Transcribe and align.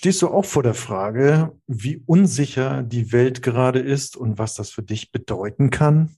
Stehst 0.00 0.22
du 0.22 0.28
auch 0.28 0.46
vor 0.46 0.62
der 0.62 0.72
Frage, 0.72 1.52
wie 1.66 2.02
unsicher 2.06 2.82
die 2.82 3.12
Welt 3.12 3.42
gerade 3.42 3.80
ist 3.80 4.16
und 4.16 4.38
was 4.38 4.54
das 4.54 4.70
für 4.70 4.82
dich 4.82 5.12
bedeuten 5.12 5.68
kann? 5.68 6.16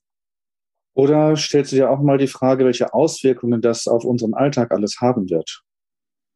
Oder 0.94 1.36
stellst 1.36 1.72
du 1.72 1.76
dir 1.76 1.90
auch 1.90 2.00
mal 2.00 2.16
die 2.16 2.28
Frage, 2.28 2.64
welche 2.64 2.94
Auswirkungen 2.94 3.60
das 3.60 3.88
auf 3.88 4.04
unseren 4.04 4.34
Alltag 4.34 4.70
alles 4.70 4.98
haben 5.00 5.30
wird? 5.30 5.64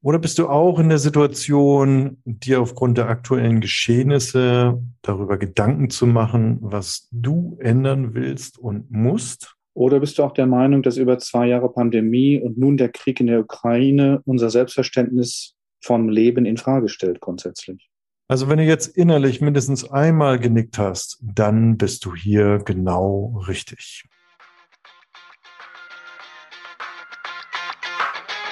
Oder 0.02 0.18
bist 0.18 0.40
du 0.40 0.48
auch 0.48 0.80
in 0.80 0.88
der 0.88 0.98
Situation, 0.98 2.20
dir 2.24 2.60
aufgrund 2.60 2.98
der 2.98 3.08
aktuellen 3.08 3.60
Geschehnisse 3.60 4.82
darüber 5.02 5.38
Gedanken 5.38 5.88
zu 5.88 6.08
machen, 6.08 6.58
was 6.62 7.06
du 7.12 7.58
ändern 7.60 8.14
willst 8.14 8.58
und 8.58 8.90
musst? 8.90 9.54
Oder 9.72 10.00
bist 10.00 10.18
du 10.18 10.24
auch 10.24 10.32
der 10.32 10.46
Meinung, 10.46 10.82
dass 10.82 10.96
über 10.96 11.16
zwei 11.20 11.46
Jahre 11.46 11.72
Pandemie 11.72 12.40
und 12.40 12.58
nun 12.58 12.76
der 12.76 12.88
Krieg 12.88 13.20
in 13.20 13.28
der 13.28 13.38
Ukraine 13.38 14.20
unser 14.24 14.50
Selbstverständnis 14.50 15.55
vom 15.82 16.08
Leben 16.08 16.46
in 16.46 16.56
Frage 16.56 16.88
stellt 16.88 17.20
grundsätzlich? 17.20 17.90
Also 18.28 18.48
wenn 18.48 18.58
du 18.58 18.64
jetzt 18.64 18.96
innerlich 18.96 19.40
mindestens 19.40 19.88
einmal 19.88 20.40
genickt 20.40 20.78
hast, 20.78 21.18
dann 21.22 21.76
bist 21.76 22.04
du 22.04 22.14
hier 22.14 22.58
genau 22.64 23.40
richtig. 23.46 24.04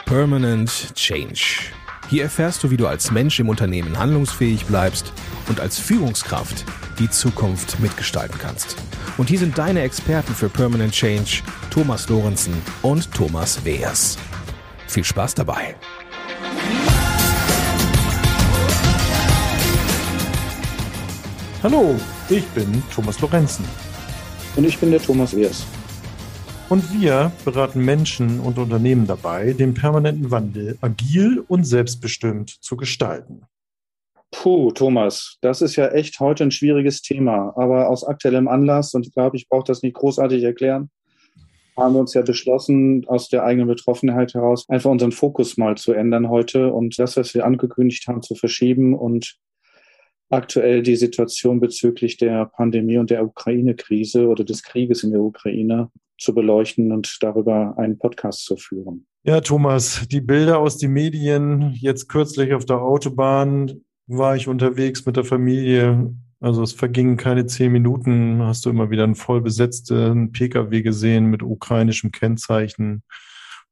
Permanent 0.06 0.94
Change. 0.94 1.72
Hier 2.08 2.22
erfährst 2.24 2.62
du, 2.62 2.70
wie 2.70 2.76
du 2.76 2.86
als 2.86 3.10
Mensch 3.10 3.40
im 3.40 3.48
Unternehmen 3.48 3.98
handlungsfähig 3.98 4.66
bleibst 4.66 5.12
und 5.48 5.58
als 5.58 5.78
Führungskraft 5.80 6.64
die 6.98 7.10
Zukunft 7.10 7.80
mitgestalten 7.80 8.38
kannst. 8.38 8.76
Und 9.16 9.28
hier 9.28 9.38
sind 9.38 9.58
deine 9.58 9.80
Experten 9.82 10.34
für 10.34 10.48
Permanent 10.48 10.92
Change, 10.92 11.42
Thomas 11.70 12.08
Lorenzen 12.08 12.54
und 12.82 13.10
Thomas 13.12 13.64
Weers. 13.64 14.18
Viel 14.86 15.04
Spaß 15.04 15.34
dabei! 15.34 15.74
Hallo, 21.64 21.96
ich 22.28 22.44
bin 22.48 22.82
Thomas 22.94 23.18
Lorenzen. 23.22 23.64
Und 24.54 24.66
ich 24.66 24.76
bin 24.76 24.90
der 24.90 25.00
Thomas 25.00 25.34
Weers. 25.34 25.64
Und 26.68 26.84
wir 26.92 27.32
beraten 27.42 27.82
Menschen 27.82 28.38
und 28.40 28.58
Unternehmen 28.58 29.06
dabei, 29.06 29.54
den 29.54 29.72
permanenten 29.72 30.30
Wandel 30.30 30.76
agil 30.82 31.42
und 31.48 31.64
selbstbestimmt 31.64 32.50
zu 32.50 32.76
gestalten. 32.76 33.44
Puh, 34.30 34.72
Thomas, 34.72 35.38
das 35.40 35.62
ist 35.62 35.76
ja 35.76 35.88
echt 35.88 36.20
heute 36.20 36.44
ein 36.44 36.50
schwieriges 36.50 37.00
Thema. 37.00 37.54
Aber 37.56 37.88
aus 37.88 38.04
aktuellem 38.04 38.46
Anlass, 38.46 38.92
und 38.92 39.06
ich 39.06 39.14
glaube, 39.14 39.38
ich 39.38 39.48
brauche 39.48 39.64
das 39.64 39.80
nicht 39.80 39.94
großartig 39.94 40.42
erklären, 40.42 40.90
haben 41.78 41.94
wir 41.94 42.00
uns 42.00 42.12
ja 42.12 42.20
beschlossen, 42.20 43.06
aus 43.08 43.30
der 43.30 43.42
eigenen 43.42 43.68
Betroffenheit 43.68 44.34
heraus 44.34 44.68
einfach 44.68 44.90
unseren 44.90 45.12
Fokus 45.12 45.56
mal 45.56 45.78
zu 45.78 45.94
ändern 45.94 46.28
heute 46.28 46.70
und 46.74 46.98
das, 46.98 47.16
was 47.16 47.32
wir 47.32 47.46
angekündigt 47.46 48.06
haben, 48.06 48.20
zu 48.20 48.34
verschieben 48.34 48.92
und 48.92 49.38
aktuell 50.34 50.82
die 50.82 50.96
Situation 50.96 51.60
bezüglich 51.60 52.16
der 52.16 52.46
Pandemie 52.46 52.98
und 52.98 53.10
der 53.10 53.24
Ukraine-Krise 53.24 54.28
oder 54.28 54.44
des 54.44 54.62
Krieges 54.62 55.02
in 55.02 55.12
der 55.12 55.20
Ukraine 55.20 55.90
zu 56.18 56.34
beleuchten 56.34 56.92
und 56.92 57.18
darüber 57.20 57.74
einen 57.78 57.98
Podcast 57.98 58.44
zu 58.44 58.56
führen. 58.56 59.06
Ja, 59.24 59.40
Thomas, 59.40 60.06
die 60.10 60.20
Bilder 60.20 60.58
aus 60.58 60.76
den 60.78 60.92
Medien, 60.92 61.72
jetzt 61.80 62.08
kürzlich 62.08 62.52
auf 62.52 62.66
der 62.66 62.82
Autobahn 62.82 63.80
war 64.06 64.36
ich 64.36 64.48
unterwegs 64.48 65.06
mit 65.06 65.16
der 65.16 65.24
Familie. 65.24 66.14
Also 66.40 66.62
es 66.62 66.72
vergingen 66.72 67.16
keine 67.16 67.46
zehn 67.46 67.72
Minuten, 67.72 68.42
hast 68.42 68.66
du 68.66 68.70
immer 68.70 68.90
wieder 68.90 69.04
einen 69.04 69.14
voll 69.14 69.40
besetzten 69.40 70.30
Pkw 70.32 70.82
gesehen 70.82 71.26
mit 71.26 71.42
ukrainischem 71.42 72.10
Kennzeichen. 72.10 73.02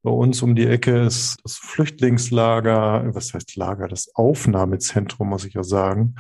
Bei 0.02 0.10
uns 0.10 0.42
um 0.42 0.56
die 0.56 0.66
Ecke 0.66 1.02
ist 1.02 1.36
das 1.44 1.58
Flüchtlingslager, 1.58 3.14
was 3.14 3.34
heißt 3.34 3.54
Lager, 3.56 3.88
das 3.88 4.14
Aufnahmezentrum, 4.14 5.28
muss 5.28 5.44
ich 5.44 5.54
ja 5.54 5.62
sagen. 5.62 6.14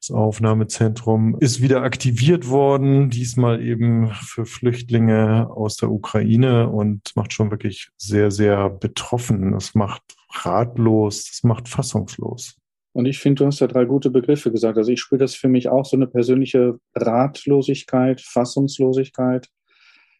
Das 0.00 0.10
Aufnahmezentrum 0.12 1.36
ist 1.40 1.60
wieder 1.60 1.82
aktiviert 1.82 2.48
worden, 2.48 3.10
diesmal 3.10 3.62
eben 3.62 4.10
für 4.14 4.46
Flüchtlinge 4.46 5.50
aus 5.50 5.76
der 5.76 5.90
Ukraine 5.90 6.70
und 6.70 7.14
macht 7.16 7.34
schon 7.34 7.50
wirklich 7.50 7.90
sehr, 7.98 8.30
sehr 8.30 8.70
betroffen. 8.70 9.52
Es 9.52 9.74
macht 9.74 10.02
ratlos, 10.30 11.28
es 11.30 11.44
macht 11.44 11.68
fassungslos. 11.68 12.56
Und 12.92 13.04
ich 13.04 13.18
finde, 13.18 13.40
du 13.40 13.46
hast 13.46 13.60
ja 13.60 13.66
drei 13.66 13.84
gute 13.84 14.08
Begriffe 14.08 14.50
gesagt. 14.50 14.78
Also 14.78 14.90
ich 14.90 15.00
spüre 15.00 15.18
das 15.18 15.34
für 15.34 15.48
mich 15.48 15.68
auch 15.68 15.84
so 15.84 15.96
eine 15.96 16.06
persönliche 16.06 16.78
Ratlosigkeit, 16.94 18.22
Fassungslosigkeit. 18.22 19.48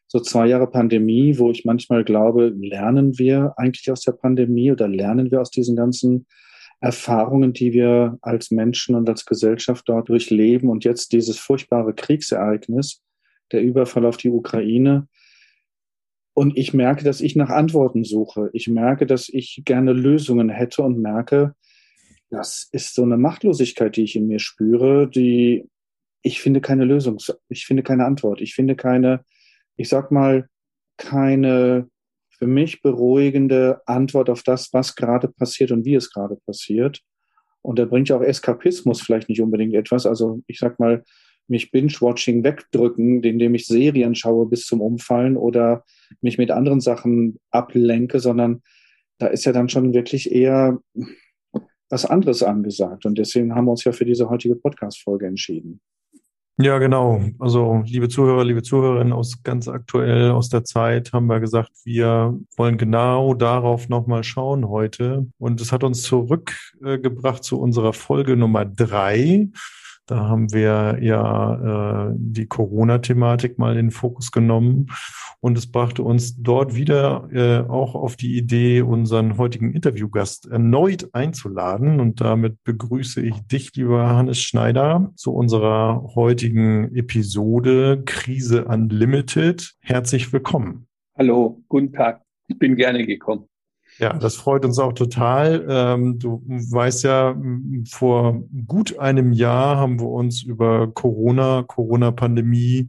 So 0.08 0.20
zwei 0.20 0.46
Jahre 0.46 0.66
Pandemie, 0.66 1.38
wo 1.38 1.50
ich 1.50 1.64
manchmal 1.64 2.04
glaube, 2.04 2.52
lernen 2.54 3.18
wir 3.18 3.54
eigentlich 3.56 3.90
aus 3.90 4.02
der 4.02 4.12
Pandemie 4.12 4.72
oder 4.72 4.88
lernen 4.88 5.30
wir 5.30 5.40
aus 5.40 5.50
diesen 5.50 5.74
ganzen 5.74 6.26
Erfahrungen, 6.80 7.52
die 7.52 7.72
wir 7.72 8.18
als 8.22 8.50
Menschen 8.50 8.94
und 8.94 9.08
als 9.08 9.26
Gesellschaft 9.26 9.88
dort 9.88 10.08
durchleben 10.08 10.70
und 10.70 10.84
jetzt 10.84 11.12
dieses 11.12 11.38
furchtbare 11.38 11.94
Kriegsereignis, 11.94 13.02
der 13.52 13.62
Überfall 13.62 14.06
auf 14.06 14.16
die 14.16 14.30
Ukraine. 14.30 15.06
Und 16.32 16.56
ich 16.56 16.72
merke, 16.72 17.04
dass 17.04 17.20
ich 17.20 17.36
nach 17.36 17.50
Antworten 17.50 18.04
suche. 18.04 18.48
Ich 18.54 18.68
merke, 18.68 19.04
dass 19.04 19.28
ich 19.28 19.62
gerne 19.64 19.92
Lösungen 19.92 20.48
hätte 20.48 20.82
und 20.82 20.98
merke, 20.98 21.54
das 22.30 22.68
ist 22.72 22.94
so 22.94 23.02
eine 23.02 23.18
Machtlosigkeit, 23.18 23.96
die 23.96 24.04
ich 24.04 24.16
in 24.16 24.28
mir 24.28 24.38
spüre, 24.38 25.08
die 25.08 25.68
ich 26.22 26.40
finde 26.40 26.60
keine 26.60 26.84
Lösung, 26.84 27.18
ich 27.48 27.66
finde 27.66 27.82
keine 27.82 28.04
Antwort, 28.04 28.40
ich 28.40 28.54
finde 28.54 28.76
keine, 28.76 29.24
ich 29.76 29.88
sag 29.88 30.10
mal, 30.10 30.48
keine 30.96 31.88
für 32.40 32.46
mich 32.46 32.80
beruhigende 32.80 33.82
Antwort 33.84 34.30
auf 34.30 34.42
das, 34.42 34.72
was 34.72 34.96
gerade 34.96 35.28
passiert 35.28 35.72
und 35.72 35.84
wie 35.84 35.94
es 35.94 36.10
gerade 36.10 36.36
passiert. 36.46 37.02
Und 37.60 37.78
da 37.78 37.84
bringt 37.84 38.08
ja 38.08 38.16
auch 38.16 38.22
Eskapismus 38.22 39.02
vielleicht 39.02 39.28
nicht 39.28 39.42
unbedingt 39.42 39.74
etwas. 39.74 40.06
Also 40.06 40.40
ich 40.46 40.58
sag 40.58 40.80
mal, 40.80 41.04
mich 41.48 41.70
Binge-Watching 41.70 42.42
wegdrücken, 42.42 43.22
indem 43.22 43.54
ich 43.54 43.66
Serien 43.66 44.14
schaue 44.14 44.46
bis 44.46 44.64
zum 44.64 44.80
Umfallen 44.80 45.36
oder 45.36 45.84
mich 46.22 46.38
mit 46.38 46.50
anderen 46.50 46.80
Sachen 46.80 47.38
ablenke, 47.50 48.20
sondern 48.20 48.62
da 49.18 49.26
ist 49.26 49.44
ja 49.44 49.52
dann 49.52 49.68
schon 49.68 49.92
wirklich 49.92 50.32
eher 50.32 50.78
was 51.90 52.06
anderes 52.06 52.42
angesagt. 52.42 53.04
Und 53.04 53.18
deswegen 53.18 53.54
haben 53.54 53.66
wir 53.66 53.72
uns 53.72 53.84
ja 53.84 53.92
für 53.92 54.06
diese 54.06 54.30
heutige 54.30 54.56
Podcast-Folge 54.56 55.26
entschieden. 55.26 55.82
Ja, 56.60 56.76
genau. 56.78 57.22
Also, 57.38 57.82
liebe 57.86 58.10
Zuhörer, 58.10 58.44
liebe 58.44 58.62
Zuhörerinnen, 58.62 59.14
aus 59.14 59.42
ganz 59.42 59.66
aktuell 59.66 60.30
aus 60.30 60.50
der 60.50 60.62
Zeit 60.62 61.10
haben 61.14 61.26
wir 61.26 61.40
gesagt, 61.40 61.70
wir 61.84 62.38
wollen 62.54 62.76
genau 62.76 63.32
darauf 63.32 63.88
nochmal 63.88 64.24
schauen 64.24 64.68
heute. 64.68 65.26
Und 65.38 65.62
es 65.62 65.72
hat 65.72 65.84
uns 65.84 66.02
zurückgebracht 66.02 67.44
zu 67.44 67.58
unserer 67.58 67.94
Folge 67.94 68.36
Nummer 68.36 68.66
drei. 68.66 69.48
Da 70.10 70.26
haben 70.26 70.52
wir 70.52 70.98
ja 71.00 72.08
äh, 72.08 72.14
die 72.16 72.46
Corona-Thematik 72.46 73.60
mal 73.60 73.76
in 73.76 73.86
den 73.86 73.90
Fokus 73.92 74.32
genommen 74.32 74.88
und 75.38 75.56
es 75.56 75.70
brachte 75.70 76.02
uns 76.02 76.34
dort 76.36 76.74
wieder 76.74 77.28
äh, 77.32 77.60
auch 77.70 77.94
auf 77.94 78.16
die 78.16 78.36
Idee, 78.36 78.82
unseren 78.82 79.38
heutigen 79.38 79.72
Interviewgast 79.72 80.48
erneut 80.50 81.10
einzuladen. 81.12 82.00
Und 82.00 82.20
damit 82.20 82.56
begrüße 82.64 83.22
ich 83.22 83.40
dich, 83.46 83.72
lieber 83.76 84.08
Hannes 84.08 84.40
Schneider, 84.40 85.12
zu 85.14 85.32
unserer 85.32 86.02
heutigen 86.16 86.92
Episode 86.96 88.02
Krise 88.04 88.64
Unlimited. 88.64 89.76
Herzlich 89.78 90.32
willkommen. 90.32 90.88
Hallo, 91.16 91.62
guten 91.68 91.92
Tag. 91.92 92.20
Ich 92.48 92.58
bin 92.58 92.74
gerne 92.74 93.06
gekommen. 93.06 93.49
Ja, 94.00 94.14
das 94.14 94.36
freut 94.36 94.64
uns 94.64 94.78
auch 94.78 94.94
total. 94.94 95.66
Ähm, 95.68 96.18
du 96.18 96.42
weißt 96.46 97.04
ja, 97.04 97.36
vor 97.90 98.42
gut 98.66 98.98
einem 98.98 99.32
Jahr 99.32 99.76
haben 99.76 100.00
wir 100.00 100.08
uns 100.08 100.42
über 100.42 100.90
Corona, 100.90 101.64
Corona-Pandemie 101.64 102.88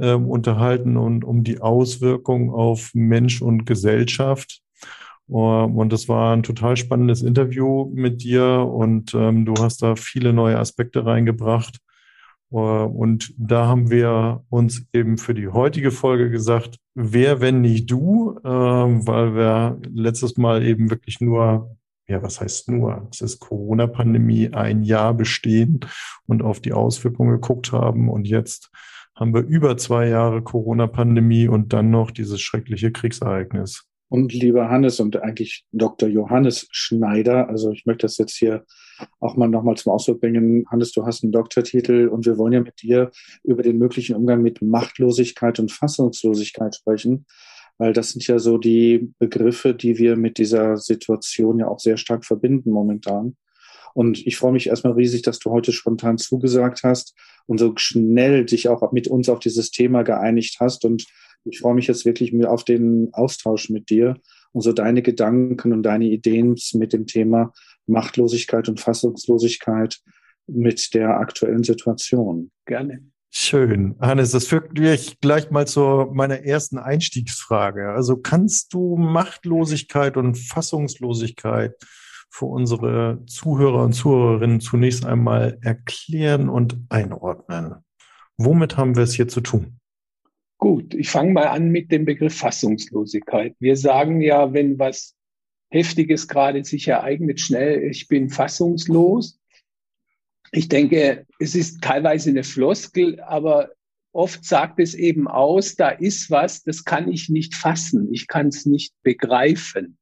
äh, 0.00 0.14
unterhalten 0.14 0.96
und 0.96 1.24
um 1.24 1.44
die 1.44 1.60
Auswirkungen 1.60 2.50
auf 2.50 2.90
Mensch 2.94 3.40
und 3.40 3.64
Gesellschaft. 3.64 4.60
Uh, 5.28 5.62
und 5.62 5.92
das 5.92 6.08
war 6.08 6.34
ein 6.34 6.42
total 6.42 6.76
spannendes 6.76 7.22
Interview 7.22 7.88
mit 7.94 8.20
dir 8.24 8.68
und 8.68 9.14
ähm, 9.14 9.44
du 9.44 9.54
hast 9.60 9.80
da 9.80 9.94
viele 9.94 10.32
neue 10.32 10.58
Aspekte 10.58 11.06
reingebracht. 11.06 11.78
Uh, 12.52 12.84
und 12.84 13.32
da 13.38 13.68
haben 13.68 13.90
wir 13.90 14.44
uns 14.48 14.84
eben 14.92 15.18
für 15.18 15.34
die 15.34 15.48
heutige 15.48 15.92
Folge 15.92 16.30
gesagt, 16.30 16.78
wer, 16.94 17.40
wenn 17.40 17.60
nicht 17.60 17.88
du, 17.90 18.38
äh, 18.42 18.48
weil 18.48 19.34
wir 19.36 19.78
letztes 19.88 20.36
Mal 20.36 20.64
eben 20.64 20.90
wirklich 20.90 21.20
nur 21.20 21.76
ja, 22.10 22.20
was 22.24 22.40
heißt 22.40 22.68
nur? 22.68 23.06
Es 23.12 23.20
ist 23.20 23.38
Corona-Pandemie 23.38 24.52
ein 24.52 24.82
Jahr 24.82 25.14
bestehen 25.14 25.78
und 26.26 26.42
auf 26.42 26.58
die 26.58 26.72
Auswirkungen 26.72 27.30
geguckt 27.30 27.70
haben 27.70 28.08
und 28.08 28.26
jetzt 28.26 28.72
haben 29.14 29.32
wir 29.32 29.42
über 29.42 29.76
zwei 29.76 30.08
Jahre 30.08 30.42
Corona-Pandemie 30.42 31.46
und 31.46 31.72
dann 31.72 31.90
noch 31.90 32.10
dieses 32.10 32.40
schreckliche 32.40 32.90
Kriegsereignis. 32.90 33.86
Und 34.10 34.32
lieber 34.32 34.68
Hannes 34.68 34.98
und 34.98 35.22
eigentlich 35.22 35.64
Dr. 35.70 36.08
Johannes 36.08 36.66
Schneider, 36.72 37.48
also 37.48 37.70
ich 37.70 37.86
möchte 37.86 38.06
das 38.06 38.18
jetzt 38.18 38.36
hier 38.36 38.66
auch 39.20 39.36
mal 39.36 39.48
nochmal 39.48 39.76
zum 39.76 39.92
Ausdruck 39.92 40.20
bringen. 40.20 40.64
Hannes, 40.68 40.90
du 40.90 41.06
hast 41.06 41.22
einen 41.22 41.30
Doktortitel 41.30 42.08
und 42.08 42.26
wir 42.26 42.36
wollen 42.36 42.52
ja 42.52 42.60
mit 42.60 42.82
dir 42.82 43.12
über 43.44 43.62
den 43.62 43.78
möglichen 43.78 44.16
Umgang 44.16 44.42
mit 44.42 44.62
Machtlosigkeit 44.62 45.60
und 45.60 45.70
Fassungslosigkeit 45.70 46.74
sprechen, 46.74 47.24
weil 47.78 47.92
das 47.92 48.10
sind 48.10 48.26
ja 48.26 48.40
so 48.40 48.58
die 48.58 49.12
Begriffe, 49.20 49.74
die 49.74 49.96
wir 49.96 50.16
mit 50.16 50.38
dieser 50.38 50.76
Situation 50.76 51.60
ja 51.60 51.68
auch 51.68 51.78
sehr 51.78 51.96
stark 51.96 52.24
verbinden 52.24 52.72
momentan. 52.72 53.36
Und 53.94 54.26
ich 54.26 54.36
freue 54.36 54.52
mich 54.52 54.66
erstmal 54.66 54.94
riesig, 54.94 55.22
dass 55.22 55.38
du 55.38 55.52
heute 55.52 55.70
spontan 55.70 56.18
zugesagt 56.18 56.80
hast 56.82 57.14
und 57.46 57.58
so 57.58 57.72
schnell 57.76 58.44
dich 58.44 58.68
auch 58.68 58.90
mit 58.90 59.06
uns 59.06 59.28
auf 59.28 59.38
dieses 59.38 59.70
Thema 59.70 60.02
geeinigt 60.02 60.56
hast. 60.58 60.84
Und 60.84 61.06
ich 61.44 61.60
freue 61.60 61.74
mich 61.74 61.86
jetzt 61.86 62.04
wirklich 62.04 62.34
auf 62.46 62.64
den 62.64 63.10
Austausch 63.12 63.70
mit 63.70 63.90
dir 63.90 64.16
und 64.52 64.62
so 64.62 64.72
deine 64.72 65.02
Gedanken 65.02 65.72
und 65.72 65.82
deine 65.82 66.06
Ideen 66.06 66.56
mit 66.74 66.92
dem 66.92 67.06
Thema 67.06 67.52
Machtlosigkeit 67.86 68.68
und 68.68 68.80
Fassungslosigkeit 68.80 70.00
mit 70.46 70.94
der 70.94 71.18
aktuellen 71.18 71.64
Situation. 71.64 72.50
Gerne. 72.66 73.00
Schön. 73.32 73.94
Hannes, 74.00 74.32
das 74.32 74.48
führt 74.48 74.76
mich 74.76 75.20
gleich 75.20 75.50
mal 75.50 75.66
zu 75.66 76.10
meiner 76.12 76.42
ersten 76.42 76.78
Einstiegsfrage. 76.78 77.90
Also 77.90 78.16
kannst 78.16 78.74
du 78.74 78.96
Machtlosigkeit 78.96 80.16
und 80.16 80.36
Fassungslosigkeit 80.36 81.74
für 82.28 82.46
unsere 82.46 83.22
Zuhörer 83.26 83.84
und 83.84 83.92
Zuhörerinnen 83.92 84.60
zunächst 84.60 85.06
einmal 85.06 85.58
erklären 85.62 86.48
und 86.48 86.78
einordnen? 86.88 87.76
Womit 88.36 88.76
haben 88.76 88.96
wir 88.96 89.04
es 89.04 89.14
hier 89.14 89.28
zu 89.28 89.40
tun? 89.40 89.79
Gut, 90.60 90.92
ich 90.92 91.08
fange 91.08 91.32
mal 91.32 91.46
an 91.46 91.70
mit 91.70 91.90
dem 91.90 92.04
Begriff 92.04 92.36
Fassungslosigkeit. 92.36 93.56
Wir 93.60 93.76
sagen 93.76 94.20
ja, 94.20 94.52
wenn 94.52 94.78
was 94.78 95.16
Heftiges 95.70 96.28
gerade 96.28 96.62
sich 96.64 96.86
ereignet, 96.86 97.40
schnell, 97.40 97.82
ich 97.84 98.08
bin 98.08 98.28
fassungslos. 98.28 99.40
Ich 100.52 100.68
denke, 100.68 101.26
es 101.38 101.54
ist 101.54 101.82
teilweise 101.82 102.28
eine 102.28 102.44
Floskel, 102.44 103.20
aber 103.20 103.70
oft 104.12 104.44
sagt 104.44 104.80
es 104.80 104.94
eben 104.94 105.28
aus, 105.28 105.76
da 105.76 105.88
ist 105.88 106.30
was, 106.30 106.62
das 106.62 106.84
kann 106.84 107.10
ich 107.10 107.30
nicht 107.30 107.54
fassen, 107.54 108.12
ich 108.12 108.26
kann 108.26 108.48
es 108.48 108.66
nicht 108.66 108.92
begreifen. 109.02 109.96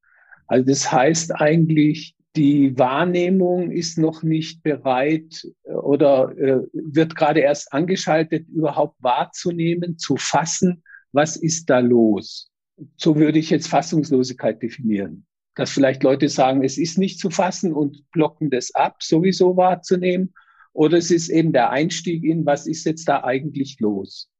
Also 0.48 0.66
das 0.66 0.90
heißt 0.90 1.36
eigentlich, 1.36 2.16
die 2.38 2.78
Wahrnehmung 2.78 3.72
ist 3.72 3.98
noch 3.98 4.22
nicht 4.22 4.62
bereit 4.62 5.44
äh, 5.64 5.72
oder 5.72 6.30
äh, 6.38 6.60
wird 6.72 7.16
gerade 7.16 7.40
erst 7.40 7.72
angeschaltet, 7.72 8.48
überhaupt 8.48 9.02
wahrzunehmen, 9.02 9.98
zu 9.98 10.16
fassen, 10.16 10.84
was 11.10 11.36
ist 11.36 11.68
da 11.68 11.80
los. 11.80 12.50
So 12.96 13.16
würde 13.16 13.40
ich 13.40 13.50
jetzt 13.50 13.66
Fassungslosigkeit 13.66 14.62
definieren. 14.62 15.26
Dass 15.56 15.70
vielleicht 15.70 16.04
Leute 16.04 16.28
sagen, 16.28 16.62
es 16.62 16.78
ist 16.78 16.96
nicht 16.96 17.18
zu 17.18 17.30
fassen 17.30 17.72
und 17.72 18.08
blocken 18.12 18.50
das 18.50 18.72
ab, 18.72 19.02
sowieso 19.02 19.56
wahrzunehmen. 19.56 20.32
Oder 20.72 20.98
es 20.98 21.10
ist 21.10 21.28
eben 21.30 21.52
der 21.52 21.70
Einstieg 21.70 22.22
in, 22.22 22.46
was 22.46 22.68
ist 22.68 22.84
jetzt 22.84 23.08
da 23.08 23.24
eigentlich 23.24 23.80
los? 23.80 24.30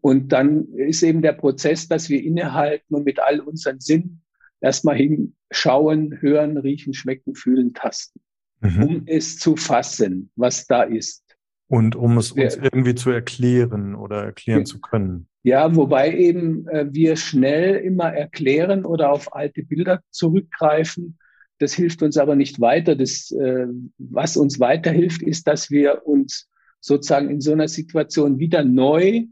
Und 0.00 0.28
dann 0.28 0.68
ist 0.74 1.02
eben 1.02 1.22
der 1.22 1.32
Prozess, 1.32 1.88
dass 1.88 2.08
wir 2.08 2.22
innehalten 2.22 2.94
und 2.94 3.04
mit 3.04 3.18
all 3.18 3.40
unseren 3.40 3.80
Sinnen 3.80 4.23
erstmal 4.60 4.96
hinschauen, 4.96 6.20
hören, 6.20 6.58
riechen, 6.58 6.94
schmecken, 6.94 7.34
fühlen, 7.34 7.74
tasten, 7.74 8.20
mhm. 8.60 8.82
um 8.82 9.02
es 9.06 9.38
zu 9.38 9.56
fassen, 9.56 10.30
was 10.36 10.66
da 10.66 10.82
ist. 10.82 11.22
Und 11.68 11.96
um 11.96 12.18
es 12.18 12.32
uns 12.32 12.56
irgendwie 12.56 12.94
zu 12.94 13.10
erklären 13.10 13.94
oder 13.94 14.24
erklären 14.24 14.60
ja. 14.60 14.64
zu 14.64 14.80
können. 14.80 15.28
Ja, 15.42 15.74
wobei 15.76 16.16
eben 16.16 16.66
äh, 16.68 16.86
wir 16.90 17.16
schnell 17.16 17.76
immer 17.76 18.12
erklären 18.12 18.84
oder 18.84 19.10
auf 19.10 19.34
alte 19.34 19.62
Bilder 19.62 20.00
zurückgreifen. 20.10 21.18
Das 21.58 21.74
hilft 21.74 22.02
uns 22.02 22.16
aber 22.16 22.34
nicht 22.34 22.60
weiter. 22.60 22.96
Das, 22.96 23.30
äh, 23.30 23.66
was 23.98 24.36
uns 24.36 24.58
weiterhilft, 24.58 25.22
ist, 25.22 25.46
dass 25.46 25.70
wir 25.70 26.06
uns 26.06 26.48
sozusagen 26.80 27.30
in 27.30 27.40
so 27.40 27.52
einer 27.52 27.68
Situation 27.68 28.38
wieder 28.38 28.64
neu 28.64 29.24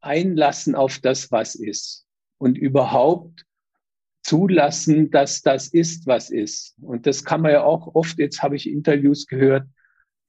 einlassen 0.00 0.74
auf 0.74 0.98
das, 0.98 1.30
was 1.30 1.54
ist 1.54 2.06
und 2.38 2.58
überhaupt 2.58 3.45
zulassen, 4.26 5.10
dass 5.10 5.42
das 5.42 5.68
ist, 5.68 6.06
was 6.06 6.30
ist. 6.30 6.74
Und 6.82 7.06
das 7.06 7.24
kann 7.24 7.42
man 7.42 7.52
ja 7.52 7.62
auch 7.62 7.94
oft, 7.94 8.18
jetzt 8.18 8.42
habe 8.42 8.56
ich 8.56 8.68
Interviews 8.68 9.26
gehört, 9.26 9.68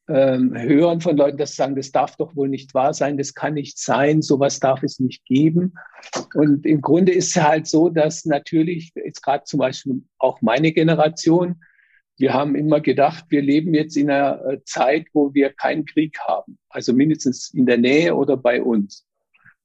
ähm, 0.07 0.55
hören 0.55 1.01
von 1.01 1.17
Leuten, 1.17 1.37
dass 1.37 1.55
sagen, 1.55 1.75
das 1.75 1.91
darf 1.91 2.15
doch 2.15 2.35
wohl 2.35 2.47
nicht 2.47 2.75
wahr 2.75 2.93
sein, 2.93 3.17
das 3.17 3.33
kann 3.33 3.55
nicht 3.55 3.79
sein, 3.79 4.21
sowas 4.21 4.59
darf 4.59 4.83
es 4.83 4.99
nicht 4.99 5.25
geben. 5.25 5.73
Und 6.35 6.65
im 6.65 6.79
Grunde 6.79 7.11
ist 7.11 7.35
es 7.35 7.43
halt 7.43 7.65
so, 7.65 7.89
dass 7.89 8.25
natürlich 8.25 8.91
jetzt 8.95 9.21
gerade 9.21 9.45
zum 9.45 9.59
Beispiel 9.59 10.03
auch 10.19 10.41
meine 10.41 10.71
Generation, 10.71 11.55
wir 12.17 12.33
haben 12.33 12.55
immer 12.55 12.81
gedacht, 12.81 13.25
wir 13.29 13.41
leben 13.41 13.73
jetzt 13.73 13.97
in 13.97 14.11
einer 14.11 14.45
äh, 14.45 14.63
Zeit, 14.63 15.07
wo 15.13 15.33
wir 15.33 15.49
keinen 15.53 15.85
Krieg 15.85 16.17
haben, 16.19 16.57
also 16.69 16.93
mindestens 16.93 17.51
in 17.51 17.65
der 17.65 17.77
Nähe 17.77 18.15
oder 18.15 18.37
bei 18.37 18.61
uns. 18.61 19.05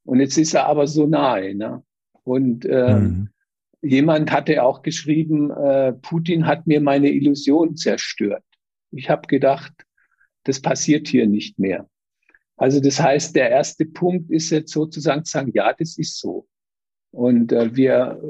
Und 0.04 0.20
jetzt 0.20 0.38
ist 0.38 0.54
er 0.54 0.66
aber 0.66 0.86
so 0.86 1.06
nahe. 1.06 1.54
Ne? 1.54 1.82
Und 2.24 2.64
äh, 2.64 2.94
mhm 2.94 3.28
jemand 3.82 4.30
hatte 4.30 4.62
auch 4.62 4.82
geschrieben, 4.82 5.50
äh, 5.50 5.92
Putin 5.92 6.46
hat 6.46 6.66
mir 6.66 6.80
meine 6.80 7.10
Illusion 7.10 7.76
zerstört. 7.76 8.44
Ich 8.92 9.10
habe 9.10 9.26
gedacht, 9.26 9.72
das 10.44 10.60
passiert 10.60 11.08
hier 11.08 11.26
nicht 11.26 11.58
mehr. 11.58 11.88
Also 12.56 12.80
das 12.80 13.00
heißt, 13.00 13.34
der 13.34 13.50
erste 13.50 13.84
Punkt 13.84 14.30
ist 14.30 14.50
jetzt 14.50 14.72
sozusagen 14.72 15.24
zu 15.24 15.32
sagen, 15.32 15.50
ja, 15.54 15.72
das 15.72 15.98
ist 15.98 16.18
so. 16.18 16.46
Und 17.10 17.52
äh, 17.52 17.74
wir, 17.74 18.20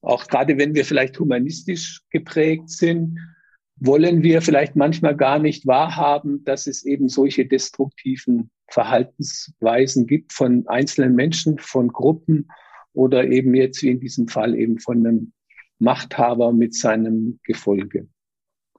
auch 0.00 0.26
gerade 0.26 0.58
wenn 0.58 0.74
wir 0.74 0.84
vielleicht 0.84 1.18
humanistisch 1.18 2.02
geprägt 2.10 2.70
sind, 2.70 3.18
wollen 3.76 4.22
wir 4.22 4.42
vielleicht 4.42 4.76
manchmal 4.76 5.16
gar 5.16 5.38
nicht 5.38 5.66
wahrhaben, 5.66 6.44
dass 6.44 6.66
es 6.66 6.84
eben 6.84 7.08
solche 7.08 7.46
destruktiven 7.46 8.50
Verhaltensweisen 8.68 10.06
gibt 10.06 10.32
von 10.32 10.66
einzelnen 10.68 11.14
Menschen, 11.14 11.58
von 11.58 11.88
Gruppen 11.88 12.48
oder 12.94 13.24
eben 13.24 13.54
jetzt 13.54 13.82
wie 13.82 13.90
in 13.90 14.00
diesem 14.00 14.28
Fall 14.28 14.54
eben 14.54 14.78
von 14.78 15.06
einem 15.06 15.32
Machthaber 15.78 16.52
mit 16.52 16.74
seinem 16.74 17.40
Gefolge. 17.44 18.08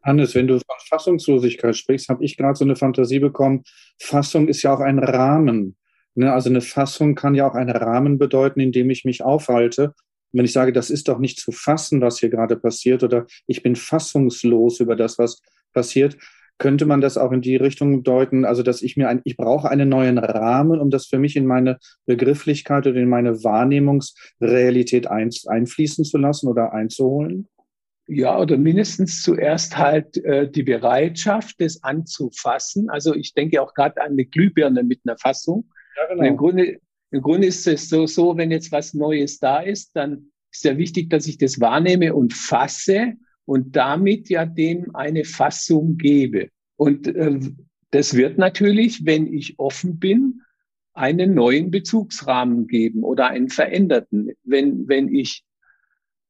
Hannes, 0.04 0.36
wenn 0.36 0.48
du 0.48 0.56
von 0.56 0.76
Fassungslosigkeit 0.90 1.76
sprichst, 1.76 2.10
habe 2.10 2.24
ich 2.24 2.38
gerade 2.38 2.56
so 2.58 2.66
eine 2.66 2.76
Fantasie 2.76 3.20
bekommen. 3.20 3.64
Fassung 4.02 4.48
ist 4.48 4.62
ja 4.62 4.74
auch 4.74 4.82
ein 4.82 5.00
Rahmen. 5.00 5.78
Ne? 6.16 6.32
Also 6.32 6.50
eine 6.50 6.62
Fassung 6.62 7.16
kann 7.16 7.36
ja 7.36 7.50
auch 7.50 7.56
einen 7.56 7.70
Rahmen 7.70 8.18
bedeuten, 8.18 8.60
in 8.60 8.72
dem 8.72 8.90
ich 8.90 9.06
mich 9.06 9.24
aufhalte. 9.24 9.94
wenn 10.36 10.46
ich 10.46 10.52
sage, 10.52 10.74
das 10.74 10.90
ist 10.90 11.08
doch 11.08 11.20
nicht 11.20 11.40
zu 11.40 11.52
fassen, 11.52 12.02
was 12.02 12.20
hier 12.20 12.30
gerade 12.30 12.56
passiert, 12.56 13.04
oder 13.04 13.28
ich 13.46 13.62
bin 13.62 13.76
fassungslos 13.76 14.80
über 14.80 14.96
das, 14.96 15.20
was 15.20 15.42
passiert, 15.74 16.18
könnte 16.58 16.86
man 16.86 17.02
das 17.02 17.18
auch 17.18 17.32
in 17.32 17.42
die 17.42 17.56
Richtung 17.56 18.04
deuten, 18.04 18.46
also 18.46 18.64
dass 18.64 18.82
ich 18.82 18.96
mir 18.96 19.10
ein, 19.10 19.22
ich 19.24 19.38
brauche 19.38 19.70
einen 19.70 19.90
neuen 19.90 20.18
Rahmen, 20.18 20.80
um 20.80 20.90
das 20.90 21.08
für 21.08 21.20
mich 21.20 21.36
in 21.36 21.46
meine 21.46 21.78
Begrifflichkeit 22.06 22.88
oder 22.88 22.98
in 22.98 23.10
meine 23.10 23.44
Wahrnehmungsrealität 23.44 25.08
ein, 25.08 25.30
einfließen 25.48 26.06
zu 26.06 26.18
lassen 26.18 26.48
oder 26.48 26.74
einzuholen? 26.74 27.48
Ja, 28.08 28.38
oder 28.38 28.58
mindestens 28.58 29.22
zuerst 29.22 29.78
halt 29.78 30.18
äh, 30.26 30.50
die 30.50 30.64
Bereitschaft, 30.64 31.56
das 31.60 31.82
anzufassen. 31.84 32.90
Also 32.90 33.16
ich 33.16 33.34
denke 33.34 33.62
auch 33.62 33.74
gerade 33.74 34.02
an 34.02 34.12
eine 34.12 34.26
Glühbirne 34.26 34.84
mit 34.84 35.02
einer 35.06 35.18
Fassung. 35.18 35.70
Ja, 35.96 36.14
genau. 36.14 36.28
Im 36.28 36.38
Grunde, 36.38 36.80
Im 37.12 37.22
Grunde 37.22 37.48
ist 37.48 37.66
es 37.66 37.90
so, 37.90 38.06
so, 38.06 38.36
wenn 38.38 38.52
jetzt 38.52 38.72
was 38.72 38.94
Neues 38.94 39.40
da 39.40 39.62
ist, 39.62 39.96
dann 39.96 40.32
ist 40.52 40.66
ja 40.66 40.78
wichtig, 40.78 41.10
dass 41.10 41.28
ich 41.28 41.38
das 41.38 41.60
wahrnehme 41.60 42.14
und 42.14 42.34
fasse 42.34 43.14
und 43.46 43.76
damit 43.76 44.30
ja 44.30 44.46
dem 44.46 44.96
eine 44.96 45.26
Fassung 45.26 45.98
gebe. 45.98 46.50
Und 46.76 47.08
äh, 47.08 47.40
das 47.92 48.16
wird 48.16 48.38
natürlich, 48.38 49.06
wenn 49.06 49.32
ich 49.32 49.60
offen 49.60 50.00
bin, 50.00 50.42
einen 50.94 51.34
neuen 51.34 51.72
Bezugsrahmen 51.72 52.68
geben 52.68 53.04
oder 53.04 53.28
einen 53.28 53.50
veränderten. 53.50 54.32
Wenn, 54.44 54.88
wenn 54.88 55.14
ich 55.14 55.44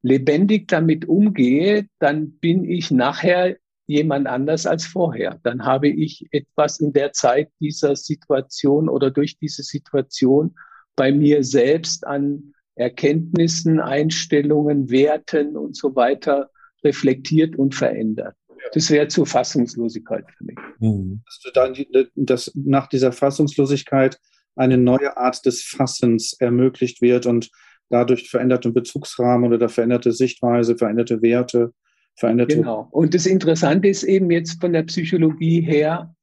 lebendig 0.01 0.67
damit 0.67 1.05
umgehe, 1.05 1.87
dann 1.99 2.33
bin 2.39 2.65
ich 2.65 2.91
nachher 2.91 3.57
jemand 3.85 4.27
anders 4.27 4.65
als 4.65 4.85
vorher. 4.85 5.39
Dann 5.43 5.65
habe 5.65 5.89
ich 5.89 6.27
etwas 6.31 6.79
in 6.79 6.93
der 6.93 7.11
Zeit 7.11 7.49
dieser 7.59 7.95
Situation 7.95 8.87
oder 8.89 9.11
durch 9.11 9.37
diese 9.37 9.63
Situation 9.63 10.55
bei 10.95 11.11
mir 11.11 11.43
selbst 11.43 12.05
an 12.07 12.53
Erkenntnissen, 12.75 13.79
Einstellungen, 13.79 14.89
Werten 14.89 15.57
und 15.57 15.75
so 15.75 15.95
weiter 15.95 16.49
reflektiert 16.83 17.55
und 17.55 17.75
verändert. 17.75 18.35
Das 18.73 18.89
wäre 18.89 19.07
zur 19.07 19.25
Fassungslosigkeit 19.25 20.25
für 20.37 20.45
mich. 20.45 20.57
Mhm. 20.79 21.21
Dass, 21.25 21.39
du 21.39 21.51
dann 21.51 22.09
dass 22.15 22.51
nach 22.55 22.87
dieser 22.87 23.11
Fassungslosigkeit 23.11 24.19
eine 24.55 24.77
neue 24.77 25.17
Art 25.17 25.45
des 25.45 25.63
Fassens 25.63 26.33
ermöglicht 26.39 27.01
wird 27.01 27.25
und 27.25 27.49
dadurch 27.89 28.29
veränderte 28.29 28.71
Bezugsrahmen 28.71 29.53
oder 29.53 29.69
veränderte 29.69 30.11
Sichtweise, 30.11 30.77
veränderte 30.77 31.21
Werte, 31.21 31.73
veränderte. 32.15 32.57
Genau. 32.57 32.87
Und 32.91 33.13
das 33.13 33.25
Interessante 33.25 33.87
ist 33.87 34.03
eben 34.03 34.31
jetzt 34.31 34.61
von 34.61 34.73
der 34.73 34.83
Psychologie 34.83 35.61
her, 35.61 36.15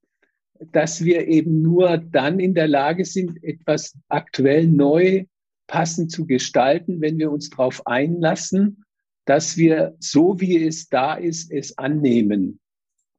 dass 0.72 1.04
wir 1.04 1.26
eben 1.26 1.62
nur 1.62 1.98
dann 1.98 2.38
in 2.38 2.54
der 2.54 2.68
Lage 2.68 3.04
sind, 3.04 3.42
etwas 3.42 3.96
aktuell 4.08 4.66
neu 4.66 5.24
passend 5.66 6.10
zu 6.10 6.26
gestalten, 6.26 7.00
wenn 7.00 7.18
wir 7.18 7.30
uns 7.30 7.50
darauf 7.50 7.86
einlassen 7.86 8.84
dass 9.30 9.56
wir 9.56 9.94
so 10.00 10.40
wie 10.40 10.66
es 10.66 10.88
da 10.88 11.14
ist, 11.14 11.52
es 11.52 11.78
annehmen 11.78 12.58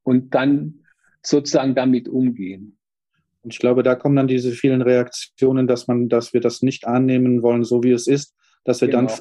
und 0.03 0.35
dann 0.35 0.83
sozusagen 1.23 1.73
damit 1.73 2.09
umgehen. 2.09 2.77
Und 3.43 3.53
ich 3.53 3.59
glaube, 3.59 3.81
da 3.81 3.95
kommen 3.95 4.17
dann 4.17 4.27
diese 4.27 4.51
vielen 4.51 4.81
Reaktionen, 4.81 5.67
dass 5.67 5.87
man, 5.87 6.09
dass 6.09 6.33
wir 6.33 6.41
das 6.41 6.63
nicht 6.63 6.85
annehmen 6.85 7.43
wollen, 7.43 7.63
so 7.63 7.81
wie 7.81 7.91
es 7.91 8.07
ist, 8.07 8.35
dass 8.65 8.81
wir 8.81 8.89
genau. 8.89 9.07
dann 9.07 9.19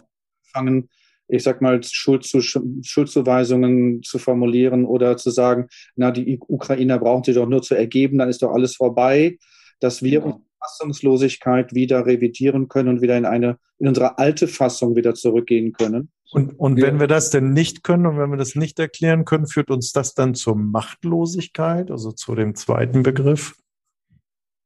fangen, 0.52 0.88
ich 1.28 1.44
sag 1.44 1.62
mal, 1.62 1.80
Schuldzuweisungen 1.80 4.02
zu 4.02 4.18
formulieren 4.18 4.85
oder 4.85 5.16
zu 5.16 5.30
sagen, 5.30 5.68
na, 5.94 6.11
die 6.11 6.40
Ukrainer 6.40 6.99
brauchen 6.99 7.23
sich 7.23 7.37
doch 7.37 7.49
nur 7.49 7.62
zu 7.62 7.76
ergeben, 7.76 8.18
dann 8.18 8.28
ist 8.28 8.42
doch 8.42 8.50
alles 8.50 8.75
vorbei, 8.75 9.38
dass 9.78 10.02
wir 10.02 10.23
genau. 10.23 10.42
Fassungslosigkeit 10.59 11.73
wieder 11.73 12.04
revidieren 12.04 12.66
können 12.66 12.88
und 12.88 13.00
wieder 13.00 13.16
in 13.16 13.26
eine, 13.26 13.59
in 13.78 13.87
unsere 13.87 14.18
alte 14.18 14.49
Fassung 14.49 14.97
wieder 14.97 15.14
zurückgehen 15.14 15.73
können. 15.73 16.11
Und, 16.32 16.58
und 16.58 16.78
ja. 16.78 16.87
wenn 16.87 17.00
wir 17.00 17.08
das 17.08 17.30
denn 17.30 17.52
nicht 17.52 17.82
können 17.82 18.06
und 18.06 18.18
wenn 18.18 18.30
wir 18.30 18.37
das 18.37 18.54
nicht 18.54 18.78
erklären 18.78 19.25
können, 19.25 19.46
führt 19.46 19.70
uns 19.70 19.92
das 19.92 20.14
dann 20.14 20.34
zur 20.34 20.54
Machtlosigkeit, 20.56 21.90
also 21.90 22.12
zu 22.12 22.34
dem 22.34 22.54
zweiten 22.54 23.02
Begriff? 23.02 23.56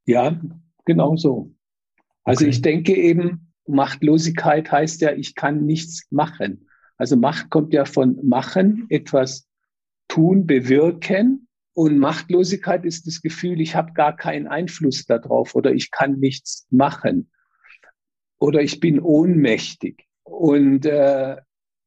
Ja, 0.05 0.39
genau 0.85 1.15
so. 1.15 1.51
Also 2.23 2.43
okay. 2.43 2.49
ich 2.49 2.61
denke 2.61 2.95
eben, 2.95 3.51
Machtlosigkeit 3.67 4.71
heißt 4.71 5.01
ja, 5.01 5.13
ich 5.13 5.33
kann 5.33 5.65
nichts 5.65 6.05
machen. 6.11 6.67
Also 6.97 7.15
Macht 7.15 7.49
kommt 7.49 7.73
ja 7.73 7.85
von 7.85 8.19
machen, 8.23 8.85
etwas 8.89 9.47
tun, 10.07 10.45
bewirken. 10.45 11.47
Und 11.73 11.97
Machtlosigkeit 11.97 12.85
ist 12.85 13.05
das 13.07 13.21
Gefühl, 13.21 13.59
ich 13.59 13.75
habe 13.75 13.93
gar 13.93 14.15
keinen 14.15 14.47
Einfluss 14.47 15.05
darauf 15.05 15.55
oder 15.55 15.73
ich 15.73 15.91
kann 15.91 16.19
nichts 16.19 16.67
machen 16.69 17.31
oder 18.37 18.61
ich 18.61 18.79
bin 18.79 18.99
ohnmächtig. 18.99 20.05
Und 20.23 20.85
äh, 20.85 21.37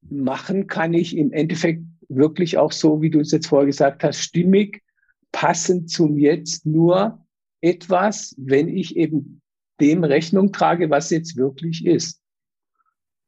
machen 0.03 0.67
kann 0.67 0.95
ich 0.95 1.17
im 1.17 1.33
Endeffekt 1.33 1.83
wirklich 2.09 2.59
auch 2.59 2.73
so, 2.73 3.03
wie 3.03 3.11
du 3.11 3.21
es 3.21 3.33
jetzt 3.33 3.49
vorher 3.49 3.67
gesagt 3.67 4.03
hast, 4.03 4.21
stimmig, 4.21 4.83
passend 5.33 5.91
zum 5.91 6.17
Jetzt 6.17 6.65
nur 6.65 7.25
etwas, 7.61 8.35
wenn 8.39 8.69
ich 8.69 8.97
eben 8.97 9.41
dem 9.81 10.05
Rechnung 10.05 10.53
trage, 10.53 10.91
was 10.91 11.11
jetzt 11.11 11.37
wirklich 11.37 11.85
ist. 11.87 12.21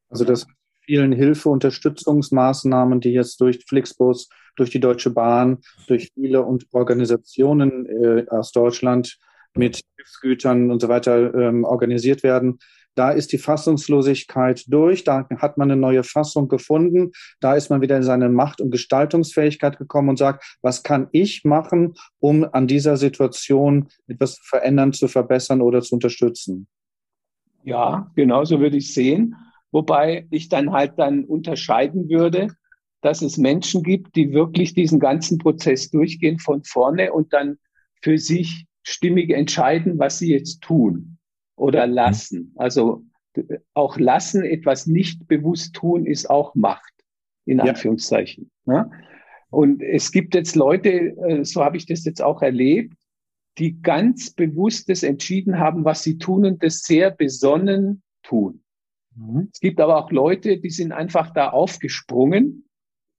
Also 0.09 0.25
das 0.25 0.47
vielen 0.85 1.13
Hilfe, 1.13 1.51
Unterstützungsmaßnahmen, 1.51 3.01
die 3.01 3.11
jetzt 3.11 3.41
durch 3.41 3.65
Flixbus, 3.69 4.29
durch 4.57 4.71
die 4.71 4.81
Deutsche 4.81 5.11
Bahn, 5.11 5.59
durch 5.87 6.11
viele 6.15 6.45
Organisationen 6.73 7.87
äh, 7.87 8.27
aus 8.29 8.51
Deutschland 8.51 9.19
mit 9.55 9.81
Hilfsgütern 9.97 10.71
und 10.71 10.81
so 10.81 10.89
weiter 10.89 11.35
ähm, 11.35 11.65
organisiert 11.65 12.23
werden, 12.23 12.59
da 12.95 13.11
ist 13.11 13.33
die 13.33 13.39
Fassungslosigkeit 13.39 14.65
durch, 14.69 15.05
da 15.05 15.27
hat 15.39 15.59
man 15.59 15.71
eine 15.71 15.81
neue 15.81 16.03
Fassung 16.03 16.49
gefunden, 16.49 17.13
da 17.41 17.55
ist 17.55 17.71
man 17.71 17.81
wieder 17.81 17.97
in 17.97 18.03
seine 18.03 18.29
Macht- 18.29 18.61
und 18.61 18.71
Gestaltungsfähigkeit 18.71 19.79
gekommen 19.79 20.11
und 20.11 20.19
sagt, 20.19 20.59
was 20.63 20.83
kann 20.83 21.09
ich 21.13 21.45
machen, 21.45 21.95
um 22.19 22.45
an 22.53 22.67
dieser 22.67 22.97
Situation 22.97 23.89
etwas 24.07 24.37
zu 24.37 24.43
verändern, 24.45 24.93
zu 24.93 25.09
verbessern 25.09 25.63
oder 25.63 25.83
zu 25.83 25.95
unterstützen? 25.95 26.67
Ja, 27.63 28.11
genau 28.17 28.45
so 28.45 28.61
würde 28.61 28.79
ich 28.79 28.93
sehen. 28.93 29.37
Wobei 29.71 30.27
ich 30.31 30.49
dann 30.49 30.73
halt 30.73 30.95
dann 30.99 31.25
unterscheiden 31.25 32.09
würde, 32.09 32.49
dass 33.03 33.23
es 33.23 33.39
Menschen 33.39 33.83
gibt, 33.83 34.17
die 34.17 34.33
wirklich 34.33 34.75
diesen 34.75 34.99
ganzen 34.99 35.39
Prozess 35.39 35.91
durchgehen 35.91 36.39
von 36.39 36.65
vorne 36.65 37.13
und 37.13 37.33
dann 37.33 37.59
für 38.03 38.19
sich 38.19 38.67
stimmig 38.83 39.31
entscheiden, 39.31 39.99
was 39.99 40.19
sie 40.19 40.33
jetzt 40.33 40.61
tun 40.63 41.19
oder 41.61 41.87
mhm. 41.87 41.93
lassen. 41.93 42.53
Also 42.57 43.05
auch 43.75 43.99
lassen, 43.99 44.43
etwas 44.45 44.87
nicht 44.87 45.29
bewusst 45.29 45.75
tun, 45.75 46.07
ist 46.07 46.29
auch 46.29 46.55
Macht, 46.55 46.93
in 47.45 47.61
Anführungszeichen. 47.61 48.51
Ja. 48.67 48.85
Ne? 48.85 48.91
Und 49.51 49.83
es 49.83 50.13
gibt 50.13 50.35
jetzt 50.35 50.55
Leute, 50.55 50.91
äh, 50.91 51.45
so 51.45 51.65
habe 51.65 51.77
ich 51.77 51.85
das 51.85 52.05
jetzt 52.05 52.23
auch 52.23 52.41
erlebt, 52.41 52.97
die 53.59 53.83
ganz 53.83 54.31
bewusst 54.31 54.89
das 54.89 55.03
entschieden 55.03 55.59
haben, 55.59 55.85
was 55.85 56.05
sie 56.05 56.19
tun 56.19 56.45
und 56.45 56.63
das 56.63 56.83
sehr 56.83 57.11
besonnen 57.11 58.03
tun. 58.23 58.63
Mhm. 59.17 59.49
Es 59.53 59.59
gibt 59.59 59.81
aber 59.81 59.97
auch 59.97 60.13
Leute, 60.13 60.59
die 60.59 60.71
sind 60.71 60.93
einfach 60.93 61.31
da 61.31 61.51
aufgesprungen 61.51 62.69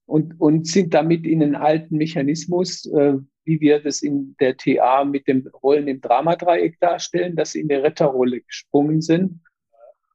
und, 0.06 0.40
und 0.40 0.68
sind 0.68 0.94
damit 0.94 1.26
in 1.26 1.44
einen 1.44 1.56
alten 1.56 1.98
Mechanismus, 1.98 2.86
äh, 2.86 3.18
wie 3.44 3.60
wir 3.60 3.82
das 3.82 4.02
in 4.02 4.36
der 4.40 4.58
TA 4.58 5.04
mit 5.04 5.28
den 5.28 5.48
Rollen 5.48 5.88
im 5.88 6.02
Dramadreieck 6.02 6.80
darstellen, 6.80 7.36
dass 7.36 7.52
sie 7.52 7.62
in 7.62 7.68
der 7.68 7.84
Retterrolle 7.84 8.42
gesprungen 8.42 9.02
sind 9.02 9.40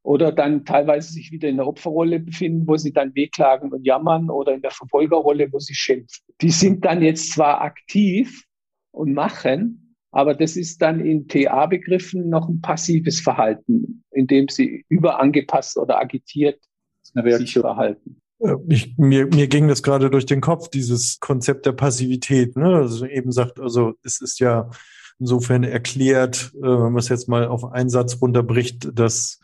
oder 0.02 0.30
dann 0.30 0.64
teilweise 0.64 1.12
sich 1.12 1.32
wieder 1.32 1.48
in 1.48 1.56
der 1.56 1.66
Opferrolle 1.66 2.20
befinden, 2.20 2.66
wo 2.68 2.76
sie 2.76 2.92
dann 2.92 3.14
wehklagen 3.16 3.72
und 3.72 3.84
jammern 3.84 4.30
oder 4.30 4.54
in 4.54 4.62
der 4.62 4.70
Verfolgerrolle, 4.70 5.52
wo 5.52 5.58
sie 5.58 5.74
schimpfen. 5.74 6.24
Die 6.40 6.50
sind 6.50 6.84
dann 6.84 7.02
jetzt 7.02 7.32
zwar 7.32 7.60
aktiv 7.60 8.44
und 8.92 9.12
machen, 9.14 9.96
aber 10.12 10.34
das 10.34 10.56
ist 10.56 10.80
dann 10.80 11.04
in 11.04 11.26
TA-Begriffen 11.26 12.28
noch 12.28 12.48
ein 12.48 12.60
passives 12.60 13.20
Verhalten, 13.20 14.04
in 14.12 14.28
dem 14.28 14.48
sie 14.48 14.84
überangepasst 14.88 15.76
oder 15.76 15.98
agitiert 15.98 16.60
sich 17.02 17.52
verhalten. 17.54 18.20
Äh, 18.40 18.54
ich, 18.68 18.96
mir, 18.98 19.26
mir 19.26 19.48
ging 19.48 19.68
das 19.68 19.82
gerade 19.82 20.10
durch 20.10 20.26
den 20.26 20.40
Kopf, 20.40 20.68
dieses 20.68 21.20
Konzept 21.20 21.66
der 21.66 21.72
Passivität. 21.72 22.56
Ne? 22.56 22.76
Also 22.76 23.06
eben 23.06 23.32
sagt, 23.32 23.60
also 23.60 23.94
es 24.02 24.20
ist 24.20 24.40
ja 24.40 24.70
insofern 25.18 25.64
erklärt, 25.64 26.52
äh, 26.56 26.62
wenn 26.62 26.92
man 26.92 26.96
es 26.96 27.08
jetzt 27.08 27.28
mal 27.28 27.46
auf 27.46 27.64
einen 27.64 27.90
Satz 27.90 28.18
runterbricht, 28.20 28.90
dass 28.98 29.40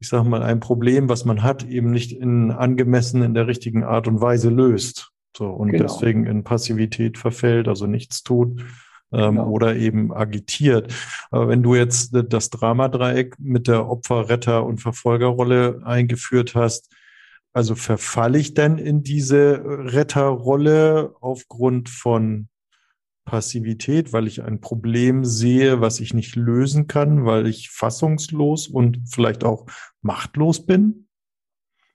ich 0.00 0.08
sage 0.08 0.28
mal 0.28 0.42
ein 0.42 0.60
Problem, 0.60 1.08
was 1.08 1.24
man 1.24 1.42
hat, 1.42 1.64
eben 1.64 1.90
nicht 1.90 2.12
in 2.12 2.50
angemessen 2.50 3.22
in 3.22 3.32
der 3.32 3.46
richtigen 3.46 3.84
Art 3.84 4.06
und 4.06 4.20
Weise 4.20 4.50
löst. 4.50 5.12
So 5.36 5.48
und 5.48 5.70
genau. 5.70 5.84
deswegen 5.84 6.26
in 6.26 6.44
Passivität 6.44 7.16
verfällt, 7.16 7.68
also 7.68 7.86
nichts 7.86 8.22
tut. 8.22 8.60
Ähm, 9.12 9.36
genau. 9.36 9.48
Oder 9.48 9.76
eben 9.76 10.12
agitiert. 10.12 10.92
Aber 11.30 11.48
wenn 11.48 11.62
du 11.62 11.74
jetzt 11.74 12.10
das 12.12 12.50
Dramadreieck 12.50 13.36
mit 13.38 13.68
der 13.68 13.88
Opfer-, 13.88 14.28
Retter- 14.28 14.64
und 14.64 14.78
Verfolgerrolle 14.78 15.80
eingeführt 15.84 16.54
hast, 16.54 16.93
also 17.54 17.76
verfalle 17.76 18.38
ich 18.38 18.54
dann 18.54 18.78
in 18.78 19.02
diese 19.04 19.62
Retterrolle 19.64 21.14
aufgrund 21.20 21.88
von 21.88 22.48
Passivität, 23.24 24.12
weil 24.12 24.26
ich 24.26 24.42
ein 24.42 24.60
Problem 24.60 25.24
sehe, 25.24 25.80
was 25.80 26.00
ich 26.00 26.12
nicht 26.12 26.34
lösen 26.34 26.88
kann, 26.88 27.24
weil 27.24 27.46
ich 27.46 27.70
fassungslos 27.70 28.66
und 28.66 29.00
vielleicht 29.08 29.44
auch 29.44 29.66
machtlos 30.02 30.66
bin? 30.66 31.06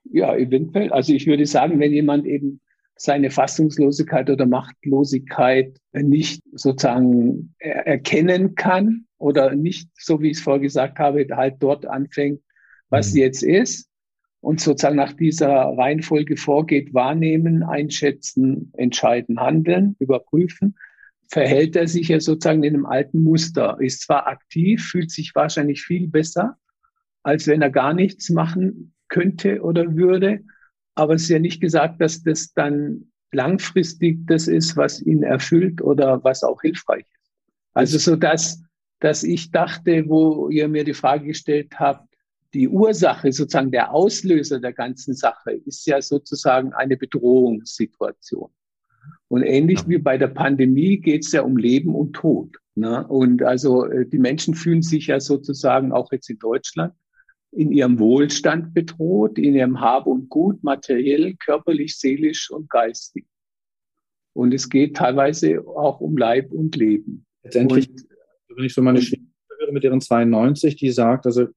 Ja, 0.05 0.35
eventuell. 0.35 0.91
Also 0.93 1.13
ich 1.13 1.27
würde 1.27 1.45
sagen, 1.45 1.79
wenn 1.79 1.91
jemand 1.91 2.25
eben 2.25 2.61
seine 2.95 3.29
Fassungslosigkeit 3.29 4.29
oder 4.29 4.45
Machtlosigkeit 4.45 5.77
nicht 5.91 6.41
sozusagen 6.53 7.53
erkennen 7.59 8.55
kann 8.55 9.05
oder 9.17 9.55
nicht, 9.55 9.89
so 9.97 10.21
wie 10.21 10.31
ich 10.31 10.37
es 10.37 10.43
vorher 10.43 10.61
gesagt 10.61 10.99
habe, 10.99 11.27
halt 11.31 11.57
dort 11.59 11.85
anfängt, 11.85 12.41
was 12.89 13.11
mhm. 13.11 13.19
jetzt 13.19 13.43
ist, 13.43 13.88
und 14.41 14.62
sozusagen 14.62 14.96
nach 14.96 15.13
dieser 15.13 15.50
Reihenfolge 15.50 16.38
vorgeht, 16.38 16.93
wahrnehmen, 16.93 17.63
einschätzen, 17.63 18.72
entscheiden, 18.77 19.39
handeln, 19.39 19.96
überprüfen, 20.00 20.75
verhält 21.27 21.75
er 21.75 21.88
sich 21.88 22.08
ja 22.08 22.19
sozusagen 22.19 22.63
in 22.63 22.74
einem 22.74 22.86
alten 22.86 23.22
Muster, 23.22 23.77
ist 23.79 24.01
zwar 24.01 24.27
aktiv, 24.27 24.84
fühlt 24.84 25.12
sich 25.12 25.36
wahrscheinlich 25.36 25.84
viel 25.84 26.08
besser, 26.08 26.58
als 27.24 27.48
wenn 27.48 27.62
er 27.62 27.69
gar 27.69 27.93
nichts 27.93 28.29
machen 28.29 28.93
könnte 29.10 29.62
oder 29.62 29.96
würde, 29.96 30.41
aber 30.96 31.15
es 31.15 31.24
ist 31.24 31.29
ja 31.29 31.39
nicht 31.39 31.62
gesagt, 31.62 32.01
dass 32.01 32.24
das 32.24 32.53
dann 32.53 33.12
langfristig 33.31 34.25
das 34.25 34.48
ist, 34.48 34.75
was 34.75 35.01
ihn 35.01 35.24
erfüllt 35.24 35.81
oder 35.81 36.24
was 36.24 36.43
auch 36.43 36.62
hilfreich 36.62 37.05
ist. 37.05 37.31
Also 37.74 37.98
so 37.98 38.15
dass, 38.15 38.62
dass 39.00 39.24
ich 39.24 39.51
dachte, 39.51 40.05
wo 40.08 40.50
ihr 40.50 40.67
mir 40.67 40.84
die 40.84 40.93
Frage 40.93 41.27
gestellt 41.27 41.79
habt, 41.79 42.08
die 42.53 42.68
Ursache, 42.68 43.32
sozusagen 43.32 43.72
der 43.72 43.94
Auslöser 43.94 44.60
der 44.60 44.74
ganzen 44.74 45.13
Sache, 45.13 45.51
ist 45.65 45.86
ja 45.86 46.01
sozusagen 46.01 46.74
eine 46.74 46.98
Bedrohungssituation. 46.98 48.50
Und 49.27 49.44
ähnlich 49.44 49.88
wie 49.88 50.00
bei 50.00 50.18
der 50.18 50.27
Pandemie 50.27 50.98
geht 50.98 51.25
es 51.25 51.32
ja 51.32 51.41
um 51.44 51.58
Leben 51.58 51.96
und 51.96 52.13
Tod. 52.13 52.58
Ne? 52.75 53.08
Und 53.08 53.44
also 53.44 53.86
äh, 53.86 54.08
die 54.08 54.18
Menschen 54.18 54.56
fühlen 54.56 54.82
sich 54.82 55.08
ja 55.08 55.20
sozusagen 55.20 55.91
auch 55.91 56.12
jetzt 56.12 56.29
in 56.29 56.39
Deutschland 56.39 56.94
in 57.51 57.72
ihrem 57.72 58.00
Wohlstand 58.00 58.74
bedroht, 58.74 59.39
in 59.39 59.56
ihrem 59.56 59.79
Hab 59.82 60.06
und 60.06 60.29
Gut, 60.29 60.63
materiell, 60.63 61.36
körperlich, 61.36 61.98
seelisch 61.98 62.51
und 62.51 62.70
geistig. 62.70 63.25
Und 64.34 64.53
es 64.53 64.70
geht 64.70 64.96
teilweise 64.96 65.65
auch 65.68 66.00
um 66.00 66.15
Leib 66.15 66.51
und 66.51 66.75
Leben. 66.75 67.25
Letztendlich, 67.44 67.89
und, 67.89 68.06
wenn 68.56 68.65
ich 68.65 68.74
so 68.74 68.82
meine 68.82 69.00
höre 69.00 69.72
mit 69.72 69.84
ihren 69.84 70.01
92, 70.01 70.75
die 70.75 70.91
sagt, 70.91 71.25
also 71.25 71.48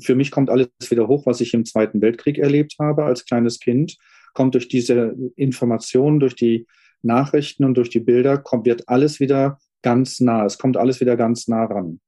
für 0.00 0.14
mich 0.14 0.30
kommt 0.30 0.50
alles 0.50 0.68
wieder 0.88 1.08
hoch, 1.08 1.26
was 1.26 1.40
ich 1.40 1.54
im 1.54 1.64
Zweiten 1.64 2.00
Weltkrieg 2.00 2.38
erlebt 2.38 2.76
habe 2.78 3.04
als 3.04 3.24
kleines 3.24 3.60
Kind, 3.60 3.96
kommt 4.34 4.54
durch 4.54 4.68
diese 4.68 5.16
Informationen, 5.36 6.20
durch 6.20 6.34
die 6.34 6.66
Nachrichten 7.02 7.64
und 7.64 7.74
durch 7.74 7.90
die 7.90 8.00
Bilder, 8.00 8.38
kommt, 8.38 8.66
wird 8.66 8.88
alles 8.88 9.20
wieder 9.20 9.58
ganz 9.82 10.20
nah. 10.20 10.44
Es 10.44 10.58
kommt 10.58 10.76
alles 10.76 11.00
wieder 11.00 11.16
ganz 11.16 11.48
nah 11.48 11.64
ran. 11.64 12.00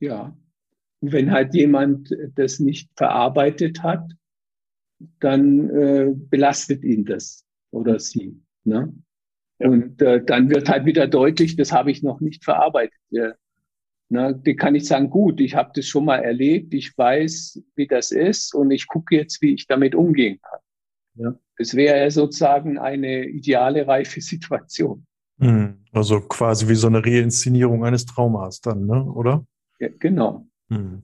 Ja. 0.00 0.34
wenn 1.02 1.30
halt 1.30 1.54
jemand 1.54 2.14
das 2.34 2.58
nicht 2.58 2.90
verarbeitet 2.96 3.82
hat, 3.82 4.10
dann 5.18 5.70
äh, 5.70 6.10
belastet 6.14 6.84
ihn 6.84 7.04
das 7.04 7.46
oder 7.70 7.98
sie. 7.98 8.40
Ne? 8.64 8.92
Und 9.58 10.00
äh, 10.00 10.24
dann 10.24 10.50
wird 10.50 10.68
halt 10.68 10.86
wieder 10.86 11.06
deutlich, 11.06 11.56
das 11.56 11.72
habe 11.72 11.90
ich 11.90 12.02
noch 12.02 12.20
nicht 12.20 12.44
verarbeitet. 12.44 12.98
Ja. 13.10 13.34
Na, 14.12 14.32
die 14.32 14.56
kann 14.56 14.74
ich 14.74 14.86
sagen, 14.86 15.08
gut, 15.08 15.40
ich 15.40 15.54
habe 15.54 15.70
das 15.72 15.86
schon 15.86 16.04
mal 16.04 16.18
erlebt, 16.18 16.74
ich 16.74 16.98
weiß, 16.98 17.62
wie 17.76 17.86
das 17.86 18.10
ist 18.10 18.52
und 18.54 18.72
ich 18.72 18.88
gucke 18.88 19.14
jetzt, 19.14 19.40
wie 19.40 19.54
ich 19.54 19.68
damit 19.68 19.94
umgehen 19.94 20.40
kann. 20.42 20.58
Ja. 21.14 21.38
Das 21.56 21.74
wäre 21.74 21.96
ja 22.00 22.10
sozusagen 22.10 22.76
eine 22.76 23.26
ideale, 23.26 23.86
reife 23.86 24.20
Situation. 24.20 25.06
Hm. 25.38 25.84
Also 25.92 26.20
quasi 26.20 26.68
wie 26.68 26.74
so 26.74 26.88
eine 26.88 27.04
Reinszenierung 27.04 27.84
eines 27.84 28.04
Traumas 28.04 28.60
dann, 28.60 28.86
ne? 28.86 29.04
oder? 29.04 29.46
Ja, 29.78 29.88
genau. 29.98 30.44
Hm. 30.70 31.02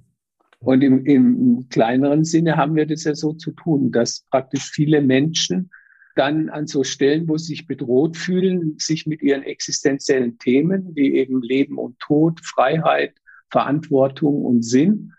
Und 0.59 0.83
im, 0.83 1.07
im 1.07 1.69
kleineren 1.69 2.25
Sinne 2.25 2.57
haben 2.57 2.75
wir 2.75 2.87
das 2.87 3.05
ja 3.05 3.15
so 3.15 3.35
zu 3.35 3.53
tun, 3.53 3.93
dass 3.93 4.27
praktisch 4.31 4.69
viele 4.69 5.01
Menschen 5.01 5.71
dann 6.17 6.49
an 6.49 6.67
so 6.67 6.83
Stellen, 6.83 7.29
wo 7.29 7.37
sie 7.37 7.55
sich 7.55 7.67
bedroht 7.67 8.17
fühlen, 8.17 8.77
sich 8.79 9.07
mit 9.07 9.23
ihren 9.23 9.43
existenziellen 9.43 10.39
Themen, 10.39 10.95
wie 10.95 11.15
eben 11.15 11.43
Leben 11.43 11.79
und 11.79 11.99
Tod, 12.01 12.41
Freiheit, 12.45 13.15
Verantwortung 13.51 14.45
und 14.45 14.63
Sinn, 14.63 15.13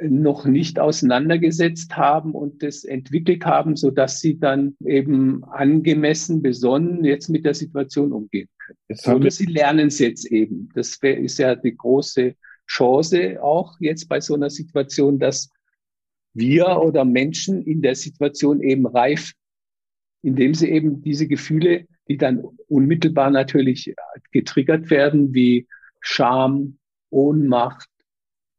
noch 0.00 0.46
nicht 0.46 0.78
auseinandergesetzt 0.78 1.96
haben 1.96 2.34
und 2.34 2.62
das 2.62 2.84
entwickelt 2.84 3.44
haben, 3.44 3.76
so 3.76 3.90
dass 3.90 4.20
sie 4.20 4.38
dann 4.38 4.76
eben 4.84 5.44
angemessen, 5.44 6.42
besonnen 6.42 7.04
jetzt 7.04 7.28
mit 7.28 7.44
der 7.44 7.54
Situation 7.54 8.12
umgehen 8.12 8.48
können. 8.58 9.16
Oder 9.16 9.30
sie 9.30 9.46
lernen 9.46 9.88
es 9.88 9.98
jetzt 9.98 10.26
eben. 10.26 10.70
Das 10.74 10.98
ist 11.02 11.38
ja 11.38 11.54
die 11.54 11.76
große 11.76 12.34
Chance 12.66 13.42
auch 13.42 13.76
jetzt 13.78 14.08
bei 14.08 14.20
so 14.20 14.34
einer 14.34 14.48
Situation, 14.48 15.18
dass 15.18 15.50
wir 16.32 16.80
oder 16.80 17.04
Menschen 17.04 17.62
in 17.62 17.82
der 17.82 17.94
Situation 17.94 18.62
eben 18.62 18.86
reif, 18.86 19.32
indem 20.24 20.54
sie 20.54 20.70
eben 20.70 21.02
diese 21.02 21.28
Gefühle, 21.28 21.86
die 22.08 22.16
dann 22.16 22.42
unmittelbar 22.68 23.30
natürlich 23.30 23.94
getriggert 24.32 24.90
werden, 24.90 25.34
wie 25.34 25.68
Scham, 26.00 26.78
Ohnmacht, 27.10 27.88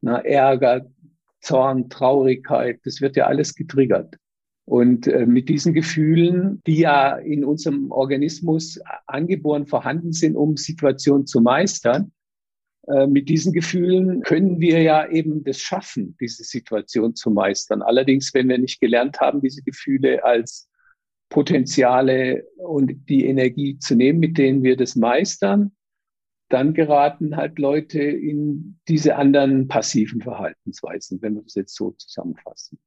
na, 0.01 0.19
Ärger, 0.19 0.86
Zorn, 1.41 1.89
Traurigkeit, 1.89 2.79
das 2.86 3.01
wird 3.01 3.15
ja 3.15 3.25
alles 3.25 3.55
getriggert. 3.55 4.15
Und 4.65 5.07
äh, 5.07 5.25
mit 5.25 5.50
diesen 5.50 5.74
Gefühlen, 5.74 6.62
die 6.65 6.79
ja 6.79 7.17
in 7.17 7.43
unserem 7.43 7.91
Organismus 7.91 8.79
angeboren 9.05 9.67
vorhanden 9.67 10.12
sind, 10.12 10.36
um 10.36 10.57
Situationen 10.57 11.27
zu 11.27 11.41
meistern, 11.41 12.12
äh, 12.88 13.05
mit 13.05 13.29
diesen 13.29 13.53
Gefühlen 13.53 14.22
können 14.22 14.60
wir 14.60 14.81
ja 14.81 15.07
eben 15.07 15.43
das 15.43 15.60
schaffen, 15.60 16.15
diese 16.19 16.43
Situation 16.43 17.15
zu 17.15 17.29
meistern. 17.29 17.81
Allerdings, 17.84 18.34
wenn 18.34 18.50
wir 18.50 18.57
nicht 18.57 18.79
gelernt 18.79 19.19
haben, 19.19 19.41
diese 19.41 19.62
Gefühle 19.62 20.24
als 20.24 20.67
Potenziale 21.29 22.46
und 22.58 23.10
die 23.10 23.25
Energie 23.25 23.77
zu 23.79 23.96
nehmen, 23.96 24.20
mit 24.20 24.38
denen 24.38 24.63
wir 24.63 24.77
das 24.77 24.96
meistern, 24.96 25.72
dann 26.50 26.74
geraten 26.74 27.36
halt 27.36 27.58
Leute 27.58 28.01
in 28.01 28.79
diese 28.88 29.15
anderen 29.15 29.67
passiven 29.67 30.22
Verhaltensweisen, 30.22 31.22
wenn 31.22 31.36
wir 31.36 31.41
das 31.41 31.55
jetzt 31.55 31.75
so 31.75 31.91
zusammenfassen. 31.91 32.77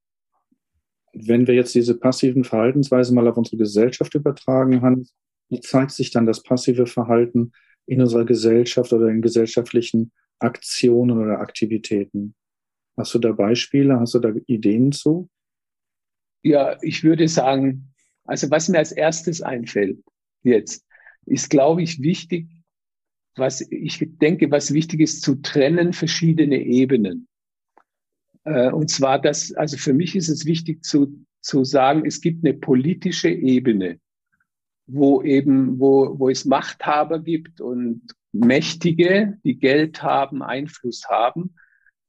Wenn 1.12 1.46
wir 1.46 1.54
jetzt 1.54 1.74
diese 1.74 1.98
passiven 1.98 2.44
Verhaltensweisen 2.44 3.14
mal 3.14 3.26
auf 3.26 3.36
unsere 3.36 3.56
Gesellschaft 3.56 4.14
übertragen, 4.14 4.82
Hans, 4.82 5.14
wie 5.48 5.60
zeigt 5.60 5.90
sich 5.90 6.10
dann 6.10 6.26
das 6.26 6.42
passive 6.42 6.86
Verhalten 6.86 7.52
in 7.86 8.00
unserer 8.00 8.24
Gesellschaft 8.24 8.92
oder 8.92 9.08
in 9.08 9.22
gesellschaftlichen 9.22 10.12
Aktionen 10.38 11.18
oder 11.18 11.40
Aktivitäten. 11.40 12.34
Hast 12.96 13.14
du 13.14 13.18
da 13.18 13.32
Beispiele? 13.32 13.98
Hast 13.98 14.14
du 14.14 14.18
da 14.18 14.32
Ideen 14.46 14.92
zu? 14.92 15.28
Ja, 16.42 16.76
ich 16.82 17.02
würde 17.02 17.26
sagen, 17.28 17.94
also 18.28 18.50
was 18.50 18.68
mir 18.68 18.78
als 18.78 18.92
erstes 18.92 19.42
einfällt 19.42 19.98
jetzt, 20.42 20.84
ist, 21.26 21.50
glaube 21.50 21.82
ich, 21.82 22.00
wichtig, 22.00 22.48
was 23.36 23.60
ich 23.70 23.98
denke, 24.18 24.50
was 24.50 24.72
wichtig 24.72 25.00
ist, 25.00 25.22
zu 25.22 25.36
trennen 25.36 25.92
verschiedene 25.92 26.60
Ebenen. 26.62 27.28
Äh, 28.44 28.70
und 28.70 28.88
zwar, 28.90 29.20
dass, 29.20 29.52
also 29.52 29.76
für 29.76 29.92
mich 29.92 30.16
ist 30.16 30.28
es 30.28 30.46
wichtig 30.46 30.84
zu, 30.84 31.24
zu 31.40 31.64
sagen, 31.64 32.06
es 32.06 32.20
gibt 32.20 32.44
eine 32.44 32.54
politische 32.54 33.30
Ebene 33.30 34.00
wo 34.88 35.22
eben, 35.22 35.78
wo, 35.78 36.18
wo 36.18 36.28
es 36.30 36.44
Machthaber 36.44 37.20
gibt 37.20 37.60
und 37.60 38.02
Mächtige, 38.32 39.38
die 39.44 39.58
Geld 39.58 40.02
haben, 40.02 40.42
Einfluss 40.42 41.04
haben, 41.08 41.54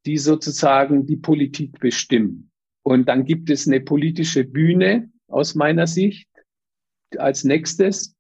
die 0.05 0.17
sozusagen 0.17 1.05
die 1.05 1.17
Politik 1.17 1.79
bestimmen. 1.79 2.51
Und 2.83 3.07
dann 3.09 3.25
gibt 3.25 3.49
es 3.49 3.67
eine 3.67 3.81
politische 3.81 4.45
Bühne 4.45 5.11
aus 5.29 5.55
meiner 5.55 5.87
Sicht 5.87 6.27
als 7.17 7.43
nächstes, 7.43 8.15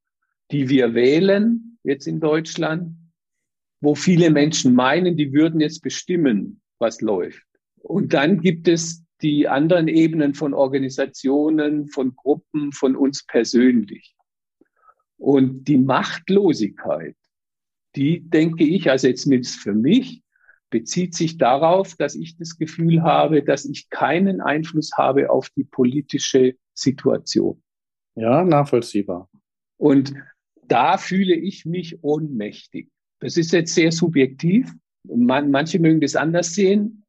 die 0.51 0.69
wir 0.69 0.93
wählen 0.93 1.77
jetzt 1.83 2.07
in 2.07 2.19
Deutschland, 2.19 2.95
wo 3.81 3.95
viele 3.95 4.29
Menschen 4.29 4.73
meinen, 4.73 5.15
die 5.15 5.31
würden 5.33 5.59
jetzt 5.61 5.81
bestimmen, 5.81 6.61
was 6.79 7.01
läuft. 7.01 7.45
Und 7.81 8.13
dann 8.13 8.41
gibt 8.41 8.67
es 8.67 9.03
die 9.21 9.47
anderen 9.47 9.87
Ebenen 9.87 10.33
von 10.33 10.53
Organisationen, 10.53 11.87
von 11.87 12.15
Gruppen, 12.15 12.71
von 12.71 12.95
uns 12.95 13.25
persönlich. 13.25 14.15
Und 15.17 15.65
die 15.65 15.77
Machtlosigkeit, 15.77 17.15
die 17.95 18.21
denke 18.21 18.63
ich, 18.63 18.89
also 18.89 19.07
jetzt 19.07 19.23
zumindest 19.23 19.55
für 19.57 19.73
mich, 19.73 20.23
bezieht 20.69 21.15
sich 21.15 21.37
darauf, 21.37 21.95
dass 21.95 22.15
ich 22.15 22.37
das 22.37 22.57
Gefühl 22.57 23.01
habe, 23.03 23.43
dass 23.43 23.65
ich 23.65 23.89
keinen 23.89 24.41
Einfluss 24.41 24.91
habe 24.97 25.29
auf 25.29 25.49
die 25.49 25.63
politische 25.63 26.55
Situation. 26.73 27.61
Ja, 28.15 28.43
nachvollziehbar. 28.43 29.29
Und 29.77 30.13
da 30.67 30.97
fühle 30.97 31.35
ich 31.35 31.65
mich 31.65 32.03
ohnmächtig. 32.03 32.89
Das 33.19 33.37
ist 33.37 33.51
jetzt 33.51 33.73
sehr 33.73 33.91
subjektiv. 33.91 34.71
Man, 35.03 35.51
manche 35.51 35.79
mögen 35.79 36.01
das 36.01 36.15
anders 36.15 36.53
sehen. 36.53 37.05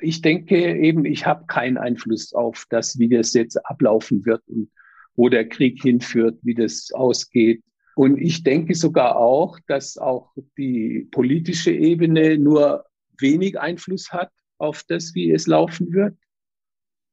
Ich 0.00 0.22
denke 0.22 0.76
eben, 0.76 1.04
ich 1.04 1.26
habe 1.26 1.46
keinen 1.46 1.78
Einfluss 1.78 2.32
auf 2.32 2.66
das, 2.70 2.98
wie 2.98 3.08
das 3.08 3.32
jetzt 3.34 3.56
ablaufen 3.66 4.24
wird 4.24 4.42
und 4.48 4.70
wo 5.14 5.28
der 5.28 5.48
Krieg 5.48 5.82
hinführt, 5.82 6.38
wie 6.42 6.54
das 6.54 6.90
ausgeht. 6.92 7.62
Und 7.94 8.18
ich 8.18 8.42
denke 8.42 8.74
sogar 8.74 9.16
auch, 9.16 9.58
dass 9.66 9.98
auch 9.98 10.34
die 10.56 11.08
politische 11.10 11.72
Ebene 11.72 12.38
nur 12.38 12.84
wenig 13.18 13.60
Einfluss 13.60 14.12
hat 14.12 14.30
auf 14.58 14.84
das, 14.88 15.14
wie 15.14 15.30
es 15.30 15.46
laufen 15.46 15.92
wird, 15.92 16.16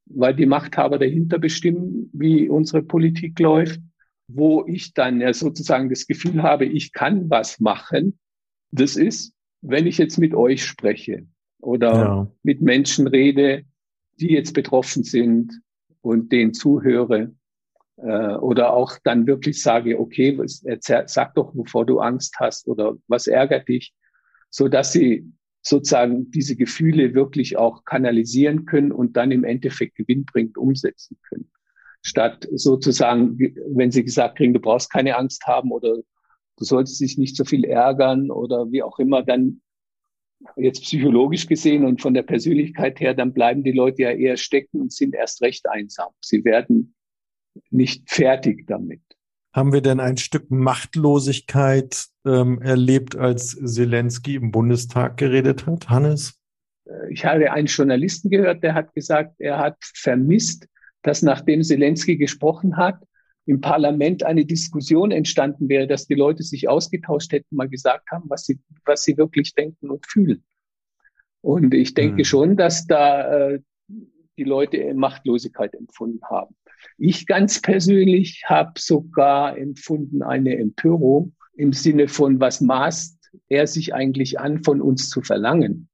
weil 0.06 0.36
die 0.36 0.46
Machthaber 0.46 0.98
dahinter 0.98 1.38
bestimmen, 1.40 2.10
wie 2.14 2.48
unsere 2.50 2.82
Politik 2.82 3.40
läuft, 3.40 3.82
wo 4.28 4.66
ich 4.68 4.94
dann 4.94 5.20
ja 5.20 5.34
sozusagen 5.34 5.90
das 5.90 6.08
Gefühl 6.08 6.44
habe, 6.44 6.66
ich 6.66 6.94
kann 6.94 7.30
was 7.30 7.60
machen. 7.60 8.20
Das 8.72 8.96
ist, 8.96 9.34
wenn 9.62 9.88
ich 9.88 9.98
jetzt 9.98 10.18
mit 10.18 10.34
euch 10.34 10.64
spreche 10.64 11.26
oder 11.60 11.94
ja. 11.94 12.32
mit 12.44 12.62
Menschen 12.62 13.08
rede, 13.08 13.66
die 14.20 14.30
jetzt 14.30 14.54
betroffen 14.54 15.04
sind 15.04 15.62
und 16.02 16.32
denen 16.32 16.54
zuhöre 16.54 17.34
äh, 18.02 18.36
oder 18.36 18.74
auch 18.74 18.98
dann 19.04 19.28
wirklich 19.28 19.62
sage, 19.62 20.00
okay, 20.00 20.38
was, 20.38 20.64
sag 20.82 21.36
doch, 21.36 21.54
bevor 21.54 21.86
du 21.86 22.00
Angst 22.00 22.36
hast 22.40 22.68
oder 22.68 22.96
was 23.08 23.28
ärgert 23.28 23.68
dich, 23.68 23.94
so 24.50 24.68
dass 24.68 24.92
sie 24.92 25.32
sozusagen 25.62 26.32
diese 26.32 26.56
Gefühle 26.56 27.14
wirklich 27.14 27.58
auch 27.58 27.84
kanalisieren 27.84 28.66
können 28.66 28.92
und 28.92 29.18
dann 29.18 29.32
im 29.32 29.44
Endeffekt 29.44 29.96
gewinnbringend 29.96 30.58
umsetzen 30.58 31.18
können. 31.28 31.52
Statt 32.02 32.48
sozusagen, 32.54 33.38
wenn 33.38 33.92
sie 33.92 34.06
gesagt 34.06 34.38
kriegen, 34.38 34.54
du 34.54 34.62
brauchst 34.62 34.92
keine 34.92 35.18
Angst 35.18 35.46
haben 35.46 35.72
oder 35.72 35.98
du 35.98 36.66
solltest 36.66 37.02
dich 37.02 37.18
nicht 37.18 37.36
so 37.36 37.44
viel 37.44 37.66
ärgern 37.66 38.32
oder 38.32 38.72
wie 38.72 38.84
auch 38.84 39.00
immer, 39.00 39.22
dann 39.22 39.62
jetzt 40.56 40.84
psychologisch 40.84 41.48
gesehen 41.48 41.86
und 41.86 42.02
von 42.02 42.14
der 42.14 42.24
Persönlichkeit 42.24 43.02
her, 43.02 43.14
dann 43.14 43.34
bleiben 43.34 43.64
die 43.64 43.74
Leute 43.74 44.04
ja 44.04 44.12
eher 44.12 44.38
stecken 44.38 44.80
und 44.80 44.94
sind 44.94 45.14
erst 45.14 45.42
recht 45.42 45.68
einsam. 45.68 46.12
Sie 46.22 46.46
werden 46.46 46.96
nicht 47.70 48.10
fertig 48.10 48.66
damit. 48.68 49.02
Haben 49.54 49.74
wir 49.74 49.82
denn 49.82 50.00
ein 50.00 50.18
Stück 50.18 50.52
Machtlosigkeit 50.52 52.06
ähm, 52.26 52.62
erlebt, 52.62 53.16
als 53.16 53.56
Zelensky 53.56 54.36
im 54.36 54.52
Bundestag 54.52 55.18
geredet 55.18 55.66
hat, 55.66 55.90
Hannes? 55.90 56.40
Äh, 56.86 57.12
ich 57.12 57.26
habe 57.26 57.52
einen 57.52 57.68
Journalisten 57.68 58.30
gehört, 58.30 58.64
der 58.64 58.74
hat 58.76 58.94
gesagt, 58.94 59.36
er 59.40 59.58
hat 59.58 59.78
vermisst, 59.82 60.68
dass 61.02 61.22
nachdem 61.22 61.64
Zelensky 61.64 62.18
gesprochen 62.18 62.78
hat, 62.78 63.00
im 63.46 63.62
Parlament 63.62 64.24
eine 64.24 64.46
Diskussion 64.46 65.10
entstanden 65.10 65.70
wäre, 65.70 65.88
dass 65.88 66.06
die 66.06 66.14
Leute 66.14 66.44
sich 66.44 66.70
ausgetauscht 66.70 67.32
hätten, 67.32 67.56
mal 67.56 67.68
gesagt 67.68 68.12
haben, 68.12 68.30
was 68.30 68.46
sie, 68.46 68.60
was 68.86 69.04
sie 69.04 69.18
wirklich 69.18 69.56
denken 69.56 69.90
und 69.90 70.06
fühlen. 70.06 70.44
Und 71.42 71.74
ich 71.74 71.96
denke 71.96 72.20
hm. 72.20 72.26
schon, 72.26 72.58
dass 72.58 72.86
da 72.86 73.50
äh, 73.54 73.60
die 74.38 74.44
Leute 74.44 74.94
Machtlosigkeit 74.94 75.74
empfunden 75.74 76.22
haben. 76.30 76.56
Ich 76.98 77.26
ganz 77.26 77.62
persönlich 77.62 78.44
habe 78.46 78.74
sogar 78.78 79.58
empfunden 79.58 80.22
eine 80.22 80.58
Empörung 80.58 81.34
im 81.56 81.74
Sinne 81.74 82.08
von, 82.08 82.40
was 82.40 82.62
maßt 82.62 83.18
er 83.48 83.68
sich 83.68 83.94
eigentlich 83.94 84.40
an, 84.40 84.64
von 84.64 84.82
uns 84.82 85.10
zu 85.10 85.22
verlangen? 85.22 85.90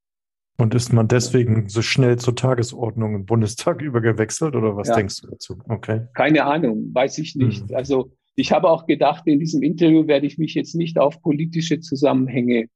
Und 0.57 0.73
ist 0.73 0.93
man 0.93 1.07
deswegen 1.07 1.67
so 1.67 1.81
schnell 1.81 2.17
zur 2.17 2.35
Tagesordnung 2.35 3.15
im 3.15 3.25
Bundestag 3.25 3.81
übergewechselt 3.83 4.55
oder 4.55 4.77
was 4.77 4.87
ja. 4.87 4.95
denkst 4.95 5.21
du 5.21 5.27
dazu? 5.27 5.59
Okay. 5.67 6.07
Keine 6.13 6.45
Ahnung, 6.45 6.91
weiß 6.93 7.17
ich 7.17 7.35
nicht. 7.35 7.69
Mhm. 7.69 7.75
Also 7.75 8.11
ich 8.35 8.51
habe 8.51 8.69
auch 8.69 8.85
gedacht, 8.85 9.27
in 9.27 9.39
diesem 9.39 9.63
Interview 9.63 10.07
werde 10.07 10.27
ich 10.27 10.37
mich 10.37 10.53
jetzt 10.53 10.75
nicht 10.75 10.97
auf 10.97 11.21
politische 11.21 11.79
Zusammenhänge, 11.79 12.67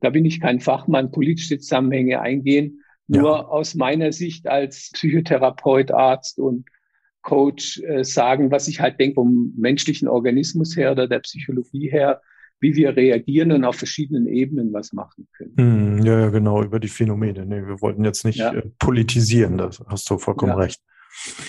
da 0.00 0.10
bin 0.10 0.24
ich 0.24 0.40
kein 0.40 0.60
Fachmann, 0.60 1.10
politische 1.10 1.58
Zusammenhänge 1.58 2.20
eingehen. 2.20 2.82
Nur 3.08 3.30
ja. 3.30 3.46
aus 3.46 3.74
meiner 3.74 4.12
Sicht 4.12 4.46
als 4.46 4.90
Psychotherapeut, 4.92 5.90
Arzt 5.90 6.38
und 6.38 6.66
Coach 7.26 7.82
äh, 7.82 8.04
sagen, 8.04 8.52
was 8.52 8.68
ich 8.68 8.80
halt 8.80 9.00
denke 9.00 9.16
vom 9.16 9.52
menschlichen 9.56 10.06
Organismus 10.06 10.76
her 10.76 10.92
oder 10.92 11.08
der 11.08 11.18
Psychologie 11.18 11.90
her, 11.90 12.22
wie 12.60 12.76
wir 12.76 12.96
reagieren 12.96 13.50
und 13.50 13.64
auf 13.64 13.76
verschiedenen 13.76 14.28
Ebenen 14.28 14.72
was 14.72 14.92
machen 14.92 15.26
können. 15.36 15.54
Hm, 15.56 16.06
ja, 16.06 16.20
ja, 16.20 16.28
genau, 16.30 16.62
über 16.62 16.78
die 16.78 16.88
Phänomene. 16.88 17.44
Nee, 17.44 17.66
wir 17.66 17.82
wollten 17.82 18.04
jetzt 18.04 18.24
nicht 18.24 18.38
ja. 18.38 18.54
äh, 18.54 18.62
politisieren, 18.78 19.58
das 19.58 19.82
hast 19.88 20.08
du 20.08 20.18
vollkommen 20.18 20.52
ja. 20.52 20.58
recht. 20.58 20.80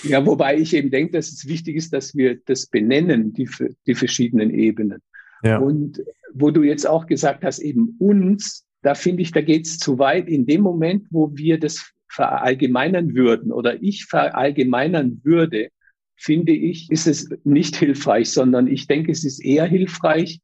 Ja, 0.02 0.26
wobei 0.26 0.56
ich 0.56 0.74
eben 0.74 0.90
denke, 0.90 1.12
dass 1.12 1.28
es 1.28 1.46
wichtig 1.46 1.76
ist, 1.76 1.92
dass 1.92 2.16
wir 2.16 2.40
das 2.46 2.66
benennen, 2.66 3.32
die, 3.32 3.48
die 3.86 3.94
verschiedenen 3.94 4.50
Ebenen. 4.50 5.00
Ja. 5.44 5.58
Und 5.58 6.02
wo 6.34 6.50
du 6.50 6.64
jetzt 6.64 6.88
auch 6.88 7.06
gesagt 7.06 7.44
hast, 7.44 7.60
eben 7.60 7.94
uns, 8.00 8.66
da 8.82 8.94
finde 8.94 9.22
ich, 9.22 9.30
da 9.30 9.42
geht 9.42 9.66
es 9.66 9.78
zu 9.78 10.00
weit. 10.00 10.26
In 10.26 10.44
dem 10.44 10.62
Moment, 10.62 11.06
wo 11.10 11.30
wir 11.36 11.60
das 11.60 11.92
verallgemeinern 12.08 13.14
würden 13.14 13.52
oder 13.52 13.82
ich 13.82 14.06
verallgemeinern 14.06 15.20
würde, 15.24 15.68
finde 16.16 16.52
ich, 16.52 16.90
ist 16.90 17.06
es 17.06 17.28
nicht 17.44 17.76
hilfreich, 17.76 18.30
sondern 18.30 18.66
ich 18.66 18.86
denke, 18.86 19.12
es 19.12 19.24
ist 19.24 19.38
eher 19.38 19.66
hilfreich, 19.66 20.40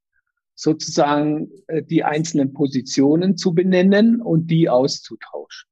sozusagen 0.55 1.50
äh, 1.66 1.83
die 1.83 2.05
einzelnen 2.05 2.53
Positionen 2.53 3.37
zu 3.37 3.55
benennen 3.55 4.20
und 4.20 4.50
die 4.50 4.68
auszutauschen. 4.68 5.68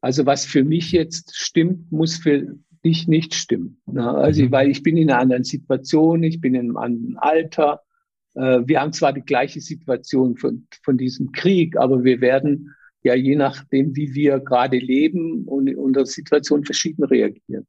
Also 0.00 0.24
was 0.24 0.46
für 0.46 0.64
mich 0.64 0.92
jetzt 0.92 1.36
stimmt, 1.36 1.92
muss 1.92 2.16
für 2.16 2.56
dich 2.84 3.08
nicht 3.08 3.34
stimmen. 3.34 3.80
Ne? 3.86 4.08
Also, 4.08 4.44
mhm. 4.44 4.52
weil 4.52 4.70
ich 4.70 4.82
bin 4.82 4.96
in 4.96 5.10
einer 5.10 5.20
anderen 5.20 5.44
Situation, 5.44 6.22
ich 6.22 6.40
bin 6.40 6.54
in 6.54 6.60
einem 6.60 6.76
anderen 6.76 7.18
Alter. 7.18 7.82
Äh, 8.34 8.60
wir 8.64 8.80
haben 8.80 8.92
zwar 8.92 9.12
die 9.12 9.22
gleiche 9.22 9.60
Situation 9.60 10.36
von, 10.36 10.66
von 10.82 10.96
diesem 10.96 11.32
Krieg, 11.32 11.76
aber 11.76 12.04
wir 12.04 12.20
werden 12.20 12.74
ja 13.06 13.14
je 13.14 13.36
nachdem, 13.36 13.94
wie 13.96 14.14
wir 14.14 14.40
gerade 14.40 14.78
leben 14.78 15.44
und 15.44 15.68
in 15.68 15.76
unserer 15.76 16.06
Situation 16.06 16.64
verschieden 16.64 17.04
reagieren. 17.04 17.66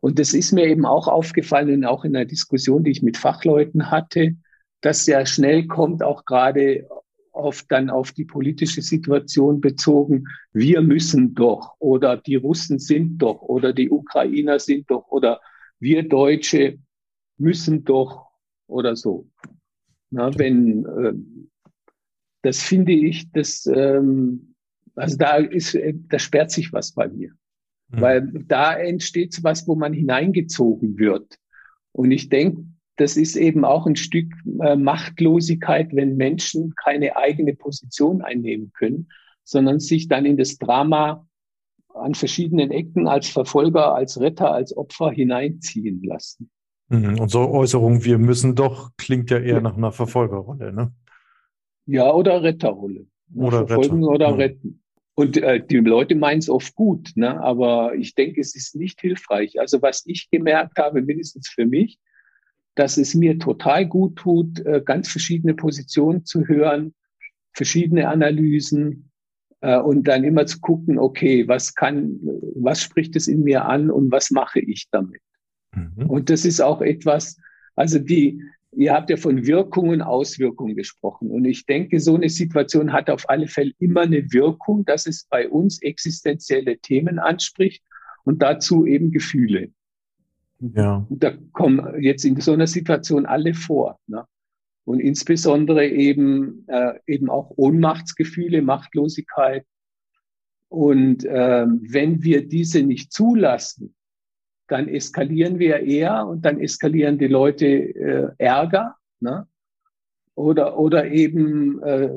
Und 0.00 0.18
das 0.18 0.34
ist 0.34 0.52
mir 0.52 0.66
eben 0.66 0.84
auch 0.84 1.08
aufgefallen, 1.08 1.84
auch 1.84 2.04
in 2.04 2.12
der 2.12 2.26
Diskussion, 2.26 2.84
die 2.84 2.90
ich 2.90 3.02
mit 3.02 3.16
Fachleuten 3.16 3.90
hatte, 3.90 4.36
dass 4.82 5.06
ja 5.06 5.24
schnell 5.24 5.66
kommt, 5.66 6.02
auch 6.02 6.24
gerade 6.26 6.86
auf, 7.32 7.64
dann 7.68 7.90
auf 7.90 8.12
die 8.12 8.24
politische 8.24 8.82
Situation 8.82 9.60
bezogen, 9.60 10.24
wir 10.52 10.82
müssen 10.82 11.34
doch 11.34 11.74
oder 11.78 12.16
die 12.16 12.36
Russen 12.36 12.78
sind 12.78 13.18
doch 13.18 13.42
oder 13.42 13.72
die 13.72 13.90
Ukrainer 13.90 14.58
sind 14.58 14.90
doch 14.90 15.08
oder 15.08 15.40
wir 15.78 16.08
Deutsche 16.08 16.78
müssen 17.38 17.84
doch 17.84 18.26
oder 18.66 18.96
so. 18.96 19.28
Na, 20.10 20.30
wenn, 20.38 20.84
äh, 20.86 21.14
das 22.46 22.62
finde 22.62 22.92
ich, 22.92 23.28
das, 23.32 23.66
ähm, 23.66 24.54
also 24.94 25.16
da 25.16 25.36
ist, 25.38 25.76
da 26.08 26.18
sperrt 26.20 26.52
sich 26.52 26.72
was 26.72 26.92
bei 26.92 27.08
mir. 27.08 27.32
Mhm. 27.88 28.00
Weil 28.00 28.32
da 28.46 28.72
entsteht 28.74 29.42
was, 29.42 29.66
wo 29.66 29.74
man 29.74 29.92
hineingezogen 29.92 30.96
wird. 30.96 31.38
Und 31.90 32.12
ich 32.12 32.28
denke, 32.28 32.64
das 32.98 33.16
ist 33.16 33.34
eben 33.34 33.64
auch 33.64 33.86
ein 33.86 33.96
Stück 33.96 34.32
äh, 34.60 34.76
Machtlosigkeit, 34.76 35.94
wenn 35.94 36.16
Menschen 36.16 36.72
keine 36.76 37.16
eigene 37.16 37.54
Position 37.54 38.22
einnehmen 38.22 38.72
können, 38.72 39.08
sondern 39.42 39.80
sich 39.80 40.06
dann 40.06 40.24
in 40.24 40.36
das 40.36 40.56
Drama 40.56 41.26
an 41.94 42.14
verschiedenen 42.14 42.70
Ecken 42.70 43.08
als 43.08 43.28
Verfolger, 43.28 43.92
als 43.92 44.20
Retter, 44.20 44.52
als 44.52 44.76
Opfer 44.76 45.10
hineinziehen 45.10 46.00
lassen. 46.04 46.48
Mhm. 46.90 47.18
Und 47.18 47.28
so 47.28 47.50
Äußerungen, 47.50 48.04
wir 48.04 48.18
müssen 48.18 48.54
doch, 48.54 48.92
klingt 48.96 49.30
ja 49.30 49.38
eher 49.38 49.60
nach 49.60 49.76
einer 49.76 49.90
Verfolgerrolle, 49.90 50.72
ne? 50.72 50.92
Ja, 51.86 52.12
oder 52.12 52.42
Retterrolle. 52.42 53.06
Oder 53.34 53.66
Verfolgen 53.66 54.04
Retter. 54.04 54.14
oder 54.14 54.28
ja. 54.28 54.34
retten. 54.34 54.82
Und 55.14 55.38
äh, 55.38 55.64
die 55.64 55.78
Leute 55.78 56.14
meinen 56.14 56.40
es 56.40 56.50
oft 56.50 56.74
gut, 56.74 57.12
ne? 57.14 57.40
aber 57.40 57.94
ich 57.94 58.14
denke, 58.14 58.40
es 58.40 58.54
ist 58.54 58.76
nicht 58.76 59.00
hilfreich. 59.00 59.58
Also 59.58 59.80
was 59.80 60.04
ich 60.04 60.28
gemerkt 60.30 60.78
habe, 60.78 61.00
mindestens 61.00 61.48
für 61.48 61.64
mich, 61.64 61.98
dass 62.74 62.98
es 62.98 63.14
mir 63.14 63.38
total 63.38 63.86
gut 63.86 64.16
tut, 64.16 64.60
äh, 64.66 64.82
ganz 64.84 65.08
verschiedene 65.08 65.54
Positionen 65.54 66.26
zu 66.26 66.46
hören, 66.46 66.94
verschiedene 67.54 68.08
Analysen 68.08 69.10
äh, 69.62 69.78
und 69.78 70.06
dann 70.06 70.22
immer 70.22 70.44
zu 70.44 70.60
gucken, 70.60 70.98
okay, 70.98 71.48
was 71.48 71.74
kann, 71.74 72.20
was 72.54 72.82
spricht 72.82 73.16
es 73.16 73.26
in 73.26 73.42
mir 73.42 73.64
an 73.64 73.90
und 73.90 74.12
was 74.12 74.30
mache 74.30 74.60
ich 74.60 74.86
damit? 74.90 75.22
Mhm. 75.74 76.10
Und 76.10 76.28
das 76.28 76.44
ist 76.44 76.60
auch 76.60 76.82
etwas, 76.82 77.38
also 77.74 77.98
die, 77.98 78.42
ihr 78.76 78.92
habt 78.92 79.10
ja 79.10 79.16
von 79.16 79.46
Wirkungen, 79.46 80.02
Auswirkungen 80.02 80.76
gesprochen. 80.76 81.30
Und 81.30 81.44
ich 81.44 81.66
denke, 81.66 81.98
so 81.98 82.14
eine 82.14 82.28
Situation 82.28 82.92
hat 82.92 83.10
auf 83.10 83.28
alle 83.28 83.48
Fälle 83.48 83.72
immer 83.78 84.02
eine 84.02 84.32
Wirkung, 84.32 84.84
dass 84.84 85.06
es 85.06 85.26
bei 85.28 85.48
uns 85.48 85.80
existenzielle 85.82 86.78
Themen 86.78 87.18
anspricht 87.18 87.82
und 88.24 88.42
dazu 88.42 88.86
eben 88.86 89.10
Gefühle. 89.10 89.70
Ja. 90.60 91.06
Da 91.10 91.32
kommen 91.52 92.02
jetzt 92.02 92.24
in 92.24 92.40
so 92.40 92.52
einer 92.52 92.66
Situation 92.66 93.26
alle 93.26 93.54
vor. 93.54 93.98
Ne? 94.06 94.24
Und 94.84 95.00
insbesondere 95.00 95.88
eben, 95.88 96.64
äh, 96.68 96.94
eben 97.06 97.28
auch 97.28 97.52
Ohnmachtsgefühle, 97.56 98.62
Machtlosigkeit. 98.62 99.64
Und 100.68 101.24
äh, 101.24 101.66
wenn 101.66 102.22
wir 102.22 102.46
diese 102.46 102.82
nicht 102.82 103.12
zulassen, 103.12 103.95
dann 104.68 104.88
eskalieren 104.88 105.58
wir 105.58 105.80
eher 105.80 106.26
und 106.26 106.44
dann 106.44 106.60
eskalieren 106.60 107.18
die 107.18 107.28
Leute 107.28 107.66
äh, 107.66 108.28
Ärger 108.38 108.96
ne? 109.20 109.46
oder, 110.34 110.78
oder 110.78 111.10
eben 111.10 111.82
äh, 111.82 112.10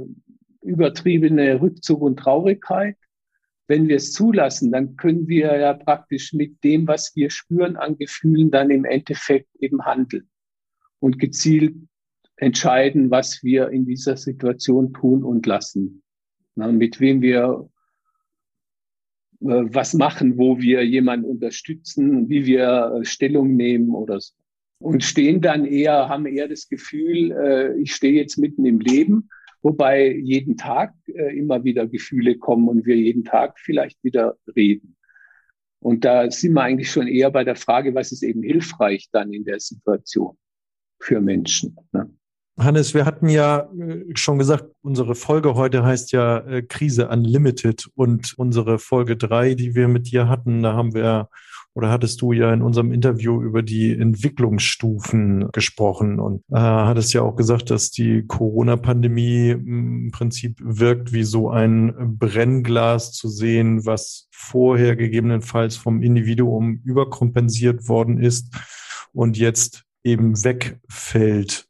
übertriebene 0.61 1.61
Rückzug 1.61 2.01
und 2.01 2.17
Traurigkeit 2.17 2.95
wenn 3.69 3.87
wir 3.87 3.97
es 3.97 4.13
zulassen, 4.13 4.71
dann 4.71 4.97
können 4.97 5.27
wir 5.27 5.55
ja 5.59 5.73
praktisch 5.73 6.33
mit 6.33 6.63
dem, 6.63 6.87
was 6.87 7.15
wir 7.15 7.29
spüren 7.29 7.77
an 7.77 7.97
Gefühlen, 7.99 8.49
dann 8.49 8.71
im 8.71 8.83
Endeffekt 8.83 9.47
eben 9.59 9.85
handeln 9.85 10.27
und 10.99 11.19
gezielt 11.19 11.75
entscheiden, 12.37 13.11
was 13.11 13.43
wir 13.43 13.69
in 13.69 13.85
dieser 13.85 14.17
Situation 14.17 14.91
tun 14.91 15.23
und 15.23 15.45
lassen. 15.45 16.01
Na, 16.55 16.71
mit 16.71 16.99
wem 16.99 17.21
wir 17.21 17.69
was 19.39 19.93
machen, 19.93 20.37
wo 20.37 20.59
wir 20.59 20.85
jemanden 20.85 21.25
unterstützen, 21.25 22.27
wie 22.29 22.45
wir 22.45 22.99
äh, 22.99 23.05
Stellung 23.05 23.55
nehmen 23.55 23.91
oder 23.91 24.19
so. 24.19 24.33
Und 24.81 25.03
stehen 25.03 25.41
dann 25.41 25.65
eher, 25.65 26.09
haben 26.09 26.25
eher 26.25 26.47
das 26.47 26.67
Gefühl, 26.67 27.31
äh, 27.31 27.79
ich 27.79 27.93
stehe 27.93 28.13
jetzt 28.13 28.37
mitten 28.37 28.65
im 28.65 28.79
Leben 28.79 29.29
wobei 29.61 30.11
jeden 30.11 30.57
Tag 30.57 30.93
äh, 31.07 31.37
immer 31.37 31.63
wieder 31.63 31.87
Gefühle 31.87 32.37
kommen 32.37 32.67
und 32.67 32.85
wir 32.85 32.95
jeden 32.95 33.23
Tag 33.23 33.59
vielleicht 33.59 34.03
wieder 34.03 34.37
reden. 34.55 34.95
Und 35.81 36.03
da 36.05 36.29
sind 36.29 36.53
wir 36.53 36.63
eigentlich 36.63 36.91
schon 36.91 37.07
eher 37.07 37.31
bei 37.31 37.43
der 37.43 37.55
Frage, 37.55 37.95
was 37.95 38.11
ist 38.11 38.23
eben 38.23 38.43
hilfreich 38.43 39.09
dann 39.11 39.33
in 39.33 39.45
der 39.45 39.59
Situation 39.59 40.37
für 40.99 41.21
Menschen. 41.21 41.77
Ne? 41.93 42.09
Hannes, 42.59 42.93
wir 42.93 43.05
hatten 43.05 43.29
ja 43.29 43.69
äh, 43.79 44.05
schon 44.15 44.37
gesagt, 44.37 44.65
unsere 44.81 45.15
Folge 45.15 45.55
heute 45.55 45.83
heißt 45.83 46.11
ja 46.11 46.39
äh, 46.39 46.61
Krise 46.61 47.07
Unlimited 47.07 47.89
und 47.95 48.33
unsere 48.37 48.79
Folge 48.79 49.15
drei, 49.17 49.55
die 49.55 49.75
wir 49.75 49.87
mit 49.87 50.11
dir 50.11 50.27
hatten, 50.27 50.61
da 50.61 50.73
haben 50.73 50.93
wir 50.93 51.29
oder 51.75 51.91
hattest 51.91 52.21
du 52.21 52.33
ja 52.33 52.53
in 52.53 52.61
unserem 52.61 52.91
Interview 52.91 53.41
über 53.41 53.61
die 53.61 53.97
Entwicklungsstufen 53.97 55.49
gesprochen 55.51 56.19
und 56.19 56.41
äh, 56.51 56.57
hattest 56.57 57.13
ja 57.13 57.21
auch 57.21 57.35
gesagt, 57.35 57.69
dass 57.69 57.91
die 57.91 58.25
Corona-Pandemie 58.27 59.51
im 59.51 60.11
Prinzip 60.11 60.59
wirkt 60.61 61.13
wie 61.13 61.23
so 61.23 61.49
ein 61.49 62.17
Brennglas 62.17 63.13
zu 63.13 63.29
sehen, 63.29 63.85
was 63.85 64.27
vorher 64.31 64.95
gegebenenfalls 64.95 65.77
vom 65.77 66.01
Individuum 66.01 66.81
überkompensiert 66.83 67.87
worden 67.87 68.19
ist 68.19 68.53
und 69.13 69.37
jetzt 69.37 69.85
eben 70.03 70.43
wegfällt. 70.43 71.68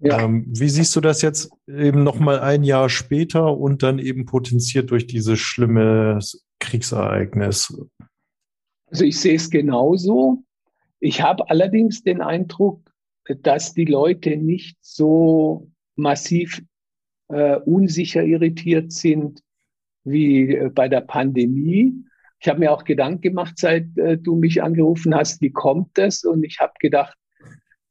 Ja. 0.00 0.20
Ähm, 0.22 0.46
wie 0.48 0.68
siehst 0.68 0.94
du 0.94 1.00
das 1.00 1.22
jetzt 1.22 1.50
eben 1.66 2.04
nochmal 2.04 2.40
ein 2.40 2.62
Jahr 2.62 2.88
später 2.88 3.56
und 3.56 3.82
dann 3.82 3.98
eben 3.98 4.26
potenziert 4.26 4.90
durch 4.90 5.06
dieses 5.06 5.40
schlimme 5.40 6.20
Kriegsereignis? 6.60 7.76
Also 8.86 9.04
ich 9.04 9.18
sehe 9.18 9.34
es 9.34 9.50
genauso. 9.50 10.44
Ich 11.00 11.20
habe 11.20 11.48
allerdings 11.50 12.02
den 12.02 12.20
Eindruck, 12.20 12.80
dass 13.42 13.74
die 13.74 13.84
Leute 13.84 14.36
nicht 14.36 14.78
so 14.80 15.70
massiv 15.96 16.62
äh, 17.28 17.56
unsicher 17.56 18.22
irritiert 18.22 18.92
sind 18.92 19.40
wie 20.04 20.54
äh, 20.54 20.70
bei 20.70 20.88
der 20.88 21.02
Pandemie. 21.02 21.92
Ich 22.40 22.48
habe 22.48 22.60
mir 22.60 22.72
auch 22.72 22.84
Gedanken 22.84 23.20
gemacht, 23.20 23.54
seit 23.56 23.96
äh, 23.98 24.16
du 24.16 24.36
mich 24.36 24.62
angerufen 24.62 25.14
hast, 25.14 25.40
wie 25.42 25.50
kommt 25.50 25.90
das? 25.98 26.24
Und 26.24 26.44
ich 26.44 26.58
habe 26.60 26.72
gedacht, 26.80 27.16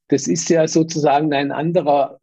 das 0.10 0.28
ist 0.28 0.50
ja 0.50 0.68
sozusagen 0.68 1.34
ein 1.34 1.52
anderer, 1.52 2.20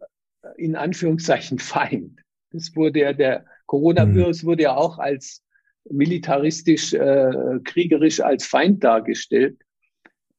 in 0.57 0.77
Anführungszeichen, 0.77 1.59
Feind. 1.59 2.21
Das 2.51 2.75
wurde 2.75 3.01
ja, 3.01 3.13
der 3.13 3.45
Coronavirus 3.67 4.43
mhm. 4.43 4.47
wurde 4.47 4.63
ja 4.65 4.77
auch 4.77 4.99
als 4.99 5.43
militaristisch, 5.91 6.95
äh, 6.95 7.61
kriegerisch 7.65 8.21
als 8.21 8.47
Feind 8.47 8.83
dargestellt. 8.85 9.59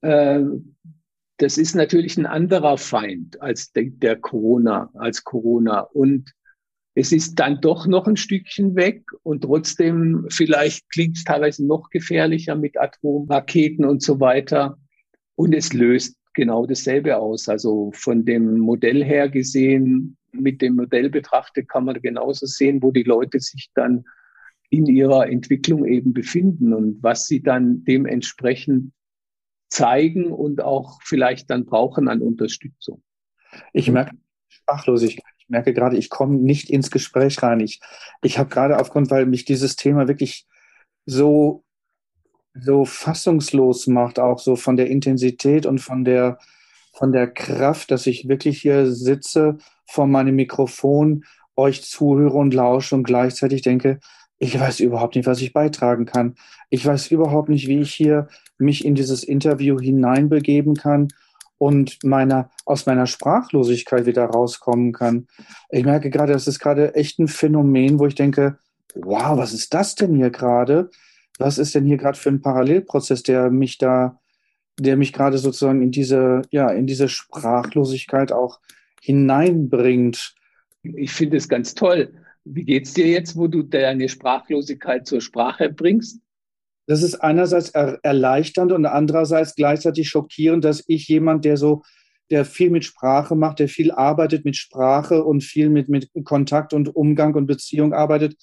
Äh, 0.01 0.41
das 1.37 1.57
ist 1.57 1.75
natürlich 1.75 2.17
ein 2.17 2.25
anderer 2.25 2.77
Feind 2.77 3.41
als 3.41 3.71
der, 3.73 3.85
der 3.85 4.15
Corona, 4.15 4.89
als 4.93 5.23
Corona. 5.23 5.81
Und 5.81 6.33
es 6.95 7.11
ist 7.11 7.35
dann 7.35 7.59
doch 7.59 7.87
noch 7.87 8.07
ein 8.07 8.15
Stückchen 8.15 8.75
weg 8.75 9.03
und 9.23 9.41
trotzdem 9.41 10.25
vielleicht 10.29 10.89
klingt 10.89 11.17
es 11.17 11.25
teilweise 11.25 11.65
noch 11.67 11.89
gefährlicher 11.89 12.55
mit 12.55 12.79
Atomraketen 12.79 13.83
und 13.83 14.01
so 14.01 14.21
weiter. 14.21 14.77
Und 15.35 15.53
es 15.53 15.73
löst 15.73 16.17
genau 16.35 16.65
dasselbe 16.65 17.17
aus. 17.17 17.49
Also 17.49 17.91
von 17.93 18.25
dem 18.25 18.59
Modell 18.59 19.03
her 19.03 19.29
gesehen, 19.29 20.17
mit 20.31 20.61
dem 20.61 20.75
Modell 20.75 21.09
betrachtet, 21.09 21.67
kann 21.67 21.85
man 21.85 22.01
genauso 22.01 22.45
sehen, 22.45 22.83
wo 22.83 22.91
die 22.91 23.03
Leute 23.03 23.39
sich 23.39 23.71
dann 23.73 24.05
in 24.69 24.85
ihrer 24.85 25.29
Entwicklung 25.29 25.85
eben 25.85 26.13
befinden 26.13 26.73
und 26.73 27.01
was 27.01 27.25
sie 27.25 27.41
dann 27.41 27.83
dementsprechend 27.83 28.91
zeigen 29.69 30.31
und 30.31 30.61
auch 30.61 30.99
vielleicht 31.03 31.49
dann 31.49 31.65
brauchen 31.65 32.07
an 32.07 32.21
Unterstützung. 32.21 33.01
Ich 33.73 33.89
merke 33.89 34.15
Sprachlosigkeit. 34.47 35.33
Ich 35.37 35.49
merke 35.49 35.73
gerade, 35.73 35.97
ich 35.97 36.09
komme 36.09 36.37
nicht 36.37 36.69
ins 36.69 36.89
Gespräch 36.89 37.41
rein. 37.43 37.59
Ich, 37.59 37.79
ich 38.23 38.39
habe 38.39 38.49
gerade 38.49 38.79
aufgrund, 38.79 39.11
weil 39.11 39.25
mich 39.25 39.45
dieses 39.45 39.75
Thema 39.75 40.07
wirklich 40.07 40.47
so, 41.05 41.64
so 42.59 42.85
fassungslos 42.85 43.87
macht, 43.87 44.19
auch 44.19 44.39
so 44.39 44.55
von 44.55 44.77
der 44.77 44.87
Intensität 44.87 45.65
und 45.65 45.79
von 45.79 46.05
der, 46.05 46.39
von 46.93 47.11
der 47.11 47.27
Kraft, 47.27 47.91
dass 47.91 48.07
ich 48.07 48.27
wirklich 48.27 48.61
hier 48.61 48.91
sitze 48.91 49.57
vor 49.85 50.07
meinem 50.07 50.35
Mikrofon, 50.35 51.25
euch 51.57 51.83
zuhöre 51.83 52.37
und 52.37 52.53
lausche 52.53 52.95
und 52.95 53.03
gleichzeitig 53.03 53.61
denke, 53.61 53.99
ich 54.37 54.59
weiß 54.59 54.81
überhaupt 54.81 55.15
nicht, 55.15 55.25
was 55.25 55.41
ich 55.41 55.53
beitragen 55.53 56.05
kann. 56.05 56.35
Ich 56.69 56.85
weiß 56.85 57.11
überhaupt 57.11 57.49
nicht, 57.49 57.67
wie 57.67 57.79
ich 57.79 57.93
hier 57.93 58.27
mich 58.57 58.83
in 58.83 58.95
dieses 58.95 59.23
Interview 59.23 59.79
hineinbegeben 59.79 60.75
kann 60.75 61.07
und 61.57 62.03
meiner, 62.03 62.49
aus 62.65 62.85
meiner 62.85 63.07
Sprachlosigkeit 63.07 64.05
wieder 64.05 64.25
rauskommen 64.25 64.91
kann. 64.91 65.27
Ich 65.69 65.85
merke 65.85 66.09
gerade, 66.09 66.33
das 66.33 66.47
ist 66.47 66.59
gerade 66.59 66.95
echt 66.95 67.19
ein 67.19 67.29
Phänomen, 67.29 67.99
wo 67.99 68.07
ich 68.07 68.15
denke, 68.15 68.57
wow, 68.93 69.37
was 69.37 69.53
ist 69.53 69.73
das 69.73 69.95
denn 69.95 70.15
hier 70.15 70.31
gerade? 70.31 70.89
Was 71.37 71.57
ist 71.57 71.75
denn 71.75 71.85
hier 71.85 71.97
gerade 71.97 72.17
für 72.17 72.29
ein 72.29 72.41
Parallelprozess, 72.41 73.23
der 73.23 73.49
mich 73.49 73.77
da, 73.77 74.19
der 74.79 74.97
mich 74.97 75.13
gerade 75.13 75.37
sozusagen 75.37 75.81
in 75.81 75.91
diese, 75.91 76.43
ja, 76.49 76.69
in 76.69 76.87
diese 76.87 77.09
Sprachlosigkeit 77.09 78.31
auch 78.31 78.59
hineinbringt? 79.01 80.35
Ich 80.83 81.11
finde 81.11 81.37
es 81.37 81.49
ganz 81.49 81.73
toll 81.73 82.13
wie 82.45 82.63
geht's 82.63 82.93
dir 82.93 83.07
jetzt, 83.07 83.35
wo 83.35 83.47
du 83.47 83.63
deine 83.63 84.07
Sprachlosigkeit 84.07 85.05
zur 85.07 85.19
Sprache 85.19 85.69
bringst? 85.69 86.21
Das 86.87 87.01
ist 87.01 87.15
einerseits 87.15 87.69
er 87.69 87.99
erleichternd 88.03 88.71
und 88.71 88.85
andererseits 88.85 89.55
gleichzeitig 89.55 90.07
schockierend, 90.07 90.63
dass 90.63 90.83
ich 90.87 91.07
jemand, 91.07 91.43
der 91.43 91.57
so, 91.57 91.81
der 92.29 92.45
viel 92.45 92.69
mit 92.69 92.85
Sprache 92.85 93.35
macht, 93.35 93.57
der 93.57 93.67
viel 93.67 93.91
arbeitet 93.91 94.45
mit 94.45 94.55
Sprache 94.55 95.23
und 95.23 95.43
viel 95.43 95.69
mit, 95.69 95.89
mit 95.89 96.11
Kontakt 96.23 96.73
und 96.73 96.95
Umgang 96.95 97.33
und 97.33 97.47
Beziehung 97.47 97.93
arbeitet, 97.93 98.35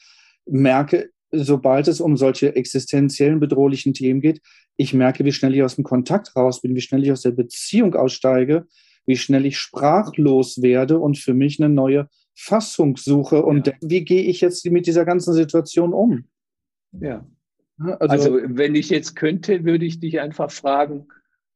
merke, 0.45 1.11
sobald 1.33 1.89
es 1.89 2.01
um 2.01 2.17
solche 2.17 2.55
existenziellen 2.55 3.41
bedrohlichen 3.41 3.95
Themen 3.95 4.21
geht, 4.21 4.41
ich 4.77 4.95
merke, 4.95 5.25
wie 5.25 5.33
schnell 5.33 5.55
ich 5.55 5.63
aus 5.63 5.77
dem 5.77 5.85
Kontakt 5.85 6.37
raus 6.37 6.61
bin, 6.61 6.75
wie 6.75 6.81
schnell 6.81 7.03
ich 7.03 7.13
aus 7.13 7.23
der 7.23 7.33
Beziehung 7.33 7.95
aussteige, 7.95 8.67
wie 9.07 9.17
schnell 9.17 9.47
ich 9.47 9.59
sprachlos 9.59 10.63
werde 10.63 10.99
und 10.99 11.19
für 11.19 11.35
mich 11.35 11.61
eine 11.61 11.73
neue 11.73 12.09
Fassung 12.35 12.97
suche 12.97 13.45
und 13.45 13.67
ja. 13.67 13.73
wie 13.81 14.05
gehe 14.05 14.23
ich 14.23 14.41
jetzt 14.41 14.65
mit 14.71 14.87
dieser 14.87 15.05
ganzen 15.05 15.35
Situation 15.35 15.93
um? 15.93 16.25
Ja. 16.93 17.27
Also, 17.79 18.07
also, 18.09 18.39
wenn 18.45 18.75
ich 18.75 18.91
jetzt 18.91 19.17
könnte, 19.17 19.65
würde 19.65 19.85
ich 19.85 19.99
dich 19.99 20.21
einfach 20.21 20.51
fragen, 20.51 21.09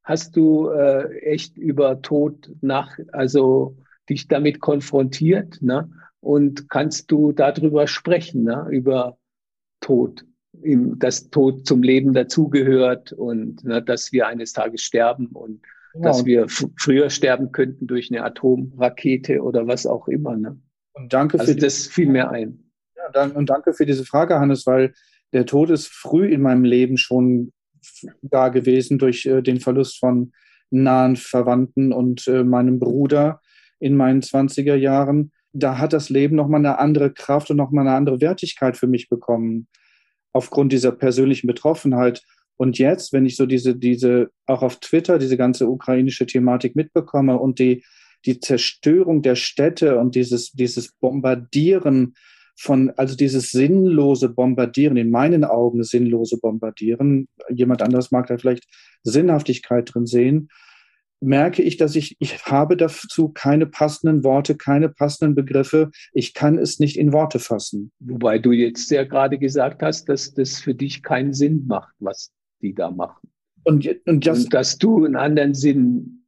hast 0.02 0.36
du 0.36 0.68
äh, 0.68 1.18
echt 1.20 1.56
über 1.56 2.02
Tod 2.02 2.50
nach, 2.60 2.98
also 3.12 3.76
dich 4.08 4.28
damit 4.28 4.60
konfrontiert, 4.60 5.60
ne? 5.60 5.90
Und 6.20 6.68
kannst 6.70 7.10
du 7.10 7.32
darüber 7.32 7.86
sprechen, 7.86 8.44
ne? 8.44 8.66
Über 8.70 9.18
Tod, 9.86 10.24
dass 10.52 11.30
Tod 11.30 11.64
zum 11.64 11.84
Leben 11.84 12.12
dazugehört 12.12 13.12
und 13.12 13.62
ne, 13.62 13.80
dass 13.80 14.10
wir 14.12 14.26
eines 14.26 14.52
Tages 14.52 14.82
sterben 14.82 15.28
und 15.28 15.60
ja, 15.94 16.00
dass 16.00 16.24
wir 16.24 16.48
früher 16.76 17.08
sterben 17.08 17.52
könnten 17.52 17.86
durch 17.86 18.10
eine 18.10 18.24
Atomrakete 18.24 19.42
oder 19.42 19.68
was 19.68 19.86
auch 19.86 20.08
immer. 20.08 20.36
Ne? 20.36 20.60
Und 20.94 21.12
danke 21.12 21.38
also 21.38 21.52
für 21.52 21.58
das 21.58 21.86
fiel 21.86 22.08
mir 22.08 22.30
ein. 22.30 22.64
Ja, 22.96 23.10
dann, 23.12 23.30
und 23.32 23.48
danke 23.48 23.74
für 23.74 23.86
diese 23.86 24.04
Frage, 24.04 24.40
Hannes, 24.40 24.66
weil 24.66 24.92
der 25.32 25.46
Tod 25.46 25.70
ist 25.70 25.86
früh 25.86 26.26
in 26.26 26.42
meinem 26.42 26.64
Leben 26.64 26.96
schon 26.96 27.52
da 28.22 28.48
gewesen 28.48 28.98
durch 28.98 29.24
äh, 29.24 29.40
den 29.42 29.60
Verlust 29.60 30.00
von 30.00 30.32
nahen 30.70 31.14
Verwandten 31.14 31.92
und 31.92 32.26
äh, 32.26 32.42
meinem 32.42 32.80
Bruder 32.80 33.40
in 33.78 33.96
meinen 33.96 34.20
20er 34.20 34.74
Jahren. 34.74 35.30
Da 35.58 35.78
hat 35.78 35.92
das 35.92 36.10
Leben 36.10 36.36
nochmal 36.36 36.60
eine 36.60 36.78
andere 36.78 37.12
Kraft 37.12 37.50
und 37.50 37.56
nochmal 37.56 37.86
eine 37.86 37.96
andere 37.96 38.20
Wertigkeit 38.20 38.76
für 38.76 38.86
mich 38.86 39.08
bekommen, 39.08 39.68
aufgrund 40.32 40.72
dieser 40.72 40.92
persönlichen 40.92 41.46
Betroffenheit. 41.46 42.22
Und 42.56 42.78
jetzt, 42.78 43.12
wenn 43.12 43.26
ich 43.26 43.36
so 43.36 43.46
diese, 43.46 43.76
diese, 43.76 44.30
auch 44.46 44.62
auf 44.62 44.80
Twitter 44.80 45.18
diese 45.18 45.36
ganze 45.36 45.68
ukrainische 45.68 46.26
Thematik 46.26 46.76
mitbekomme 46.76 47.38
und 47.38 47.58
die 47.58 47.82
die 48.26 48.40
Zerstörung 48.40 49.22
der 49.22 49.36
Städte 49.36 49.98
und 49.98 50.14
dieses, 50.14 50.52
dieses 50.52 50.92
Bombardieren 50.92 52.14
von, 52.58 52.90
also 52.96 53.14
dieses 53.16 53.50
sinnlose 53.50 54.30
Bombardieren, 54.30 54.96
in 54.96 55.10
meinen 55.10 55.44
Augen 55.44 55.84
sinnlose 55.84 56.38
Bombardieren, 56.38 57.28
jemand 57.50 57.82
anders 57.82 58.10
mag 58.10 58.26
da 58.26 58.38
vielleicht 58.38 58.64
Sinnhaftigkeit 59.02 59.94
drin 59.94 60.06
sehen, 60.06 60.48
merke 61.20 61.62
ich, 61.62 61.76
dass 61.76 61.96
ich, 61.96 62.16
ich 62.18 62.44
habe 62.46 62.76
dazu 62.76 63.28
keine 63.30 63.66
passenden 63.66 64.24
Worte, 64.24 64.56
keine 64.56 64.88
passenden 64.88 65.34
Begriffe. 65.34 65.90
Ich 66.12 66.34
kann 66.34 66.58
es 66.58 66.78
nicht 66.78 66.98
in 66.98 67.12
Worte 67.12 67.38
fassen. 67.38 67.90
Wobei 68.00 68.38
du 68.38 68.52
jetzt 68.52 68.90
ja 68.90 69.04
gerade 69.04 69.38
gesagt 69.38 69.82
hast, 69.82 70.08
dass 70.08 70.34
das 70.34 70.60
für 70.60 70.74
dich 70.74 71.02
keinen 71.02 71.32
Sinn 71.32 71.66
macht, 71.66 71.94
was 71.98 72.30
die 72.62 72.74
da 72.74 72.90
machen. 72.90 73.28
Und, 73.64 73.88
und, 74.06 74.26
das, 74.26 74.44
und 74.44 74.54
dass 74.54 74.78
du 74.78 75.04
einen 75.04 75.16
anderen 75.16 75.54
Sinn 75.54 76.24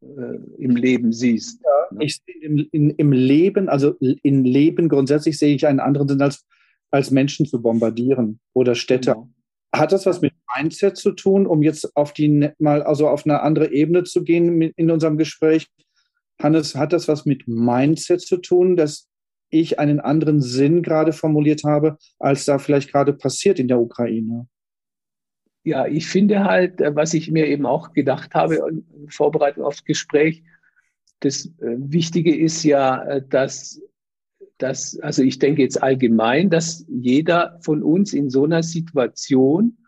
äh, 0.00 0.38
im 0.58 0.76
Leben 0.76 1.12
siehst. 1.12 1.60
Ja, 1.62 1.96
ne? 1.96 2.04
Ich 2.04 2.16
sehe 2.24 2.42
im, 2.42 2.66
in, 2.72 2.90
im 2.90 3.12
Leben, 3.12 3.68
also 3.68 3.94
in 3.98 4.44
Leben 4.44 4.88
grundsätzlich 4.88 5.38
sehe 5.38 5.54
ich 5.54 5.66
einen 5.66 5.80
anderen 5.80 6.08
Sinn 6.08 6.22
als, 6.22 6.46
als 6.90 7.10
Menschen 7.10 7.46
zu 7.46 7.60
bombardieren 7.60 8.40
oder 8.54 8.74
Städte. 8.74 9.12
Genau. 9.12 9.28
Hat 9.74 9.92
das 9.92 10.06
was 10.06 10.20
mit 10.20 10.32
Mindset 10.56 10.96
zu 10.96 11.12
tun, 11.12 11.46
um 11.46 11.62
jetzt 11.62 11.96
auf 11.96 12.12
die 12.12 12.28
ne, 12.28 12.54
mal 12.58 12.82
also 12.82 13.08
auf 13.08 13.26
eine 13.26 13.42
andere 13.42 13.72
Ebene 13.72 14.04
zu 14.04 14.24
gehen 14.24 14.62
in 14.62 14.90
unserem 14.90 15.18
Gespräch? 15.18 15.68
Hannes, 16.40 16.74
hat 16.74 16.92
das 16.92 17.08
was 17.08 17.26
mit 17.26 17.46
Mindset 17.46 18.20
zu 18.20 18.38
tun, 18.38 18.76
dass 18.76 19.08
ich 19.50 19.78
einen 19.78 20.00
anderen 20.00 20.40
Sinn 20.40 20.82
gerade 20.82 21.12
formuliert 21.12 21.64
habe, 21.64 21.98
als 22.18 22.44
da 22.44 22.58
vielleicht 22.58 22.92
gerade 22.92 23.12
passiert 23.12 23.58
in 23.58 23.68
der 23.68 23.80
Ukraine? 23.80 24.46
ja, 25.68 25.86
ich 25.86 26.06
finde 26.06 26.44
halt, 26.44 26.80
äh, 26.80 26.94
was 26.94 27.14
ich 27.14 27.30
mir 27.30 27.46
eben 27.46 27.66
auch 27.66 27.92
gedacht 27.92 28.34
habe 28.34 28.56
in 28.56 28.84
Vorbereitung 29.10 29.64
aufs 29.64 29.84
Gespräch, 29.84 30.42
das 31.20 31.46
äh, 31.46 31.76
Wichtige 31.76 32.34
ist 32.34 32.62
ja, 32.64 33.02
äh, 33.04 33.22
dass, 33.28 33.80
dass, 34.58 34.98
also 35.00 35.22
ich 35.22 35.38
denke 35.38 35.62
jetzt 35.62 35.82
allgemein, 35.82 36.50
dass 36.50 36.84
jeder 36.88 37.58
von 37.62 37.82
uns 37.82 38.12
in 38.12 38.28
so 38.28 38.44
einer 38.44 38.62
Situation 38.62 39.78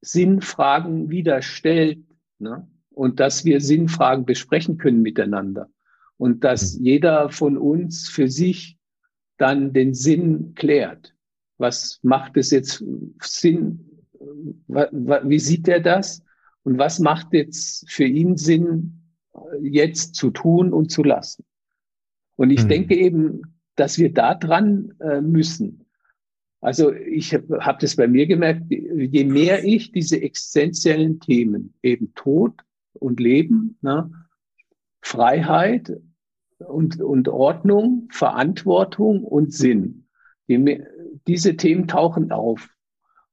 Sinnfragen 0.00 1.10
wieder 1.10 1.42
stellt 1.42 2.04
ne? 2.38 2.68
und 2.90 3.20
dass 3.20 3.44
wir 3.44 3.60
Sinnfragen 3.60 4.26
besprechen 4.26 4.78
können 4.78 5.02
miteinander 5.02 5.70
und 6.16 6.44
dass 6.44 6.76
mhm. 6.76 6.84
jeder 6.84 7.30
von 7.30 7.56
uns 7.56 8.08
für 8.08 8.28
sich 8.28 8.78
dann 9.38 9.72
den 9.72 9.94
Sinn 9.94 10.54
klärt. 10.54 11.14
Was 11.58 12.00
macht 12.02 12.36
es 12.36 12.50
jetzt 12.50 12.84
Sinn, 13.22 14.04
wie 14.66 15.38
sieht 15.38 15.68
er 15.68 15.80
das? 15.80 16.22
Und 16.64 16.78
was 16.78 16.98
macht 16.98 17.32
jetzt 17.32 17.90
für 17.90 18.04
ihn 18.04 18.36
Sinn, 18.36 19.00
jetzt 19.60 20.14
zu 20.16 20.30
tun 20.30 20.72
und 20.72 20.90
zu 20.90 21.02
lassen? 21.02 21.44
Und 22.36 22.50
ich 22.50 22.64
mhm. 22.64 22.68
denke 22.68 22.96
eben, 22.96 23.42
dass 23.78 23.98
wir 23.98 24.12
da 24.12 24.34
dran 24.34 24.94
äh, 25.00 25.20
müssen. 25.20 25.86
Also 26.60 26.92
ich 26.92 27.34
habe 27.34 27.64
hab 27.64 27.78
das 27.78 27.94
bei 27.94 28.08
mir 28.08 28.26
gemerkt, 28.26 28.64
je 28.70 29.24
mehr 29.24 29.64
ich 29.64 29.92
diese 29.92 30.20
existenziellen 30.20 31.20
Themen, 31.20 31.74
eben 31.82 32.12
Tod 32.14 32.54
und 32.94 33.20
Leben, 33.20 33.78
ne, 33.80 34.10
Freiheit 35.00 35.92
und, 36.58 37.00
und 37.00 37.28
Ordnung, 37.28 38.08
Verantwortung 38.10 39.22
und 39.22 39.54
Sinn, 39.54 40.08
je 40.48 40.58
mehr, 40.58 40.88
diese 41.28 41.56
Themen 41.56 41.86
tauchen 41.86 42.32
auf. 42.32 42.68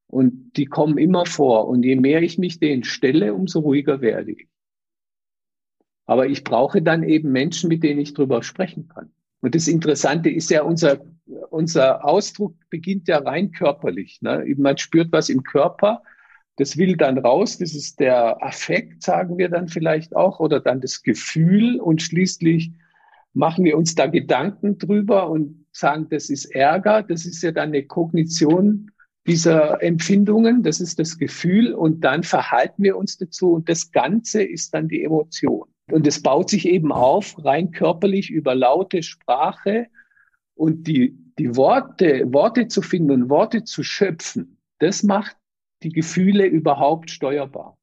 Und 0.06 0.56
die 0.56 0.66
kommen 0.66 0.98
immer 0.98 1.26
vor. 1.26 1.66
Und 1.66 1.82
je 1.82 1.96
mehr 1.96 2.22
ich 2.22 2.38
mich 2.38 2.60
denen 2.60 2.84
stelle, 2.84 3.34
umso 3.34 3.58
ruhiger 3.58 4.00
werde 4.00 4.32
ich. 4.32 4.48
Aber 6.04 6.28
ich 6.28 6.44
brauche 6.44 6.80
dann 6.80 7.02
eben 7.02 7.32
Menschen, 7.32 7.68
mit 7.68 7.82
denen 7.82 7.98
ich 7.98 8.14
drüber 8.14 8.44
sprechen 8.44 8.86
kann. 8.86 9.10
Und 9.40 9.54
das 9.54 9.68
Interessante 9.68 10.30
ist 10.30 10.50
ja, 10.50 10.62
unser, 10.62 10.98
unser 11.50 12.04
Ausdruck 12.04 12.54
beginnt 12.70 13.08
ja 13.08 13.18
rein 13.18 13.52
körperlich. 13.52 14.20
Ne? 14.22 14.44
Man 14.56 14.78
spürt 14.78 15.12
was 15.12 15.28
im 15.28 15.42
Körper, 15.42 16.02
das 16.56 16.76
will 16.78 16.96
dann 16.96 17.18
raus, 17.18 17.58
das 17.58 17.74
ist 17.74 18.00
der 18.00 18.42
Affekt, 18.42 19.02
sagen 19.02 19.36
wir 19.36 19.50
dann 19.50 19.68
vielleicht 19.68 20.16
auch, 20.16 20.40
oder 20.40 20.58
dann 20.58 20.80
das 20.80 21.02
Gefühl 21.02 21.80
und 21.80 22.00
schließlich 22.00 22.72
machen 23.34 23.64
wir 23.64 23.76
uns 23.76 23.94
da 23.94 24.06
Gedanken 24.06 24.78
drüber 24.78 25.28
und 25.28 25.66
sagen, 25.72 26.06
das 26.08 26.30
ist 26.30 26.46
Ärger, 26.46 27.02
das 27.02 27.26
ist 27.26 27.42
ja 27.42 27.52
dann 27.52 27.68
eine 27.68 27.84
Kognition 27.84 28.90
dieser 29.26 29.82
Empfindungen, 29.82 30.62
das 30.62 30.80
ist 30.80 30.98
das 30.98 31.18
Gefühl 31.18 31.74
und 31.74 32.00
dann 32.02 32.22
verhalten 32.22 32.82
wir 32.82 32.96
uns 32.96 33.18
dazu 33.18 33.52
und 33.52 33.68
das 33.68 33.90
Ganze 33.90 34.42
ist 34.42 34.72
dann 34.72 34.88
die 34.88 35.02
Emotion. 35.02 35.68
Und 35.90 36.06
es 36.06 36.22
baut 36.22 36.50
sich 36.50 36.66
eben 36.66 36.92
auf, 36.92 37.36
rein 37.44 37.70
körperlich 37.70 38.30
über 38.30 38.54
laute 38.54 39.02
Sprache 39.02 39.86
und 40.54 40.86
die, 40.88 41.16
die 41.38 41.54
Worte, 41.54 42.32
Worte 42.32 42.66
zu 42.66 42.82
finden 42.82 43.12
und 43.12 43.30
Worte 43.30 43.64
zu 43.64 43.82
schöpfen, 43.82 44.58
das 44.78 45.02
macht 45.02 45.36
die 45.82 45.90
Gefühle 45.90 46.46
überhaupt 46.46 47.10
steuerbar. 47.10 47.78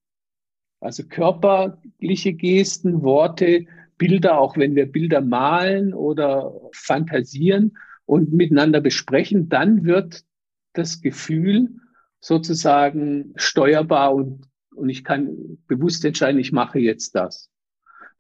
Also 0.82 1.04
körperliche 1.06 2.34
Gesten, 2.34 3.04
Worte, 3.04 3.66
Bilder, 3.98 4.40
auch 4.40 4.58
wenn 4.58 4.76
wir 4.76 4.92
Bilder 4.92 5.22
malen 5.22 5.94
oder 5.94 6.54
fantasieren 6.74 7.78
und 8.06 8.34
miteinander 8.34 8.82
besprechen, 8.82 9.48
dann 9.48 9.86
wird 9.86 10.26
das 10.74 11.00
Gefühl 11.00 11.80
sozusagen 12.20 13.34
steuerbar 13.36 14.14
und, 14.14 14.46
und 14.76 14.90
ich 14.90 15.04
kann 15.06 15.58
bewusst 15.68 16.04
entscheiden, 16.04 16.42
ich 16.42 16.52
mache 16.52 16.80
jetzt 16.80 17.16
das. 17.16 17.53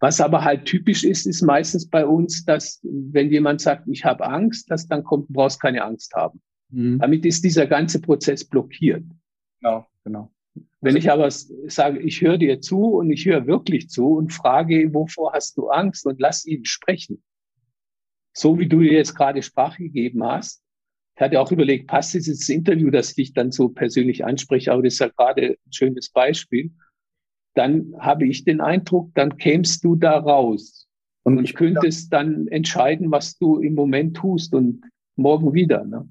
Was 0.03 0.19
aber 0.19 0.43
halt 0.43 0.65
typisch 0.65 1.05
ist, 1.05 1.25
ist 1.27 1.43
meistens 1.43 1.89
bei 1.89 2.05
uns, 2.05 2.43
dass 2.43 2.81
wenn 2.83 3.31
jemand 3.31 3.61
sagt, 3.61 3.87
ich 3.87 4.03
habe 4.03 4.25
Angst, 4.25 4.69
dass 4.69 4.85
dann 4.85 5.05
kommt, 5.05 5.29
du 5.29 5.33
brauchst 5.33 5.61
keine 5.61 5.81
Angst 5.81 6.13
haben. 6.13 6.41
Mhm. 6.71 6.99
Damit 6.99 7.25
ist 7.25 7.45
dieser 7.45 7.67
ganze 7.67 8.01
Prozess 8.01 8.43
blockiert. 8.43 9.05
Genau, 9.61 9.87
genau. 10.03 10.29
Wenn 10.81 10.97
ich 10.97 11.09
aber 11.09 11.31
sage, 11.31 11.99
ich 11.99 12.19
höre 12.19 12.37
dir 12.37 12.59
zu 12.59 12.83
und 12.83 13.11
ich 13.11 13.25
höre 13.25 13.47
wirklich 13.47 13.87
zu 13.87 14.15
und 14.15 14.33
frage, 14.33 14.93
wovor 14.93 15.31
hast 15.31 15.57
du 15.57 15.69
Angst 15.69 16.05
und 16.05 16.19
lass 16.19 16.45
ihn 16.45 16.65
sprechen. 16.65 17.23
So 18.33 18.59
wie 18.59 18.67
du 18.67 18.81
dir 18.81 18.91
jetzt 18.91 19.15
gerade 19.15 19.41
Sprache 19.41 19.83
gegeben 19.83 20.21
hast, 20.25 20.61
ich 21.15 21.21
hatte 21.21 21.39
auch 21.39 21.49
überlegt, 21.53 21.87
passt 21.87 22.13
dieses 22.13 22.49
Interview, 22.49 22.89
das 22.89 23.11
ich 23.11 23.15
dich 23.15 23.33
dann 23.33 23.53
so 23.53 23.69
persönlich 23.69 24.25
anspreche, 24.25 24.73
aber 24.73 24.83
das 24.83 24.95
ist 24.95 24.99
ja 24.99 25.07
gerade 25.07 25.55
ein 25.65 25.71
schönes 25.71 26.09
Beispiel. 26.09 26.71
Dann 27.55 27.93
habe 27.99 28.27
ich 28.27 28.43
den 28.43 28.61
Eindruck, 28.61 29.11
dann 29.15 29.37
kämst 29.37 29.83
du 29.83 29.95
da 29.95 30.17
raus 30.17 30.87
und, 31.23 31.37
und 31.37 31.55
könntest 31.55 32.11
dann 32.11 32.47
entscheiden, 32.47 33.11
was 33.11 33.37
du 33.37 33.59
im 33.59 33.75
Moment 33.75 34.17
tust 34.17 34.53
und 34.53 34.81
morgen 35.15 35.53
wieder. 35.53 35.83
Ne? 35.85 36.07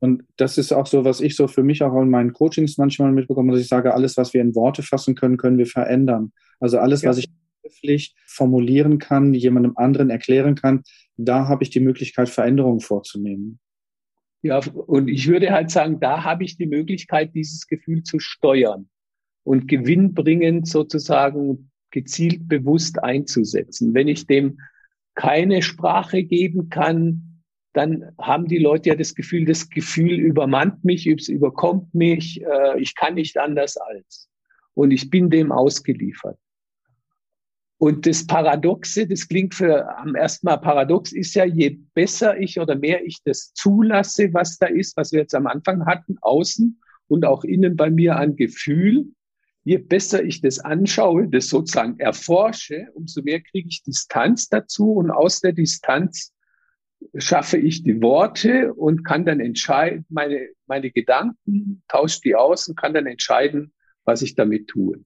Und 0.00 0.24
das 0.36 0.58
ist 0.58 0.72
auch 0.72 0.86
so, 0.86 1.04
was 1.04 1.20
ich 1.20 1.36
so 1.36 1.48
für 1.48 1.62
mich 1.62 1.82
auch 1.82 2.00
in 2.00 2.10
meinen 2.10 2.32
Coachings 2.32 2.78
manchmal 2.78 3.12
mitbekomme, 3.12 3.52
dass 3.52 3.60
ich 3.60 3.68
sage, 3.68 3.94
alles, 3.94 4.16
was 4.16 4.34
wir 4.34 4.40
in 4.40 4.54
Worte 4.54 4.82
fassen 4.82 5.14
können, 5.14 5.36
können 5.36 5.58
wir 5.58 5.66
verändern. 5.66 6.32
Also 6.60 6.78
alles, 6.78 7.02
ja. 7.02 7.10
was 7.10 7.18
ich 7.18 7.30
schriftlich 7.60 8.14
formulieren 8.26 8.98
kann, 8.98 9.34
jemandem 9.34 9.76
anderen 9.76 10.10
erklären 10.10 10.54
kann, 10.54 10.82
da 11.16 11.48
habe 11.48 11.62
ich 11.62 11.70
die 11.70 11.80
Möglichkeit, 11.80 12.28
Veränderungen 12.28 12.80
vorzunehmen. 12.80 13.58
Ja, 14.42 14.58
und 14.58 15.08
ich 15.08 15.26
würde 15.26 15.50
halt 15.50 15.70
sagen, 15.70 16.00
da 16.00 16.22
habe 16.22 16.44
ich 16.44 16.58
die 16.58 16.66
Möglichkeit, 16.66 17.34
dieses 17.34 17.66
Gefühl 17.66 18.02
zu 18.02 18.18
steuern 18.18 18.90
und 19.44 19.68
gewinnbringend 19.68 20.66
sozusagen 20.66 21.70
gezielt 21.90 22.48
bewusst 22.48 23.02
einzusetzen. 23.02 23.94
Wenn 23.94 24.08
ich 24.08 24.26
dem 24.26 24.58
keine 25.14 25.62
Sprache 25.62 26.24
geben 26.24 26.68
kann, 26.70 27.42
dann 27.72 28.12
haben 28.18 28.46
die 28.46 28.58
Leute 28.58 28.90
ja 28.90 28.94
das 28.94 29.14
Gefühl, 29.14 29.44
das 29.44 29.68
Gefühl 29.68 30.18
übermannt 30.18 30.84
mich, 30.84 31.06
überkommt 31.06 31.94
mich, 31.94 32.42
äh, 32.42 32.80
ich 32.80 32.94
kann 32.94 33.14
nicht 33.14 33.36
anders 33.38 33.76
als. 33.76 34.28
Und 34.74 34.90
ich 34.90 35.10
bin 35.10 35.30
dem 35.30 35.52
ausgeliefert. 35.52 36.38
Und 37.78 38.06
das 38.06 38.26
Paradoxe, 38.26 39.06
das 39.06 39.28
klingt 39.28 39.54
für 39.54 39.96
am 39.98 40.14
ersten 40.14 40.46
Mal 40.46 40.56
paradox, 40.56 41.12
ist 41.12 41.34
ja, 41.34 41.44
je 41.44 41.78
besser 41.94 42.38
ich 42.40 42.58
oder 42.58 42.76
mehr 42.76 43.04
ich 43.04 43.18
das 43.24 43.52
zulasse, 43.52 44.32
was 44.32 44.56
da 44.58 44.66
ist, 44.66 44.96
was 44.96 45.12
wir 45.12 45.20
jetzt 45.20 45.34
am 45.34 45.46
Anfang 45.46 45.84
hatten, 45.84 46.16
außen 46.20 46.80
und 47.08 47.24
auch 47.24 47.44
innen 47.44 47.76
bei 47.76 47.90
mir 47.90 48.16
an 48.16 48.36
Gefühl, 48.36 49.06
je 49.64 49.78
besser 49.78 50.22
ich 50.22 50.40
das 50.40 50.58
anschaue, 50.58 51.28
das 51.28 51.48
sozusagen 51.48 51.98
erforsche, 51.98 52.88
umso 52.94 53.22
mehr 53.22 53.40
kriege 53.40 53.68
ich 53.68 53.82
Distanz 53.82 54.48
dazu 54.48 54.92
und 54.92 55.10
aus 55.10 55.40
der 55.40 55.52
Distanz 55.52 56.32
schaffe 57.16 57.56
ich 57.56 57.82
die 57.82 58.00
Worte 58.00 58.72
und 58.74 59.04
kann 59.04 59.24
dann 59.24 59.40
entscheiden, 59.40 60.04
meine, 60.08 60.48
meine 60.66 60.90
Gedanken, 60.90 61.82
tausche 61.88 62.20
die 62.22 62.34
aus 62.34 62.68
und 62.68 62.76
kann 62.76 62.94
dann 62.94 63.06
entscheiden, 63.06 63.72
was 64.04 64.22
ich 64.22 64.34
damit 64.34 64.68
tue. 64.68 65.02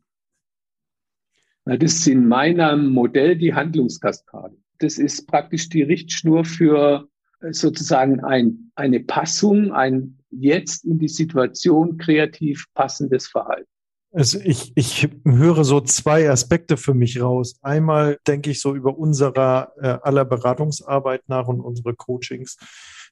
Das 1.64 1.92
ist 1.92 2.06
in 2.06 2.26
meinem 2.26 2.92
Modell 2.92 3.36
die 3.36 3.54
Handlungskaskade. 3.54 4.56
Das 4.78 4.98
ist 4.98 5.26
praktisch 5.26 5.68
die 5.68 5.82
Richtschnur 5.82 6.44
für 6.44 7.08
äh, 7.40 7.52
sozusagen 7.52 8.24
ein, 8.24 8.70
eine 8.74 9.00
Passung, 9.00 9.72
ein 9.72 10.18
jetzt 10.30 10.84
in 10.84 10.98
die 10.98 11.08
Situation 11.08 11.98
kreativ 11.98 12.66
passendes 12.74 13.26
Verhalten. 13.26 13.68
Also 14.12 14.38
ich, 14.42 14.72
ich 14.74 15.08
höre 15.24 15.64
so 15.64 15.80
zwei 15.80 16.30
Aspekte 16.30 16.76
für 16.76 16.94
mich 16.94 17.20
raus. 17.20 17.58
Einmal 17.62 18.18
denke 18.26 18.50
ich 18.50 18.60
so 18.60 18.74
über 18.74 18.96
unserer 18.96 19.72
äh, 19.80 19.98
aller 20.02 20.24
Beratungsarbeit 20.24 21.28
nach 21.28 21.46
und 21.46 21.60
unsere 21.60 21.94
Coachings, 21.94 22.56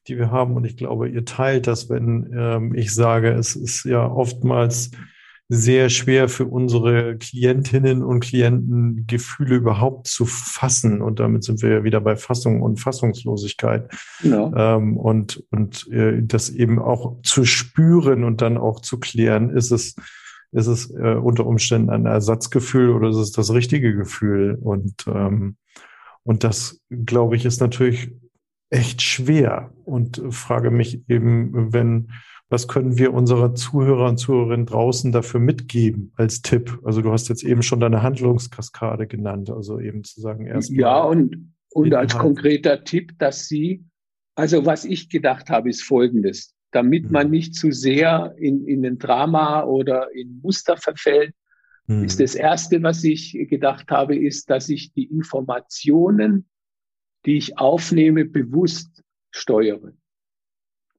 die 0.07 0.17
wir 0.17 0.31
haben. 0.31 0.55
Und 0.55 0.65
ich 0.65 0.75
glaube, 0.75 1.07
ihr 1.07 1.23
teilt 1.23 1.67
das, 1.67 1.89
wenn 1.89 2.33
ähm, 2.35 2.73
ich 2.73 2.93
sage, 2.93 3.31
es 3.31 3.55
ist 3.55 3.85
ja 3.85 4.07
oftmals 4.07 4.91
sehr 5.49 5.89
schwer 5.89 6.27
für 6.27 6.45
unsere 6.45 7.17
Klientinnen 7.17 8.03
und 8.03 8.19
Klienten 8.19 9.05
Gefühle 9.07 9.55
überhaupt 9.55 10.07
zu 10.07 10.25
fassen. 10.25 11.01
Und 11.01 11.19
damit 11.19 11.43
sind 11.43 11.61
wir 11.61 11.69
ja 11.69 11.83
wieder 11.83 12.01
bei 12.01 12.17
Fassung 12.17 12.61
und 12.61 12.79
Fassungslosigkeit. 12.79 13.89
Genau. 14.21 14.53
Ähm, 14.55 14.97
und 14.97 15.43
und 15.51 15.87
äh, 15.91 16.21
das 16.23 16.49
eben 16.49 16.79
auch 16.79 17.21
zu 17.21 17.45
spüren 17.45 18.23
und 18.23 18.41
dann 18.41 18.57
auch 18.57 18.81
zu 18.81 18.99
klären, 18.99 19.49
ist 19.51 19.71
es, 19.71 19.95
ist 20.57 20.67
es 20.67 20.89
äh, 20.91 21.15
unter 21.15 21.45
Umständen 21.45 21.89
ein 21.89 22.05
Ersatzgefühl 22.05 22.89
oder 22.89 23.09
ist 23.09 23.17
es 23.17 23.31
das 23.31 23.53
richtige 23.53 23.95
Gefühl? 23.95 24.57
Und, 24.59 25.05
ähm, 25.07 25.55
und 26.23 26.43
das, 26.43 26.81
glaube 26.89 27.35
ich, 27.35 27.45
ist 27.45 27.61
natürlich 27.61 28.11
echt 28.69 29.01
schwer 29.01 29.71
und 29.85 30.21
frage 30.29 30.71
mich 30.71 31.07
eben, 31.07 31.73
wenn 31.73 32.09
was 32.49 32.69
können 32.69 32.97
wir 32.97 33.13
unserer 33.13 33.55
Zuhörer 33.55 34.07
und 34.07 34.17
Zuhörerinnen 34.17 34.65
draußen 34.65 35.11
dafür 35.11 35.41
mitgeben 35.41 36.13
als 36.15 36.41
Tipp? 36.41 36.79
Also 36.83 37.01
du 37.01 37.11
hast 37.11 37.27
jetzt 37.27 37.43
eben 37.43 37.61
schon 37.61 37.81
deine 37.81 38.03
Handlungskaskade 38.03 39.05
genannt, 39.05 39.49
also 39.49 39.79
eben 39.79 40.05
zu 40.05 40.21
sagen 40.21 40.45
erst. 40.45 40.69
Ja, 40.69 41.03
und, 41.03 41.53
und 41.71 41.93
als 41.93 42.17
konkreter 42.17 42.85
Tipp, 42.85 43.19
dass 43.19 43.47
Sie, 43.47 43.83
also 44.35 44.65
was 44.65 44.85
ich 44.85 45.09
gedacht 45.09 45.49
habe, 45.49 45.69
ist 45.69 45.83
Folgendes. 45.83 46.55
Damit 46.77 47.05
mhm. 47.05 47.11
man 47.11 47.31
nicht 47.31 47.55
zu 47.55 47.71
sehr 47.71 48.35
in, 48.37 48.67
in 48.67 48.85
ein 48.85 48.99
Drama 48.99 49.63
oder 49.63 50.13
in 50.13 50.39
Muster 50.43 50.77
verfällt, 50.77 51.33
mhm. 51.87 52.03
ist 52.03 52.19
das 52.19 52.35
Erste, 52.35 52.83
was 52.83 53.03
ich 53.03 53.31
gedacht 53.49 53.89
habe, 53.89 54.15
ist, 54.15 54.51
dass 54.51 54.69
ich 54.69 54.93
die 54.93 55.05
Informationen, 55.05 56.45
die 57.25 57.37
ich 57.37 57.57
aufnehme, 57.57 58.25
bewusst 58.25 59.03
steuere. 59.31 59.93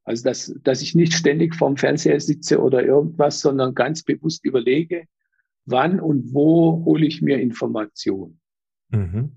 Also, 0.03 0.25
dass, 0.25 0.53
dass 0.65 0.83
ich 0.83 0.97
nicht 0.97 1.13
ständig 1.13 1.55
vorm 1.55 1.77
Fernseher 1.77 2.19
sitze 2.19 2.61
oder 2.61 2.85
irgendwas, 2.85 3.39
sondern 3.39 3.73
ganz 3.73 4.03
bewusst 4.03 4.45
überlege, 4.45 5.05
wann 5.65 6.01
und 6.01 6.35
wo 6.35 6.85
hole 6.85 7.07
ich 7.07 7.23
mir 7.23 7.41
Informationen. 7.41 8.41
Mhm. 8.89 9.31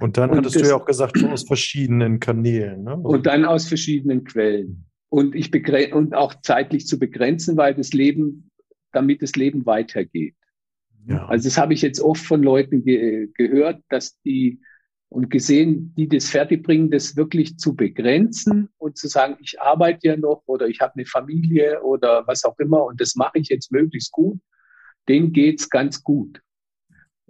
Und 0.00 0.18
dann 0.18 0.28
und 0.28 0.36
hattest 0.36 0.56
das, 0.56 0.62
du 0.64 0.68
ja 0.68 0.74
auch 0.74 0.84
gesagt, 0.84 1.24
aus 1.24 1.46
verschiedenen 1.46 2.20
Kanälen. 2.20 2.84
Ne? 2.84 2.94
Und 2.94 3.24
dann 3.24 3.46
aus 3.46 3.68
verschiedenen 3.68 4.24
Quellen. 4.24 4.84
Und 5.10 5.34
ich 5.34 5.50
und 5.94 6.14
auch 6.14 6.34
zeitlich 6.42 6.86
zu 6.86 6.98
begrenzen, 6.98 7.56
weil 7.56 7.74
das 7.74 7.92
Leben, 7.92 8.50
damit 8.92 9.22
das 9.22 9.36
Leben 9.36 9.64
weitergeht. 9.64 10.34
Ja. 11.06 11.26
Also 11.26 11.48
das 11.48 11.56
habe 11.56 11.72
ich 11.72 11.80
jetzt 11.80 12.00
oft 12.00 12.24
von 12.24 12.42
Leuten 12.42 12.84
ge 12.84 13.28
gehört, 13.34 13.82
dass 13.88 14.20
die 14.22 14.60
und 15.10 15.30
gesehen, 15.30 15.94
die 15.96 16.06
das 16.08 16.28
fertigbringen, 16.28 16.90
das 16.90 17.16
wirklich 17.16 17.56
zu 17.58 17.74
begrenzen 17.74 18.68
und 18.76 18.98
zu 18.98 19.08
sagen, 19.08 19.38
ich 19.40 19.60
arbeite 19.60 20.08
ja 20.08 20.16
noch 20.16 20.42
oder 20.46 20.68
ich 20.68 20.80
habe 20.80 20.94
eine 20.96 21.06
Familie 21.06 21.82
oder 21.82 22.26
was 22.26 22.44
auch 22.44 22.58
immer 22.58 22.84
und 22.84 23.00
das 23.00 23.16
mache 23.16 23.38
ich 23.38 23.48
jetzt 23.48 23.72
möglichst 23.72 24.12
gut, 24.12 24.38
denen 25.08 25.32
geht's 25.32 25.70
ganz 25.70 26.02
gut. 26.02 26.42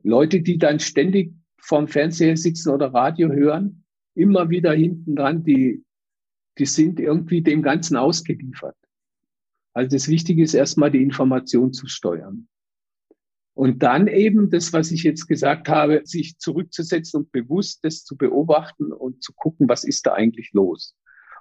Leute, 0.03 0.41
die 0.41 0.59
dann 0.59 0.81
ständig 0.81 1.33
vorm 1.61 1.87
Fernseher 1.87 2.37
sitzen 2.37 2.71
oder 2.71 2.93
Radio 2.93 3.31
hören, 3.31 3.85
immer 4.15 4.51
wieder 4.51 4.73
hinten 4.73 5.15
dran, 5.15 5.45
die, 5.45 5.85
die 6.59 6.67
sind 6.67 7.01
irgendwie 7.01 7.43
dem 7.43 7.63
Ganzen 7.63 7.97
ausgeliefert. 7.97 8.77
Also 9.73 9.97
das 9.97 10.09
Wichtige 10.09 10.43
ist 10.43 10.55
erstmal 10.55 10.91
die 10.91 11.03
Information 11.03 11.73
zu 11.73 11.87
steuern. 11.87 12.49
Und 13.55 13.83
dann 13.83 14.07
eben 14.07 14.51
das, 14.51 14.73
was 14.73 14.93
ich 14.93 15.03
jetzt 15.03 15.27
gesagt 15.27 15.69
habe, 15.69 16.03
sich 16.05 16.39
zurückzusetzen 16.39 17.23
und 17.23 17.33
bewusst 17.33 17.85
das 17.85 18.05
zu 18.05 18.17
beobachten 18.17 18.93
und 18.93 19.23
zu 19.23 19.33
gucken, 19.35 19.69
was 19.69 19.83
ist 19.83 20.07
da 20.07 20.13
eigentlich 20.13 20.53
los. 20.53 20.97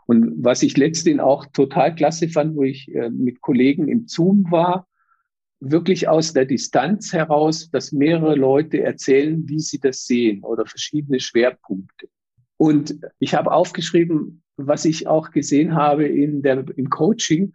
Und 0.07 0.43
was 0.43 0.63
ich 0.63 0.78
letztendlich 0.78 1.22
auch 1.22 1.45
total 1.47 1.93
klasse 1.93 2.30
fand, 2.30 2.55
wo 2.55 2.63
ich 2.63 2.93
äh, 2.95 3.09
mit 3.09 3.41
Kollegen 3.41 3.88
im 3.88 4.07
Zoom 4.07 4.49
war, 4.49 4.88
wirklich 5.59 6.07
aus 6.07 6.34
der 6.34 6.45
Distanz 6.45 7.13
heraus, 7.13 7.70
dass 7.70 7.91
mehrere 7.91 8.36
Leute 8.36 8.82
erzählen, 8.82 9.47
wie 9.47 9.59
sie 9.59 9.80
das 9.80 10.05
sehen 10.05 10.43
oder 10.43 10.65
verschiedene 10.65 11.20
Schwerpunkte. 11.20 12.07
Und 12.58 12.99
ich 13.20 13.36
habe 13.36 13.51
aufgeschrieben, 13.51 14.43
was 14.58 14.86
ich 14.86 15.08
auch 15.08 15.32
gesehen 15.32 15.76
habe 15.76 16.05
in 16.05 16.41
der, 16.41 16.66
im 16.76 16.89
Coaching, 16.89 17.53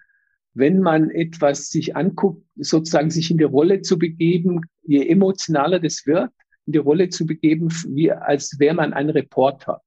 wenn 0.54 0.80
man 0.80 1.10
etwas 1.10 1.70
sich 1.70 1.96
anguckt, 1.96 2.44
sozusagen 2.56 3.10
sich 3.10 3.30
in 3.30 3.38
die 3.38 3.44
Rolle 3.44 3.82
zu 3.82 3.98
begeben, 3.98 4.60
je 4.82 5.06
emotionaler 5.08 5.80
das 5.80 6.06
wird, 6.06 6.30
in 6.66 6.74
die 6.74 6.78
Rolle 6.78 7.08
zu 7.08 7.26
begeben, 7.26 7.68
wie 7.88 8.12
als 8.12 8.58
wäre 8.58 8.74
man 8.74 8.92
ein 8.92 9.10
Reporter. 9.10 9.80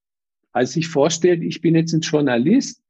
Also 0.52 0.74
sich 0.74 0.88
vorstellt, 0.88 1.44
ich 1.44 1.62
bin 1.62 1.76
jetzt 1.76 1.94
ein 1.94 2.02
Journalist, 2.02 2.82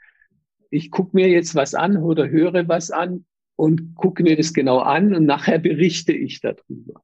ich 0.72 0.90
gucke 0.90 1.16
mir 1.16 1.30
jetzt 1.30 1.54
was 1.56 1.76
an 1.76 1.98
oder 1.98 2.30
höre 2.30 2.68
was 2.68 2.92
an 2.92 3.26
und 3.56 3.96
gucke 3.96 4.24
mir 4.24 4.36
das 4.36 4.54
genau 4.54 4.80
an 4.80 5.14
und 5.14 5.26
nachher 5.26 5.60
berichte 5.60 6.14
ich 6.14 6.42
darüber. 6.42 7.02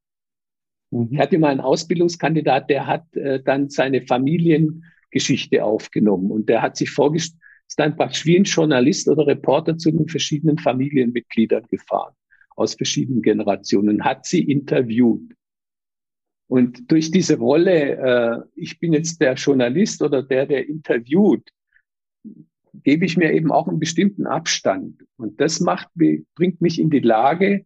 Mhm. 0.92 1.10
Ich 1.12 1.20
hatte 1.20 1.38
mal 1.38 1.50
einen 1.50 1.62
Ausbildungskandidat, 1.62 2.70
der 2.70 2.88
hat 2.88 3.16
äh, 3.16 3.42
dann 3.42 3.70
seine 3.70 4.02
Familiengeschichte 5.12 5.64
aufgenommen 5.64 6.32
und 6.32 6.50
der 6.50 6.62
hat 6.62 6.78
sich 6.78 6.90
vorgestellt, 6.90 7.40
ist 7.68 7.80
dann 7.80 7.96
praktisch 7.96 8.26
wie 8.26 8.38
ein 8.38 8.44
Journalist 8.44 9.08
oder 9.08 9.28
Reporter 9.28 9.78
zu 9.78 9.92
den 9.92 10.08
verschiedenen 10.08 10.58
Familienmitgliedern 10.58 11.68
gefahren 11.70 12.14
aus 12.58 12.76
verschiedenen 12.76 13.22
Generationen, 13.22 14.04
hat 14.04 14.26
sie 14.26 14.44
interviewt. 14.44 15.34
Und 16.48 16.92
durch 16.92 17.10
diese 17.10 17.38
Rolle, 17.38 17.98
äh, 17.98 18.42
ich 18.56 18.78
bin 18.80 18.92
jetzt 18.92 19.22
der 19.22 19.36
Journalist 19.36 20.02
oder 20.02 20.22
der, 20.22 20.46
der 20.46 20.68
interviewt, 20.68 21.50
gebe 22.74 23.06
ich 23.06 23.16
mir 23.16 23.32
eben 23.32 23.52
auch 23.52 23.70
einen 23.70 23.80
bestimmten 23.80 24.28
Abstand. 24.28 25.02
Und 25.16 25.40
das 25.40 25.62
macht, 25.62 25.88
bringt 25.96 26.62
mich 26.62 26.78
in 26.78 26.90
die 26.90 27.00
Lage, 27.00 27.66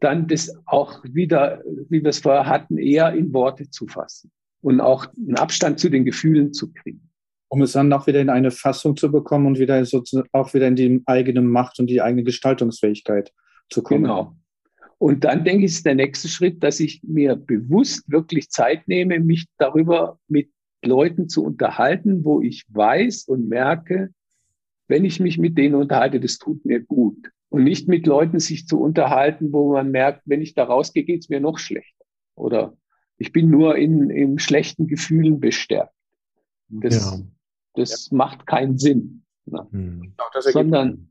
dann 0.00 0.28
das 0.28 0.56
auch 0.66 1.02
wieder, 1.04 1.62
wie 1.88 2.02
wir 2.02 2.10
es 2.10 2.20
vorher 2.20 2.46
hatten, 2.46 2.78
eher 2.78 3.12
in 3.14 3.32
Worte 3.32 3.68
zu 3.68 3.88
fassen 3.88 4.30
und 4.64 4.80
auch 4.80 5.06
einen 5.14 5.36
Abstand 5.36 5.78
zu 5.78 5.90
den 5.90 6.06
Gefühlen 6.06 6.54
zu 6.54 6.72
kriegen. 6.72 7.10
Um 7.48 7.60
es 7.60 7.72
dann 7.72 7.92
auch 7.92 8.06
wieder 8.06 8.20
in 8.20 8.30
eine 8.30 8.50
Fassung 8.50 8.96
zu 8.96 9.12
bekommen 9.12 9.46
und 9.46 9.58
wieder 9.58 9.84
sozusagen 9.84 10.28
auch 10.32 10.54
wieder 10.54 10.66
in 10.66 10.74
die 10.74 11.02
eigene 11.04 11.42
Macht 11.42 11.78
und 11.78 11.88
die 11.88 12.00
eigene 12.00 12.24
Gestaltungsfähigkeit 12.24 13.30
zu 13.68 13.82
kommen. 13.82 14.04
Genau. 14.04 14.34
Und 14.96 15.24
dann 15.24 15.44
denke 15.44 15.66
ich, 15.66 15.72
ist 15.72 15.84
der 15.84 15.94
nächste 15.94 16.28
Schritt, 16.28 16.62
dass 16.62 16.80
ich 16.80 17.02
mir 17.02 17.36
bewusst 17.36 18.10
wirklich 18.10 18.48
Zeit 18.48 18.88
nehme, 18.88 19.20
mich 19.20 19.46
darüber 19.58 20.18
mit 20.28 20.48
Leuten 20.82 21.28
zu 21.28 21.44
unterhalten, 21.44 22.24
wo 22.24 22.40
ich 22.40 22.64
weiß 22.68 23.24
und 23.24 23.48
merke, 23.48 24.14
wenn 24.88 25.04
ich 25.04 25.20
mich 25.20 25.36
mit 25.36 25.58
denen 25.58 25.74
unterhalte, 25.74 26.20
das 26.20 26.38
tut 26.38 26.64
mir 26.64 26.80
gut. 26.80 27.18
Und 27.50 27.64
nicht 27.64 27.86
mit 27.86 28.06
Leuten 28.06 28.40
sich 28.40 28.66
zu 28.66 28.80
unterhalten, 28.80 29.52
wo 29.52 29.74
man 29.74 29.90
merkt, 29.90 30.22
wenn 30.24 30.40
ich 30.40 30.54
da 30.54 30.64
rausgehe, 30.64 31.04
geht 31.04 31.20
es 31.20 31.28
mir 31.28 31.40
noch 31.40 31.58
schlechter. 31.58 32.04
Oder 32.34 32.74
ich 33.18 33.32
bin 33.32 33.50
nur 33.50 33.76
in, 33.76 34.10
in 34.10 34.38
schlechten 34.38 34.86
Gefühlen 34.86 35.40
bestärkt. 35.40 35.94
Das, 36.68 36.96
ja. 36.96 37.20
das 37.74 38.10
ja. 38.10 38.16
macht 38.16 38.46
keinen 38.46 38.78
Sinn. 38.78 39.24
Ne? 39.46 39.66
Hm. 39.70 40.14
Sondern 40.40 41.10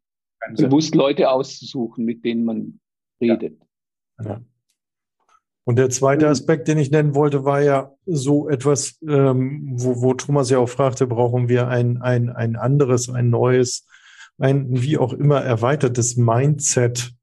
bewusst 0.55 0.95
Leute 0.95 1.29
auszusuchen, 1.29 2.05
mit 2.05 2.25
denen 2.25 2.45
man 2.45 2.79
redet. 3.21 3.61
Ja. 4.23 4.41
Und 5.65 5.77
der 5.77 5.89
zweite 5.89 6.27
Aspekt, 6.27 6.67
den 6.67 6.77
ich 6.77 6.91
nennen 6.91 7.15
wollte, 7.15 7.45
war 7.45 7.61
ja 7.61 7.93
so 8.05 8.49
etwas, 8.49 8.99
ähm, 9.07 9.71
wo, 9.75 10.01
wo 10.01 10.13
Thomas 10.13 10.49
ja 10.49 10.57
auch 10.57 10.67
fragte, 10.67 11.07
brauchen 11.07 11.47
wir 11.47 11.69
ein, 11.69 12.01
ein, 12.01 12.29
ein 12.29 12.57
anderes, 12.57 13.09
ein 13.09 13.29
neues, 13.29 13.87
ein 14.37 14.81
wie 14.81 14.97
auch 14.97 15.13
immer 15.13 15.41
erweitertes 15.41 16.17
Mindset. 16.17 17.13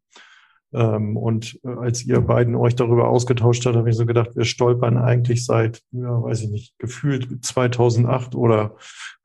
Ähm, 0.72 1.16
und 1.16 1.58
äh, 1.64 1.68
als 1.68 2.04
ihr 2.04 2.20
beiden 2.20 2.54
euch 2.54 2.76
darüber 2.76 3.08
ausgetauscht 3.08 3.66
habt, 3.66 3.76
habe 3.76 3.90
ich 3.90 3.96
so 3.96 4.06
gedacht, 4.06 4.36
wir 4.36 4.44
stolpern 4.44 4.98
eigentlich 4.98 5.44
seit, 5.44 5.82
ja, 5.92 6.22
weiß 6.22 6.42
ich 6.42 6.50
nicht, 6.50 6.78
gefühlt 6.78 7.44
2008 7.44 8.34
oder 8.34 8.76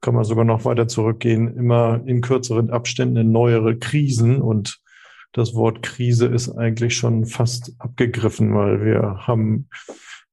kann 0.02 0.16
man 0.16 0.24
sogar 0.24 0.46
noch 0.46 0.66
weiter 0.66 0.88
zurückgehen, 0.88 1.56
immer 1.56 2.02
in 2.06 2.22
kürzeren 2.22 2.70
Abständen 2.70 3.18
in 3.18 3.32
neuere 3.32 3.78
Krisen 3.78 4.42
und 4.42 4.80
das 5.34 5.54
Wort 5.54 5.84
Krise 5.84 6.28
ist 6.28 6.50
eigentlich 6.50 6.96
schon 6.96 7.26
fast 7.26 7.74
abgegriffen, 7.80 8.56
weil 8.56 8.86
wir 8.86 9.28
haben 9.28 9.68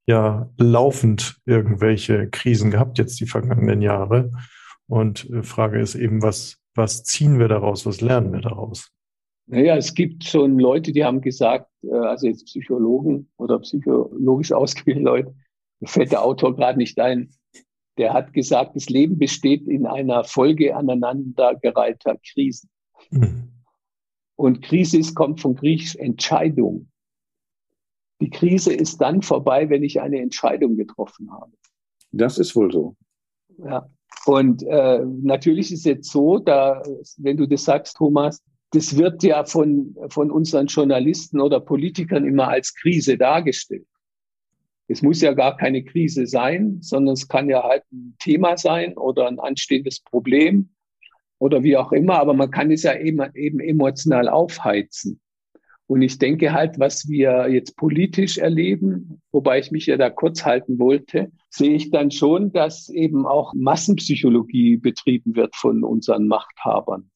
ja 0.05 0.49
laufend 0.57 1.37
irgendwelche 1.45 2.29
Krisen 2.29 2.71
gehabt 2.71 2.97
jetzt 2.97 3.19
die 3.19 3.25
vergangenen 3.25 3.81
Jahre. 3.81 4.31
Und 4.87 5.29
äh, 5.29 5.43
Frage 5.43 5.79
ist 5.79 5.95
eben, 5.95 6.21
was, 6.21 6.57
was 6.73 7.03
ziehen 7.03 7.37
wir 7.37 7.47
daraus? 7.47 7.85
Was 7.85 8.01
lernen 8.01 8.33
wir 8.33 8.41
daraus? 8.41 8.91
Naja, 9.45 9.75
es 9.75 9.93
gibt 9.93 10.23
schon 10.23 10.57
Leute, 10.57 10.93
die 10.93 11.03
haben 11.03 11.21
gesagt, 11.21 11.69
äh, 11.83 11.93
also 11.93 12.27
jetzt 12.27 12.45
Psychologen 12.45 13.29
oder 13.37 13.59
psychologisch 13.59 14.51
ausgebildete 14.53 15.05
Leute, 15.05 15.35
mir 15.79 15.87
fällt 15.87 16.11
der 16.11 16.23
Autor 16.23 16.55
gerade 16.55 16.77
nicht 16.77 16.99
ein, 16.99 17.29
der 17.97 18.13
hat 18.13 18.33
gesagt, 18.33 18.75
das 18.75 18.89
Leben 18.89 19.17
besteht 19.17 19.67
in 19.67 19.85
einer 19.85 20.23
Folge 20.23 20.75
aneinandergereihter 20.75 22.17
Krisen. 22.25 22.69
Mhm. 23.11 23.49
Und 24.35 24.63
Krisis 24.63 25.13
kommt 25.13 25.41
von 25.41 25.55
Griechisch 25.55 25.95
Entscheidung. 25.95 26.89
Die 28.19 28.29
Krise 28.29 28.73
ist 28.73 28.99
dann 28.99 29.21
vorbei, 29.21 29.69
wenn 29.69 29.83
ich 29.83 30.01
eine 30.01 30.21
Entscheidung 30.21 30.75
getroffen 30.75 31.31
habe. 31.31 31.51
Das 32.11 32.37
ist 32.37 32.55
wohl 32.55 32.71
so. 32.71 32.95
Ja. 33.57 33.89
Und 34.25 34.63
äh, 34.63 35.03
natürlich 35.05 35.71
ist 35.71 35.79
es 35.79 35.85
jetzt 35.85 36.11
so, 36.11 36.39
da, 36.39 36.81
wenn 37.17 37.37
du 37.37 37.45
das 37.45 37.65
sagst, 37.65 37.97
Thomas, 37.97 38.41
das 38.73 38.97
wird 38.97 39.21
ja 39.23 39.45
von, 39.45 39.95
von 40.09 40.31
unseren 40.31 40.65
Journalisten 40.65 41.39
oder 41.39 41.59
Politikern 41.59 42.25
immer 42.25 42.47
als 42.47 42.73
Krise 42.73 43.17
dargestellt. 43.17 43.85
Es 44.87 45.03
muss 45.03 45.21
ja 45.21 45.33
gar 45.33 45.55
keine 45.57 45.83
Krise 45.83 46.25
sein, 46.25 46.79
sondern 46.81 47.13
es 47.13 47.27
kann 47.27 47.49
ja 47.49 47.63
halt 47.63 47.83
ein 47.91 48.15
Thema 48.19 48.57
sein 48.57 48.97
oder 48.97 49.27
ein 49.27 49.39
anstehendes 49.39 49.99
Problem 49.99 50.69
oder 51.37 51.61
wie 51.63 51.77
auch 51.77 51.91
immer, 51.91 52.15
aber 52.15 52.33
man 52.33 52.49
kann 52.49 52.71
es 52.71 52.83
ja 52.83 52.97
eben, 52.97 53.21
eben 53.35 53.59
emotional 53.59 54.27
aufheizen. 54.27 55.19
Und 55.85 56.01
ich 56.01 56.17
denke 56.17 56.53
halt, 56.53 56.79
was 56.79 57.07
wir 57.07 57.49
jetzt 57.49 57.77
politisch 57.77 58.39
erleben, 58.39 59.21
wobei 59.31 59.59
ich 59.59 59.69
mich 59.69 59.85
ja 59.85 59.97
da 59.97 60.09
kurz 60.09 60.43
halten 60.43 60.79
wollte, 60.79 61.31
sehe 61.49 61.75
ich 61.75 61.91
dann 61.91 62.09
schon, 62.09 62.51
dass 62.51 62.89
eben 62.89 63.27
auch 63.27 63.53
Massenpsychologie 63.53 64.77
betrieben 64.77 65.35
wird 65.35 65.55
von 65.55 65.83
unseren 65.83 66.27
Machthabern. 66.27 67.11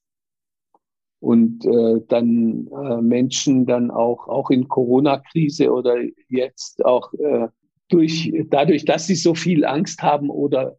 Und 1.20 1.66
äh, 1.66 2.02
dann 2.08 2.68
äh, 2.68 3.02
Menschen 3.02 3.66
dann 3.66 3.90
auch, 3.90 4.28
auch 4.28 4.50
in 4.52 4.68
Corona-Krise 4.68 5.72
oder 5.72 5.96
jetzt 6.30 6.86
auch 6.86 7.12
äh, 7.14 7.48
durch, 7.90 8.32
dadurch, 8.50 8.86
dass 8.86 9.08
sie 9.08 9.16
so 9.16 9.34
viel 9.34 9.66
Angst 9.66 10.04
haben 10.04 10.30
oder 10.30 10.78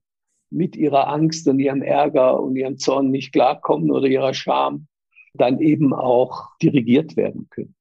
mit 0.51 0.76
ihrer 0.76 1.09
Angst 1.09 1.47
und 1.49 1.59
ihrem 1.59 1.82
Ärger 1.82 2.41
und 2.41 2.57
ihrem 2.57 2.78
Zorn 2.78 3.11
nicht 3.11 3.32
klarkommen 3.32 3.91
oder 3.91 4.07
ihrer 4.07 4.34
Scham, 4.34 4.86
dann 5.34 5.61
eben 5.61 5.93
auch 5.93 6.57
dirigiert 6.62 7.16
werden 7.16 7.49
können. 7.51 7.74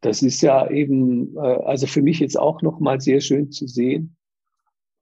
Das 0.00 0.22
ist 0.22 0.40
ja 0.40 0.70
eben, 0.70 1.36
äh, 1.36 1.40
also 1.40 1.86
für 1.86 2.02
mich 2.02 2.20
jetzt 2.20 2.38
auch 2.38 2.62
nochmal 2.62 3.00
sehr 3.00 3.20
schön 3.20 3.50
zu 3.50 3.66
sehen, 3.66 4.16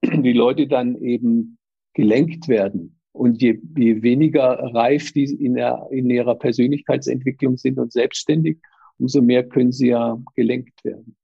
wie 0.02 0.32
Leute 0.32 0.66
dann 0.66 0.96
eben 0.96 1.58
gelenkt 1.94 2.48
werden. 2.48 2.97
Und 3.12 3.42
je, 3.42 3.60
je 3.76 4.02
weniger 4.02 4.58
reif 4.74 5.12
die 5.12 5.24
in, 5.24 5.54
der, 5.54 5.88
in 5.90 6.08
ihrer 6.08 6.36
Persönlichkeitsentwicklung 6.36 7.56
sind 7.56 7.78
und 7.78 7.92
selbstständig, 7.92 8.58
umso 8.98 9.22
mehr 9.22 9.48
können 9.48 9.72
sie 9.72 9.88
ja 9.88 10.18
gelenkt 10.34 10.84
werden. 10.84 11.16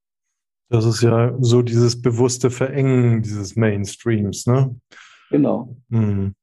Das 0.71 0.87
ist 0.87 1.03
ja 1.03 1.37
so 1.41 1.63
dieses 1.63 2.01
bewusste 2.01 2.51
Verengen 2.51 3.23
dieses 3.23 3.55
Mainstreams, 3.55 4.47
ne? 4.47 4.75
Genau. 5.31 5.77
Mhm. 5.89 6.35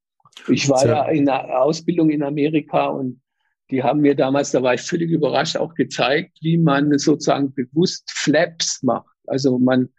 Ich 0.47 0.69
war 0.69 0.85
ja 0.85 1.05
in 1.09 1.25
der 1.25 1.61
Ausbildung 1.61 2.09
in 2.09 2.23
Amerika 2.23 2.87
und 2.87 3.21
die 3.69 3.83
haben 3.83 4.01
mir 4.01 4.15
damals, 4.15 4.51
da 4.51 4.61
war 4.61 4.73
ich 4.73 4.81
völlig 4.81 5.09
überrascht, 5.09 5.57
auch 5.57 5.73
gezeigt, 5.75 6.37
wie 6.41 6.57
man 6.57 6.97
sozusagen 6.97 7.53
bewusst 7.53 8.09
Flaps 8.11 8.83
macht. 8.83 9.07
Also 9.27 9.57
man, 9.57 9.89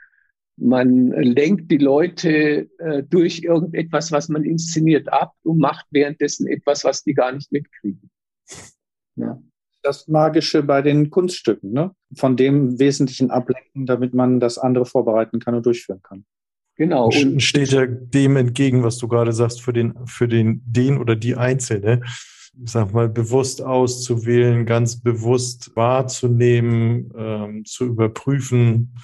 man 0.56 1.10
lenkt 1.10 1.70
die 1.70 1.78
Leute 1.78 2.68
äh, 2.78 3.02
durch 3.02 3.42
irgendetwas, 3.42 4.12
was 4.12 4.28
man 4.28 4.44
inszeniert, 4.44 5.12
ab 5.12 5.32
und 5.42 5.58
macht 5.58 5.86
währenddessen 5.90 6.46
etwas, 6.46 6.84
was 6.84 7.02
die 7.02 7.14
gar 7.14 7.32
nicht 7.32 7.50
mitkriegen. 7.52 8.10
Ja. 9.16 9.40
Das 9.82 10.06
Magische 10.06 10.62
bei 10.62 10.80
den 10.80 11.10
Kunststücken, 11.10 11.72
ne? 11.72 11.90
von 12.14 12.36
dem 12.36 12.78
Wesentlichen 12.78 13.30
ablenken, 13.30 13.86
damit 13.86 14.14
man 14.14 14.38
das 14.38 14.58
andere 14.58 14.86
vorbereiten 14.86 15.40
kann 15.40 15.56
und 15.56 15.66
durchführen 15.66 16.02
kann. 16.02 16.24
Genau. 16.76 17.06
Und 17.06 17.42
steht 17.42 17.72
ja 17.72 17.86
dem 17.86 18.36
entgegen, 18.36 18.82
was 18.82 18.98
du 18.98 19.08
gerade 19.08 19.32
sagst, 19.32 19.60
für 19.60 19.72
den, 19.72 19.94
für 20.06 20.28
den, 20.28 20.62
den 20.64 20.98
oder 20.98 21.16
die 21.16 21.34
Einzelne, 21.34 22.02
ich 22.64 22.70
sag 22.70 22.92
mal, 22.92 23.08
bewusst 23.08 23.62
auszuwählen, 23.62 24.66
ganz 24.66 25.00
bewusst 25.00 25.72
wahrzunehmen, 25.74 27.10
ähm, 27.16 27.64
zu 27.64 27.86
überprüfen, 27.86 28.94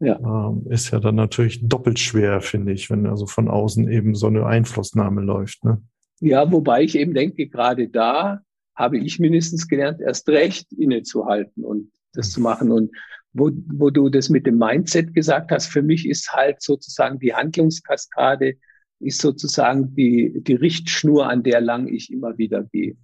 ja. 0.00 0.18
Ähm, 0.18 0.66
ist 0.70 0.90
ja 0.90 0.98
dann 0.98 1.14
natürlich 1.14 1.66
doppelt 1.68 1.98
schwer, 1.98 2.40
finde 2.40 2.72
ich, 2.72 2.90
wenn 2.90 3.06
also 3.06 3.26
von 3.26 3.48
außen 3.48 3.88
eben 3.90 4.14
so 4.14 4.26
eine 4.26 4.46
Einflussnahme 4.46 5.20
läuft. 5.20 5.62
Ne? 5.64 5.82
Ja, 6.20 6.50
wobei 6.50 6.82
ich 6.82 6.96
eben 6.96 7.14
denke, 7.14 7.46
gerade 7.48 7.88
da 7.88 8.40
habe 8.74 8.98
ich 8.98 9.18
mindestens 9.18 9.68
gelernt, 9.68 10.00
erst 10.00 10.28
recht 10.28 10.72
innezuhalten 10.72 11.64
und 11.64 11.90
das 12.14 12.32
zu 12.32 12.40
machen. 12.40 12.72
Und 12.72 12.90
wo, 13.34 13.50
wo 13.68 13.90
du 13.90 14.08
das 14.08 14.30
mit 14.30 14.46
dem 14.46 14.56
Mindset 14.58 15.14
gesagt 15.14 15.50
hast, 15.50 15.66
für 15.66 15.82
mich 15.82 16.08
ist 16.08 16.32
halt 16.32 16.62
sozusagen 16.62 17.18
die 17.18 17.34
Handlungskaskade, 17.34 18.54
ist 19.00 19.20
sozusagen 19.20 19.94
die, 19.94 20.42
die 20.42 20.54
Richtschnur, 20.54 21.28
an 21.28 21.42
der 21.42 21.60
lang 21.60 21.88
ich 21.88 22.10
immer 22.10 22.38
wieder 22.38 22.64
gehe. 22.64 22.96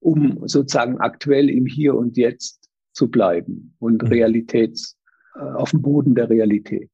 um 0.00 0.46
sozusagen 0.46 0.98
aktuell 0.98 1.50
im 1.50 1.66
Hier 1.66 1.94
und 1.94 2.16
Jetzt 2.16 2.70
zu 2.92 3.10
bleiben 3.10 3.74
und 3.78 4.02
mhm. 4.02 4.08
Realitäts, 4.08 4.96
auf 5.36 5.70
dem 5.70 5.82
Boden 5.82 6.14
der 6.14 6.28
Realität. 6.28 6.90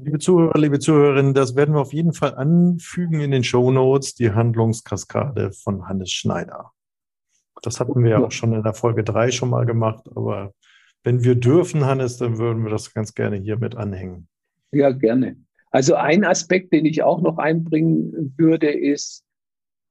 Liebe 0.00 0.18
Zuhörer, 0.18 0.58
liebe 0.58 0.78
Zuhörerinnen, 0.78 1.34
das 1.34 1.56
werden 1.56 1.74
wir 1.74 1.80
auf 1.80 1.92
jeden 1.92 2.12
Fall 2.12 2.34
anfügen 2.36 3.20
in 3.20 3.32
den 3.32 3.42
Show 3.42 3.70
Notes, 3.72 4.14
die 4.14 4.30
Handlungskaskade 4.30 5.52
von 5.52 5.88
Hannes 5.88 6.12
Schneider. 6.12 6.70
Das 7.62 7.80
hatten 7.80 8.04
wir 8.04 8.10
ja 8.10 8.18
auch 8.18 8.30
schon 8.30 8.52
in 8.52 8.62
der 8.62 8.74
Folge 8.74 9.02
drei 9.02 9.32
schon 9.32 9.50
mal 9.50 9.66
gemacht, 9.66 10.08
aber 10.14 10.52
wenn 11.02 11.24
wir 11.24 11.34
dürfen, 11.34 11.84
Hannes, 11.84 12.16
dann 12.16 12.38
würden 12.38 12.62
wir 12.62 12.70
das 12.70 12.94
ganz 12.94 13.14
gerne 13.14 13.36
hier 13.36 13.58
mit 13.58 13.76
anhängen. 13.76 14.28
Ja, 14.70 14.90
gerne. 14.90 15.36
Also 15.70 15.94
ein 15.94 16.24
Aspekt, 16.24 16.72
den 16.72 16.86
ich 16.86 17.02
auch 17.02 17.20
noch 17.20 17.38
einbringen 17.38 18.34
würde, 18.36 18.70
ist 18.70 19.24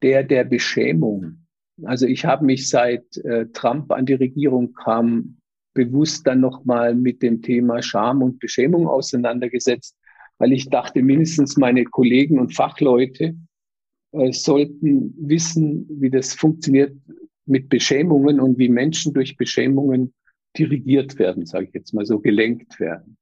der 0.02 0.24
der 0.24 0.44
Beschämung. 0.44 1.46
Also 1.84 2.06
ich 2.06 2.26
habe 2.26 2.46
mich 2.46 2.70
seit 2.70 3.18
äh, 3.18 3.48
Trump 3.48 3.92
an 3.92 4.06
die 4.06 4.14
Regierung 4.14 4.74
kam 4.74 5.38
bewusst 5.78 6.26
dann 6.26 6.40
nochmal 6.40 6.96
mit 6.96 7.22
dem 7.22 7.44
Thema 7.44 7.84
Scham 7.84 8.24
und 8.24 8.40
Beschämung 8.40 8.88
auseinandergesetzt, 8.88 9.96
weil 10.40 10.52
ich 10.52 10.70
dachte, 10.70 11.04
mindestens 11.04 11.56
meine 11.56 11.84
Kollegen 11.84 12.40
und 12.40 12.56
Fachleute 12.56 13.36
äh, 14.12 14.32
sollten 14.32 15.14
wissen, 15.20 15.86
wie 16.02 16.10
das 16.10 16.34
funktioniert 16.34 16.98
mit 17.46 17.70
Beschämungen 17.70 18.40
und 18.40 18.58
wie 18.58 18.70
Menschen 18.70 19.14
durch 19.14 19.38
Beschämungen 19.38 20.16
dirigiert 20.58 21.20
werden, 21.20 21.46
sage 21.46 21.66
ich 21.66 21.74
jetzt 21.76 21.94
mal 21.94 22.06
so, 22.06 22.20
gelenkt 22.20 22.80
werden. 22.80 23.16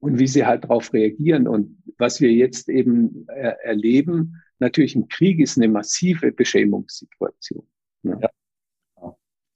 Und 0.00 0.18
wie 0.18 0.26
sie 0.26 0.44
halt 0.44 0.64
darauf 0.64 0.92
reagieren. 0.92 1.46
Und 1.46 1.78
was 1.96 2.20
wir 2.20 2.32
jetzt 2.32 2.68
eben 2.68 3.26
äh, 3.28 3.54
erleben, 3.62 4.42
natürlich 4.58 4.96
im 4.96 5.06
Krieg 5.06 5.38
ist 5.38 5.56
eine 5.56 5.68
massive 5.68 6.32
Beschämungssituation. 6.32 7.62
Ne? 8.02 8.18
Ja 8.20 8.28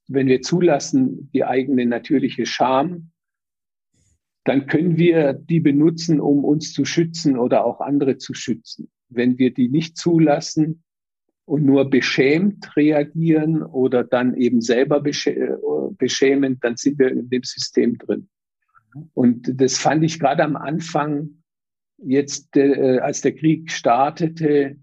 wenn 0.09 0.27
wir 0.27 0.43
zulassen, 0.43 1.31
die 1.33 1.45
eigene 1.45 1.87
natürliche 1.87 2.47
Scham, 2.47 3.11
dann 4.45 4.67
können 4.67 4.97
wir 4.97 5.35
die 5.35 5.61
benutzen, 5.61 6.21
um 6.21 6.45
uns 6.45 6.73
zu 6.73 6.87
schützen 6.87 7.39
oder 7.39 7.65
auch 7.65 7.81
andere 7.81 8.17
zu 8.17 8.33
schützen. 8.33 8.91
Wenn 9.11 9.39
wir 9.39 9.53
die 9.53 9.69
nicht 9.69 9.99
zulassen 9.99 10.83
und 11.45 11.65
nur 11.65 11.91
beschämt 11.91 12.75
reagieren 12.75 13.63
oder 13.63 14.05
dann 14.05 14.35
eben 14.35 14.63
selber 14.63 15.01
beschämen, 15.01 16.59
dann 16.61 16.77
sind 16.77 16.99
wir 16.99 17.11
in 17.11 17.29
dem 17.29 17.43
System 17.43 17.99
drin. 17.99 18.29
Und 19.13 19.61
das 19.61 19.77
fand 19.77 20.03
ich 20.03 20.19
gerade 20.19 20.43
am 20.45 20.57
Anfang, 20.57 21.43
jetzt 21.99 22.57
äh, 22.57 22.99
als 23.01 23.21
der 23.21 23.35
Krieg 23.35 23.71
startete, 23.71 24.79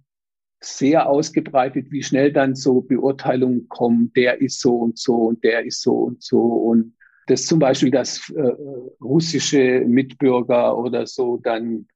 sehr 0.65 1.07
ausgebreitet, 1.07 1.91
wie 1.91 2.03
schnell 2.03 2.31
dann 2.31 2.55
so 2.55 2.81
Beurteilungen 2.81 3.69
kommen, 3.69 4.11
der 4.15 4.41
ist 4.41 4.59
so 4.59 4.75
und 4.75 4.97
so 4.97 5.15
und 5.15 5.43
der 5.43 5.65
ist 5.65 5.81
so 5.81 5.95
und 5.95 6.23
so. 6.23 6.41
Und 6.41 6.95
dass 7.27 7.45
zum 7.45 7.59
Beispiel, 7.59 7.91
dass 7.91 8.29
äh, 8.29 8.51
russische 9.01 9.83
Mitbürger 9.87 10.77
oder 10.77 11.07
so 11.07 11.37
dann 11.37 11.87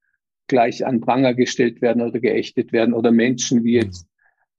gleich 0.47 0.85
an 0.85 1.01
Pranger 1.01 1.33
gestellt 1.33 1.81
werden 1.81 2.01
oder 2.01 2.19
geächtet 2.19 2.71
werden 2.71 2.93
oder 2.93 3.11
Menschen 3.11 3.63
wie 3.63 3.73
jetzt 3.73 4.07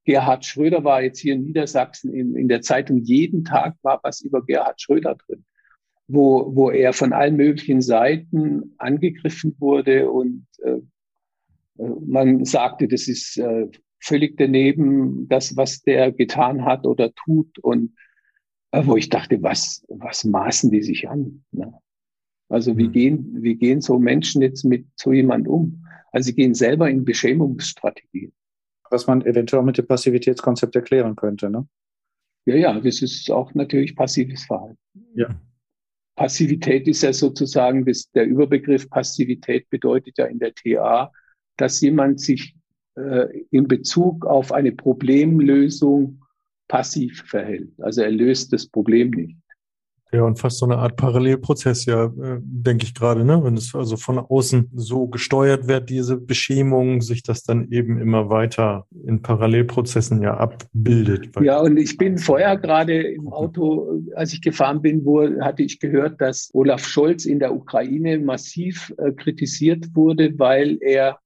Gerhard 0.04 0.44
Schröder 0.44 0.82
war 0.82 1.02
jetzt 1.02 1.18
hier 1.18 1.34
in 1.34 1.44
Niedersachsen 1.44 2.12
in, 2.12 2.34
in 2.34 2.48
der 2.48 2.62
Zeitung 2.62 2.98
jeden 2.98 3.44
Tag 3.44 3.76
war 3.82 4.00
was 4.02 4.22
über 4.22 4.44
Gerhard 4.44 4.80
Schröder 4.80 5.16
drin, 5.16 5.44
wo, 6.08 6.54
wo 6.54 6.70
er 6.70 6.92
von 6.92 7.12
allen 7.12 7.36
möglichen 7.36 7.82
Seiten 7.82 8.74
angegriffen 8.78 9.54
wurde 9.58 10.10
und 10.10 10.46
äh, 10.62 10.78
äh 11.78 11.90
man 12.06 12.44
sagte, 12.44 12.88
das 12.88 13.08
ist 13.08 13.36
äh, 13.36 13.68
völlig 14.00 14.36
daneben, 14.36 15.28
das, 15.28 15.56
was 15.56 15.82
der 15.82 16.12
getan 16.12 16.64
hat 16.64 16.86
oder 16.86 17.12
tut. 17.14 17.58
Und 17.58 17.94
äh, 18.72 18.82
wo 18.84 18.96
ich 18.96 19.08
dachte, 19.08 19.42
was, 19.42 19.84
was 19.88 20.24
maßen 20.24 20.70
die 20.70 20.82
sich 20.82 21.08
an? 21.08 21.44
Ne? 21.52 21.72
Also 22.48 22.76
wie 22.76 22.88
mhm. 22.88 22.92
gehen, 22.92 23.42
wie 23.42 23.54
gehen 23.56 23.80
so 23.80 23.98
Menschen 23.98 24.42
jetzt 24.42 24.64
mit 24.64 24.86
so 24.96 25.12
jemand 25.12 25.46
um? 25.46 25.86
Also 26.12 26.26
sie 26.26 26.34
gehen 26.34 26.54
selber 26.54 26.90
in 26.90 27.04
Beschämungsstrategien. 27.04 28.32
Was 28.90 29.06
man 29.06 29.24
eventuell 29.24 29.62
mit 29.62 29.78
dem 29.78 29.86
Passivitätskonzept 29.86 30.74
erklären 30.74 31.14
könnte, 31.14 31.48
ne? 31.48 31.68
Ja, 32.46 32.56
ja, 32.56 32.80
das 32.80 33.02
ist 33.02 33.30
auch 33.30 33.54
natürlich 33.54 33.94
passives 33.94 34.44
Verhalten. 34.44 34.78
Ja. 35.14 35.28
Passivität 36.16 36.88
ist 36.88 37.02
ja 37.02 37.12
sozusagen, 37.12 37.84
das, 37.84 38.10
der 38.10 38.26
Überbegriff 38.26 38.90
Passivität 38.90 39.68
bedeutet 39.70 40.18
ja 40.18 40.26
in 40.26 40.38
der 40.38 40.54
TA, 40.54 41.12
dass 41.56 41.80
jemand 41.80 42.20
sich 42.20 42.56
in 43.50 43.68
Bezug 43.68 44.26
auf 44.26 44.52
eine 44.52 44.72
Problemlösung 44.72 46.20
passiv 46.68 47.24
verhält. 47.26 47.70
Also 47.80 48.02
er 48.02 48.10
löst 48.10 48.52
das 48.52 48.66
Problem 48.66 49.10
nicht. 49.10 49.36
Ja, 50.12 50.24
und 50.24 50.40
fast 50.40 50.58
so 50.58 50.66
eine 50.66 50.78
Art 50.78 50.96
Parallelprozess, 50.96 51.86
ja, 51.86 52.06
äh, 52.06 52.40
denke 52.42 52.84
ich 52.84 52.94
gerade, 52.94 53.24
ne? 53.24 53.44
Wenn 53.44 53.56
es 53.56 53.74
also 53.76 53.96
von 53.96 54.18
außen 54.18 54.70
so 54.74 55.06
gesteuert 55.06 55.68
wird, 55.68 55.88
diese 55.88 56.16
Beschämung, 56.16 57.00
sich 57.00 57.22
das 57.22 57.44
dann 57.44 57.70
eben 57.70 58.00
immer 58.00 58.28
weiter 58.28 58.86
in 59.06 59.22
Parallelprozessen 59.22 60.20
ja 60.20 60.36
abbildet. 60.36 61.30
Ja, 61.40 61.60
und 61.60 61.76
ich 61.76 61.96
bin 61.96 62.18
vorher 62.18 62.56
gerade 62.56 63.02
im 63.02 63.28
Auto, 63.28 64.02
als 64.16 64.32
ich 64.32 64.42
gefahren 64.42 64.82
bin, 64.82 65.04
wo 65.04 65.22
hatte 65.40 65.62
ich 65.62 65.78
gehört, 65.78 66.20
dass 66.20 66.50
Olaf 66.54 66.84
Scholz 66.84 67.24
in 67.24 67.38
der 67.38 67.54
Ukraine 67.54 68.18
massiv 68.18 68.92
äh, 68.98 69.12
kritisiert 69.12 69.94
wurde, 69.94 70.36
weil 70.38 70.78
er 70.80 71.18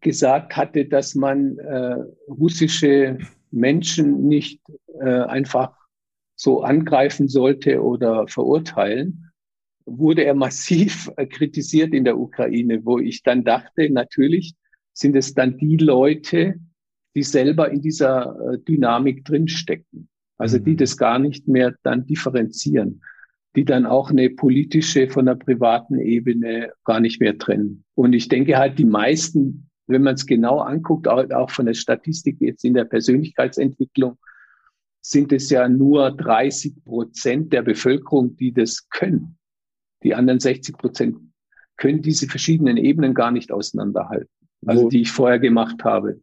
gesagt 0.00 0.56
hatte, 0.56 0.84
dass 0.86 1.14
man 1.14 1.58
äh, 1.58 1.96
russische 2.28 3.18
Menschen 3.50 4.26
nicht 4.26 4.60
äh, 5.00 5.20
einfach 5.22 5.76
so 6.36 6.62
angreifen 6.62 7.28
sollte 7.28 7.82
oder 7.82 8.26
verurteilen, 8.26 9.30
wurde 9.86 10.24
er 10.24 10.34
massiv 10.34 11.10
äh, 11.16 11.26
kritisiert 11.26 11.94
in 11.94 12.04
der 12.04 12.18
Ukraine, 12.18 12.84
wo 12.84 12.98
ich 12.98 13.22
dann 13.22 13.44
dachte, 13.44 13.90
natürlich 13.90 14.54
sind 14.92 15.16
es 15.16 15.34
dann 15.34 15.58
die 15.58 15.76
Leute, 15.76 16.54
die 17.14 17.22
selber 17.22 17.70
in 17.70 17.80
dieser 17.80 18.36
äh, 18.52 18.58
Dynamik 18.58 19.24
drinstecken. 19.24 20.08
Also 20.38 20.58
die 20.58 20.72
mhm. 20.72 20.78
das 20.78 20.96
gar 20.96 21.18
nicht 21.18 21.46
mehr 21.46 21.74
dann 21.82 22.06
differenzieren, 22.06 23.02
die 23.56 23.64
dann 23.64 23.86
auch 23.86 24.10
eine 24.10 24.30
politische 24.30 25.08
von 25.08 25.26
der 25.26 25.36
privaten 25.36 26.00
Ebene 26.00 26.72
gar 26.84 27.00
nicht 27.00 27.20
mehr 27.20 27.38
trennen. 27.38 27.84
Und 27.94 28.14
ich 28.14 28.28
denke 28.28 28.56
halt, 28.56 28.78
die 28.78 28.84
meisten 28.84 29.70
wenn 29.86 30.02
man 30.02 30.14
es 30.14 30.26
genau 30.26 30.60
anguckt, 30.60 31.08
auch 31.08 31.50
von 31.50 31.66
der 31.66 31.74
Statistik 31.74 32.40
jetzt 32.40 32.64
in 32.64 32.74
der 32.74 32.84
Persönlichkeitsentwicklung, 32.84 34.18
sind 35.00 35.32
es 35.32 35.50
ja 35.50 35.68
nur 35.68 36.10
30 36.12 36.84
Prozent 36.84 37.52
der 37.52 37.62
Bevölkerung, 37.62 38.36
die 38.36 38.52
das 38.52 38.88
können. 38.88 39.36
Die 40.02 40.14
anderen 40.14 40.40
60 40.40 40.78
Prozent 40.78 41.18
können 41.76 42.00
diese 42.00 42.26
verschiedenen 42.26 42.78
Ebenen 42.78 43.14
gar 43.14 43.30
nicht 43.30 43.52
auseinanderhalten, 43.52 44.30
also 44.64 44.88
die 44.88 45.02
ich 45.02 45.10
vorher 45.10 45.38
gemacht 45.38 45.84
habe. 45.84 46.20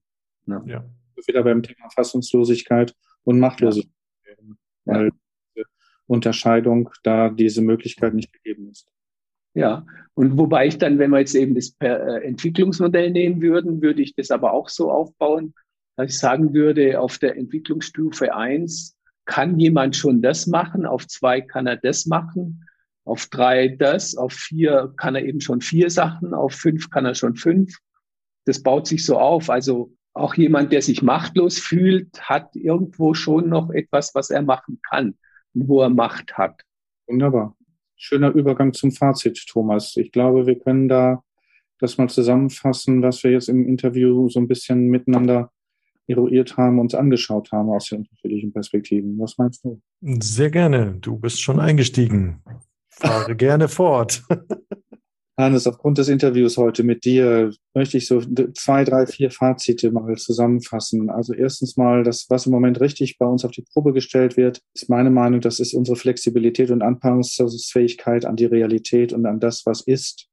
Ja. 0.48 0.64
ja. 0.66 0.86
Wieder 1.28 1.44
beim 1.44 1.62
Thema 1.62 1.90
Fassungslosigkeit 1.94 2.96
und 3.24 3.40
Machtlosigkeit, 3.40 3.94
ja. 4.26 4.36
weil 4.86 5.06
ja. 5.06 5.12
diese 5.56 5.66
Unterscheidung 6.08 6.90
da 7.04 7.30
diese 7.30 7.62
Möglichkeit 7.62 8.16
nicht 8.16 8.34
gegeben 8.34 8.70
ist. 8.70 8.88
Ja, 9.54 9.86
und 10.14 10.38
wobei 10.38 10.68
ich 10.68 10.78
dann, 10.78 11.00
wenn 11.00 11.12
wir 11.12 11.20
jetzt 11.20 11.36
eben 11.36 11.56
das 11.56 11.76
äh, 11.80 12.24
Entwicklungsmodell 12.24 13.12
nehmen 13.12 13.42
würden, 13.42 13.82
würde 13.82 14.02
ich 14.02 14.16
das 14.16 14.32
aber 14.32 14.54
auch 14.54 14.70
so 14.70 14.92
aufbauen, 14.92 15.54
dass 15.98 16.12
ich 16.12 16.18
sagen 16.18 16.54
würde, 16.54 17.00
auf 17.00 17.18
der 17.18 17.38
Entwicklungsstufe 17.38 18.34
eins 18.34 18.96
kann 19.26 19.60
jemand 19.60 19.96
schon 19.96 20.22
das 20.22 20.48
machen, 20.48 20.86
auf 20.86 21.08
zwei 21.08 21.42
kann 21.42 21.68
er 21.68 21.78
das 21.78 22.06
machen, 22.06 22.66
auf 23.06 23.28
drei 23.28 23.70
das, 23.70 24.16
auf 24.16 24.34
vier 24.34 24.94
kann 24.98 25.16
er 25.16 25.24
eben 25.24 25.42
schon 25.42 25.62
vier 25.62 25.90
Sachen, 25.90 26.34
auf 26.34 26.54
fünf 26.54 26.90
kann 26.90 27.06
er 27.06 27.16
schon 27.16 27.36
fünf. 27.36 27.78
Das 28.46 28.64
baut 28.64 28.88
sich 28.88 29.06
so 29.06 29.18
auf. 29.18 29.50
Also 29.50 29.94
auch 30.14 30.36
jemand, 30.36 30.72
der 30.72 30.82
sich 30.82 31.02
machtlos 31.02 31.60
fühlt, 31.60 32.22
hat 32.22 32.56
irgendwo 32.56 33.14
schon 33.14 33.50
noch 33.50 33.70
etwas, 33.70 34.14
was 34.16 34.30
er 34.30 34.42
machen 34.42 34.80
kann 34.90 35.18
und 35.54 35.68
wo 35.68 35.82
er 35.82 35.90
Macht 35.90 36.38
hat. 36.38 36.62
Wunderbar 37.08 37.56
schöner 38.02 38.34
Übergang 38.34 38.74
zum 38.74 38.92
Fazit, 38.92 39.46
Thomas. 39.48 39.96
Ich 39.96 40.12
glaube, 40.12 40.48
wir 40.48 40.58
können 40.58 40.90
da 40.90 41.24
das 41.80 41.98
mal 41.98 42.10
zusammenfassen, 42.10 43.02
was 43.02 43.24
wir 43.24 43.32
jetzt 43.32 43.48
im 43.48 43.68
Interview 43.68 44.28
so 44.28 44.40
ein 44.40 44.48
bisschen 44.48 44.88
miteinander 44.88 45.52
eruiert 46.08 46.58
haben, 46.58 46.80
uns 46.80 46.96
angeschaut 46.96 47.52
haben 47.52 47.70
aus 47.70 47.90
den 47.90 48.00
unterschiedlichen 48.00 48.52
Perspektiven. 48.52 49.18
Was 49.20 49.38
meinst 49.38 49.64
du? 49.64 49.80
Sehr 50.02 50.50
gerne. 50.50 50.98
Du 51.00 51.18
bist 51.18 51.42
schon 51.42 51.60
eingestiegen. 51.60 52.42
Fahre 52.90 53.36
gerne 53.36 53.68
fort. 53.68 54.24
Hannes, 55.42 55.68
aufgrund 55.68 55.98
des 55.98 56.08
Interviews 56.08 56.58
heute 56.58 56.84
mit 56.84 57.04
dir 57.04 57.52
möchte 57.74 57.98
ich 57.98 58.08
so 58.08 58.22
zwei, 58.54 58.86
drei, 58.86 59.06
vier 59.06 59.32
Fazite 59.32 59.92
mal 59.92 60.16
zusammenfassen. 60.16 61.10
Also 61.10 61.34
erstens 61.34 61.76
mal, 61.76 62.04
das, 62.04 62.28
was 62.30 62.46
im 62.46 62.52
Moment 62.52 62.80
richtig 62.80 63.18
bei 63.18 63.26
uns 63.26 63.44
auf 63.44 63.52
die 63.52 63.64
Probe 63.74 63.92
gestellt 63.92 64.38
wird, 64.38 64.62
ist 64.74 64.90
meine 64.90 65.10
Meinung, 65.10 65.42
das 65.42 65.60
ist 65.60 65.74
unsere 65.74 65.98
Flexibilität 65.98 66.72
und 66.72 66.82
Anpassungsfähigkeit 66.82 68.26
an 68.26 68.36
die 68.36 68.46
Realität 68.46 69.12
und 69.12 69.26
an 69.26 69.40
das, 69.40 69.66
was 69.66 69.82
ist. 69.82 70.28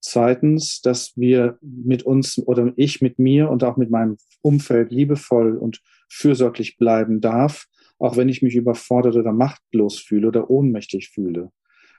Zweitens, 0.00 0.80
dass 0.80 1.12
wir 1.16 1.58
mit 1.60 2.02
uns 2.04 2.38
oder 2.38 2.72
ich 2.76 3.00
mit 3.00 3.18
mir 3.18 3.50
und 3.50 3.64
auch 3.64 3.76
mit 3.76 3.90
meinem 3.90 4.16
Umfeld 4.42 4.92
liebevoll 4.92 5.56
und 5.56 5.80
fürsorglich 6.08 6.76
bleiben 6.76 7.20
darf, 7.20 7.66
auch 7.98 8.16
wenn 8.16 8.28
ich 8.28 8.42
mich 8.42 8.54
überfordert 8.54 9.16
oder 9.16 9.32
machtlos 9.32 9.98
fühle 9.98 10.28
oder 10.28 10.50
ohnmächtig 10.50 11.08
fühle. 11.08 11.50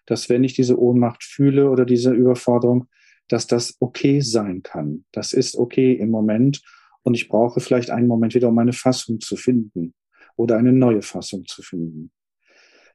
Dass 0.05 0.29
wenn 0.29 0.43
ich 0.43 0.53
diese 0.53 0.79
Ohnmacht 0.79 1.23
fühle 1.23 1.69
oder 1.69 1.85
diese 1.85 2.11
Überforderung, 2.11 2.87
dass 3.27 3.47
das 3.47 3.75
okay 3.79 4.21
sein 4.21 4.61
kann. 4.63 5.05
Das 5.11 5.33
ist 5.33 5.55
okay 5.55 5.93
im 5.93 6.09
Moment 6.09 6.61
und 7.03 7.15
ich 7.15 7.27
brauche 7.27 7.59
vielleicht 7.59 7.89
einen 7.89 8.07
Moment 8.07 8.35
wieder, 8.35 8.49
um 8.49 8.55
meine 8.55 8.73
Fassung 8.73 9.19
zu 9.19 9.35
finden 9.35 9.93
oder 10.35 10.57
eine 10.57 10.73
neue 10.73 11.01
Fassung 11.01 11.45
zu 11.45 11.61
finden. 11.61 12.11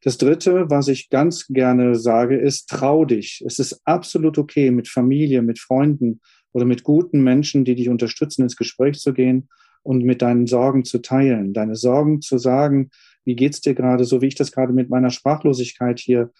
Das 0.02 0.16
Dritte, 0.16 0.70
was 0.70 0.88
ich 0.88 1.10
ganz 1.10 1.46
gerne 1.48 1.94
sage, 1.94 2.38
ist, 2.38 2.70
trau 2.70 3.04
dich. 3.04 3.42
Es 3.46 3.58
ist 3.58 3.80
absolut 3.84 4.38
okay, 4.38 4.70
mit 4.70 4.88
Familie, 4.88 5.42
mit 5.42 5.58
Freunden 5.58 6.20
oder 6.52 6.64
mit 6.64 6.84
guten 6.84 7.22
Menschen, 7.22 7.64
die 7.64 7.74
dich 7.74 7.88
unterstützen, 7.90 8.42
ins 8.42 8.56
Gespräch 8.56 8.98
zu 8.98 9.12
gehen 9.12 9.48
und 9.82 10.04
mit 10.04 10.22
deinen 10.22 10.46
Sorgen 10.46 10.84
zu 10.84 11.00
teilen, 11.00 11.52
deine 11.52 11.76
Sorgen 11.76 12.22
zu 12.22 12.38
sagen, 12.38 12.90
wie 13.24 13.36
geht's 13.36 13.60
dir 13.60 13.74
gerade, 13.74 14.04
so 14.04 14.22
wie 14.22 14.26
ich 14.26 14.34
das 14.34 14.52
gerade 14.52 14.72
mit 14.72 14.88
meiner 14.88 15.10
Sprachlosigkeit 15.10 16.00
hier 16.00 16.30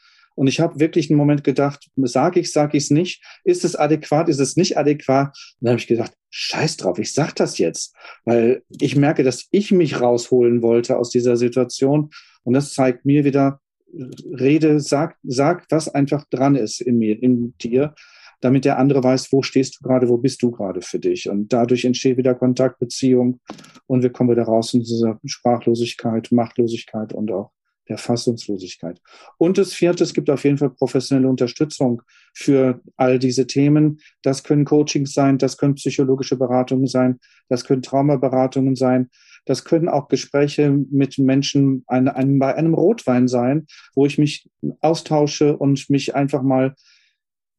und 0.41 0.47
ich 0.47 0.59
habe 0.59 0.81
wirklich 0.81 1.11
einen 1.11 1.19
Moment 1.19 1.45
gedacht, 1.45 1.91
sage 1.97 2.41
ich, 2.41 2.51
sage 2.51 2.79
ich 2.79 2.85
es 2.85 2.91
nicht? 2.91 3.23
Ist 3.45 3.63
es 3.63 3.77
adäquat, 3.77 4.27
ist 4.31 4.41
es 4.41 4.57
nicht 4.57 4.79
adäquat? 4.79 5.27
Und 5.27 5.67
dann 5.67 5.73
habe 5.73 5.81
ich 5.81 5.87
gedacht, 5.87 6.15
scheiß 6.31 6.79
drauf, 6.79 6.99
ich 6.99 7.13
sag 7.13 7.35
das 7.35 7.59
jetzt, 7.59 7.95
weil 8.25 8.63
ich 8.81 8.97
merke, 8.97 9.23
dass 9.23 9.49
ich 9.51 9.71
mich 9.71 10.01
rausholen 10.01 10.63
wollte 10.63 10.97
aus 10.97 11.11
dieser 11.11 11.37
Situation. 11.37 12.09
Und 12.43 12.55
das 12.55 12.73
zeigt 12.73 13.05
mir 13.05 13.25
wieder, 13.25 13.61
rede, 13.93 14.81
sag, 14.81 15.19
sag, 15.25 15.67
was 15.69 15.91
einfach 15.91 16.25
dran 16.31 16.57
ist 16.57 16.81
in 16.81 16.97
mir, 16.97 17.23
in 17.23 17.53
dir, 17.59 17.95
damit 18.41 18.65
der 18.65 18.79
andere 18.79 19.05
weiß, 19.05 19.31
wo 19.33 19.43
stehst 19.43 19.77
du 19.77 19.87
gerade, 19.87 20.09
wo 20.09 20.17
bist 20.17 20.43
du 20.43 20.53
gerade 20.53 20.81
für 20.81 20.99
dich. 20.99 21.29
Und 21.29 21.53
dadurch 21.53 21.85
entsteht 21.85 22.17
wieder 22.17 22.35
Kontaktbeziehung 22.35 23.41
und 23.87 24.03
wir 24.03 24.09
kommen 24.09 24.31
wieder 24.31 24.45
raus 24.45 24.73
in 24.73 24.85
dieser 24.85 25.21
Sprachlosigkeit, 25.23 26.33
Machtlosigkeit 26.33 27.13
und 27.13 27.31
auch 27.31 27.53
der 27.91 27.99
Fassungslosigkeit. 27.99 29.01
Und 29.37 29.59
das 29.59 29.75
vierte, 29.75 30.05
es 30.05 30.15
gibt 30.15 30.31
auf 30.31 30.45
jeden 30.45 30.57
Fall 30.57 30.71
professionelle 30.71 31.29
Unterstützung 31.29 32.03
für 32.33 32.81
all 32.97 33.19
diese 33.19 33.47
Themen. 33.47 34.01
Das 34.23 34.45
können 34.45 34.65
Coachings 34.65 35.13
sein, 35.13 35.37
das 35.37 35.59
können 35.59 35.75
psychologische 35.75 36.37
Beratungen 36.37 36.87
sein, 36.87 37.19
das 37.49 37.65
können 37.65 37.83
Traumaberatungen 37.83 38.77
sein, 38.77 39.11
das 39.45 39.65
können 39.65 39.89
auch 39.89 40.09
Gespräche 40.09 40.71
mit 40.71 41.19
Menschen 41.19 41.83
ein, 41.89 42.09
ein, 42.09 42.39
bei 42.39 42.55
einem 42.55 42.75
Rotwein 42.75 43.27
sein, 43.27 43.67
wo 43.95 44.07
ich 44.07 44.19
mich 44.19 44.49
austausche 44.81 45.57
und 45.57 45.91
mich 45.91 46.15
einfach 46.15 46.43
mal 46.43 46.75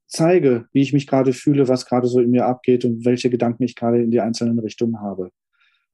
zeige, 0.07 0.65
wie 0.71 0.82
ich 0.82 0.93
mich 0.93 1.07
gerade 1.07 1.34
fühle, 1.34 1.67
was 1.67 1.86
gerade 1.86 2.07
so 2.07 2.19
in 2.21 2.32
mir 2.32 2.45
abgeht 2.45 2.86
und 2.86 3.05
welche 3.05 3.29
Gedanken 3.29 3.63
ich 3.63 3.75
gerade 3.75 4.01
in 4.01 4.11
die 4.11 4.21
einzelnen 4.21 4.59
Richtungen 4.59 5.01
habe. 5.01 5.32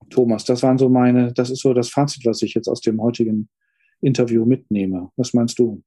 Thomas, 0.10 0.46
das 0.46 0.62
waren 0.62 0.78
so 0.78 0.90
meine, 0.90 1.34
das 1.34 1.50
ist 1.50 1.62
so 1.62 1.74
das 1.74 1.90
Fazit, 1.90 2.26
was 2.26 2.44
ich 2.44 2.54
jetzt 2.54 2.68
aus 2.68 2.82
dem 2.82 3.02
heutigen 3.02 3.50
Interview 4.02 4.46
mitnehme. 4.46 5.10
Was 5.16 5.34
meinst 5.34 5.60
du? 5.60 5.82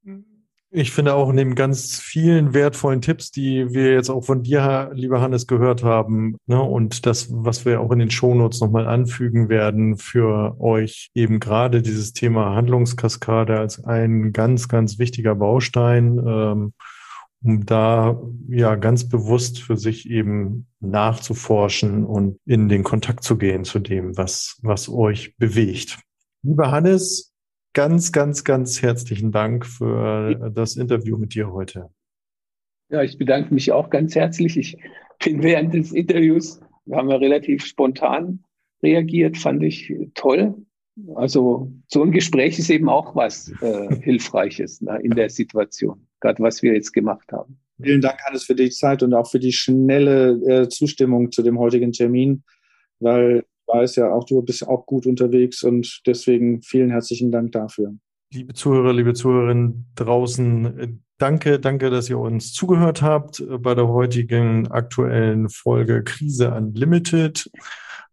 Ich 0.73 0.91
finde 0.91 1.15
auch 1.15 1.33
neben 1.33 1.55
ganz 1.55 1.99
vielen 1.99 2.53
wertvollen 2.53 3.01
Tipps, 3.01 3.29
die 3.29 3.73
wir 3.73 3.91
jetzt 3.91 4.09
auch 4.09 4.23
von 4.23 4.41
dir, 4.41 4.89
lieber 4.93 5.19
Hannes, 5.19 5.45
gehört 5.45 5.83
haben, 5.83 6.37
ne, 6.45 6.61
und 6.61 7.05
das, 7.05 7.27
was 7.29 7.65
wir 7.65 7.81
auch 7.81 7.91
in 7.91 7.99
den 7.99 8.09
Shownotes 8.09 8.61
nochmal 8.61 8.87
anfügen 8.87 9.49
werden 9.49 9.97
für 9.97 10.55
euch, 10.61 11.09
eben 11.13 11.41
gerade 11.41 11.81
dieses 11.81 12.13
Thema 12.13 12.55
Handlungskaskade 12.55 13.59
als 13.59 13.83
ein 13.83 14.31
ganz, 14.31 14.69
ganz 14.69 14.97
wichtiger 14.97 15.35
Baustein, 15.35 16.17
ähm, 16.25 16.73
um 17.43 17.65
da 17.65 18.21
ja 18.47 18.75
ganz 18.75 19.09
bewusst 19.09 19.61
für 19.61 19.75
sich 19.75 20.09
eben 20.09 20.67
nachzuforschen 20.79 22.05
und 22.05 22.37
in 22.45 22.69
den 22.69 22.83
Kontakt 22.83 23.25
zu 23.25 23.37
gehen 23.37 23.65
zu 23.65 23.79
dem, 23.79 24.15
was, 24.15 24.57
was 24.61 24.87
euch 24.87 25.35
bewegt. 25.35 25.99
Lieber 26.43 26.71
Hannes, 26.71 27.30
ganz, 27.73 28.11
ganz, 28.11 28.43
ganz 28.43 28.81
herzlichen 28.81 29.31
Dank 29.31 29.65
für 29.65 30.51
das 30.53 30.75
Interview 30.75 31.17
mit 31.17 31.33
dir 31.33 31.51
heute. 31.51 31.89
Ja, 32.89 33.03
ich 33.03 33.17
bedanke 33.17 33.53
mich 33.53 33.71
auch 33.71 33.89
ganz 33.89 34.15
herzlich. 34.15 34.57
Ich 34.57 34.77
bin 35.23 35.41
während 35.43 35.73
des 35.73 35.91
Interviews, 35.91 36.59
wir 36.85 36.97
haben 36.97 37.09
ja 37.09 37.17
relativ 37.17 37.65
spontan 37.65 38.43
reagiert, 38.83 39.37
fand 39.37 39.63
ich 39.63 39.93
toll. 40.13 40.55
Also 41.15 41.71
so 41.87 42.03
ein 42.03 42.11
Gespräch 42.11 42.59
ist 42.59 42.69
eben 42.69 42.89
auch 42.89 43.15
was 43.15 43.51
äh, 43.61 43.95
Hilfreiches 44.01 44.81
ne, 44.81 44.99
in 45.01 45.11
der 45.11 45.29
Situation, 45.29 46.05
gerade 46.19 46.43
was 46.43 46.61
wir 46.61 46.73
jetzt 46.73 46.91
gemacht 46.91 47.31
haben. 47.31 47.57
Vielen 47.81 48.01
Dank, 48.01 48.19
Hannes, 48.25 48.43
für 48.43 48.55
die 48.55 48.69
Zeit 48.69 49.01
und 49.01 49.13
auch 49.13 49.29
für 49.29 49.39
die 49.39 49.53
schnelle 49.53 50.63
äh, 50.63 50.69
Zustimmung 50.69 51.31
zu 51.31 51.41
dem 51.41 51.57
heutigen 51.57 51.93
Termin, 51.93 52.43
weil 52.99 53.45
weiß 53.71 53.95
ja 53.97 54.11
auch, 54.11 54.25
du 54.25 54.41
bist 54.41 54.67
auch 54.67 54.85
gut 54.85 55.05
unterwegs 55.05 55.63
und 55.63 56.01
deswegen 56.05 56.61
vielen 56.61 56.89
herzlichen 56.89 57.31
Dank 57.31 57.51
dafür. 57.51 57.95
Liebe 58.33 58.53
Zuhörer, 58.53 58.93
liebe 58.93 59.13
Zuhörerinnen 59.13 59.87
draußen, 59.95 61.01
danke, 61.17 61.59
danke, 61.59 61.89
dass 61.89 62.09
ihr 62.09 62.17
uns 62.17 62.53
zugehört 62.53 63.01
habt 63.01 63.43
bei 63.59 63.75
der 63.75 63.87
heutigen 63.87 64.67
aktuellen 64.67 65.49
Folge 65.49 66.03
Krise 66.03 66.53
Unlimited. 66.53 67.49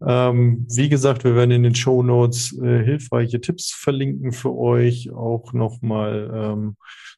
Ähm, 0.05 0.67
wie 0.71 0.89
gesagt, 0.89 1.25
wir 1.25 1.35
werden 1.35 1.51
in 1.51 1.63
den 1.63 1.75
Show 1.75 2.03
Notes 2.03 2.57
äh, 2.61 2.85
hilfreiche 2.85 3.41
Tipps 3.41 3.73
verlinken 3.73 4.33
für 4.33 4.57
euch, 4.57 5.11
auch 5.11 5.53
nochmal 5.53 6.31
ähm, 6.33 6.77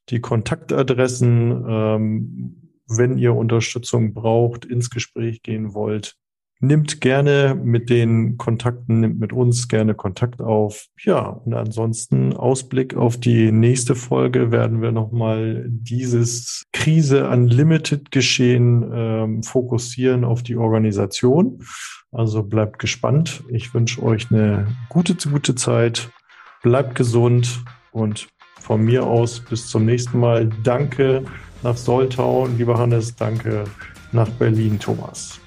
die 0.08 0.20
Kontaktadressen, 0.20 1.64
ähm, 1.68 2.70
wenn 2.86 3.18
ihr 3.18 3.34
Unterstützung 3.34 4.14
braucht, 4.14 4.64
ins 4.64 4.90
Gespräch 4.90 5.42
gehen 5.42 5.74
wollt 5.74 6.16
Nimmt 6.62 7.00
gerne 7.00 7.58
mit 7.62 7.88
den 7.88 8.36
Kontakten, 8.36 9.00
nimmt 9.00 9.18
mit 9.18 9.32
uns 9.32 9.66
gerne 9.68 9.94
Kontakt 9.94 10.42
auf. 10.42 10.88
Ja, 11.02 11.20
und 11.20 11.54
ansonsten 11.54 12.34
Ausblick 12.34 12.94
auf 12.94 13.18
die 13.18 13.50
nächste 13.50 13.94
Folge 13.94 14.50
werden 14.50 14.82
wir 14.82 14.92
nochmal 14.92 15.64
dieses 15.68 16.66
Krise 16.74 17.28
Unlimited 17.30 18.10
Geschehen 18.10 18.90
ähm, 18.92 19.42
fokussieren 19.42 20.24
auf 20.24 20.42
die 20.42 20.56
Organisation. 20.56 21.60
Also 22.12 22.42
bleibt 22.42 22.78
gespannt. 22.78 23.42
Ich 23.48 23.72
wünsche 23.72 24.02
euch 24.02 24.30
eine 24.30 24.66
gute, 24.90 25.14
gute 25.30 25.54
Zeit. 25.54 26.10
Bleibt 26.62 26.94
gesund 26.94 27.64
und 27.92 28.28
von 28.60 28.82
mir 28.82 29.06
aus 29.06 29.40
bis 29.40 29.68
zum 29.68 29.86
nächsten 29.86 30.18
Mal. 30.18 30.50
Danke 30.62 31.24
nach 31.62 31.76
Soltau, 31.76 32.46
lieber 32.46 32.78
Hannes. 32.78 33.16
Danke 33.16 33.64
nach 34.12 34.28
Berlin, 34.28 34.78
Thomas. 34.78 35.39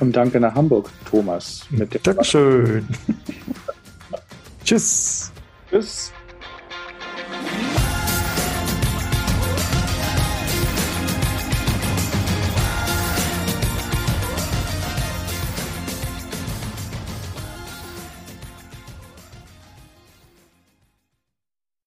Und 0.00 0.16
danke 0.16 0.40
nach 0.40 0.54
Hamburg, 0.54 0.90
Thomas. 1.08 1.66
Mit 1.70 2.04
Dankeschön. 2.06 2.86
Tschüss. 4.64 5.30
Tschüss. 5.70 6.12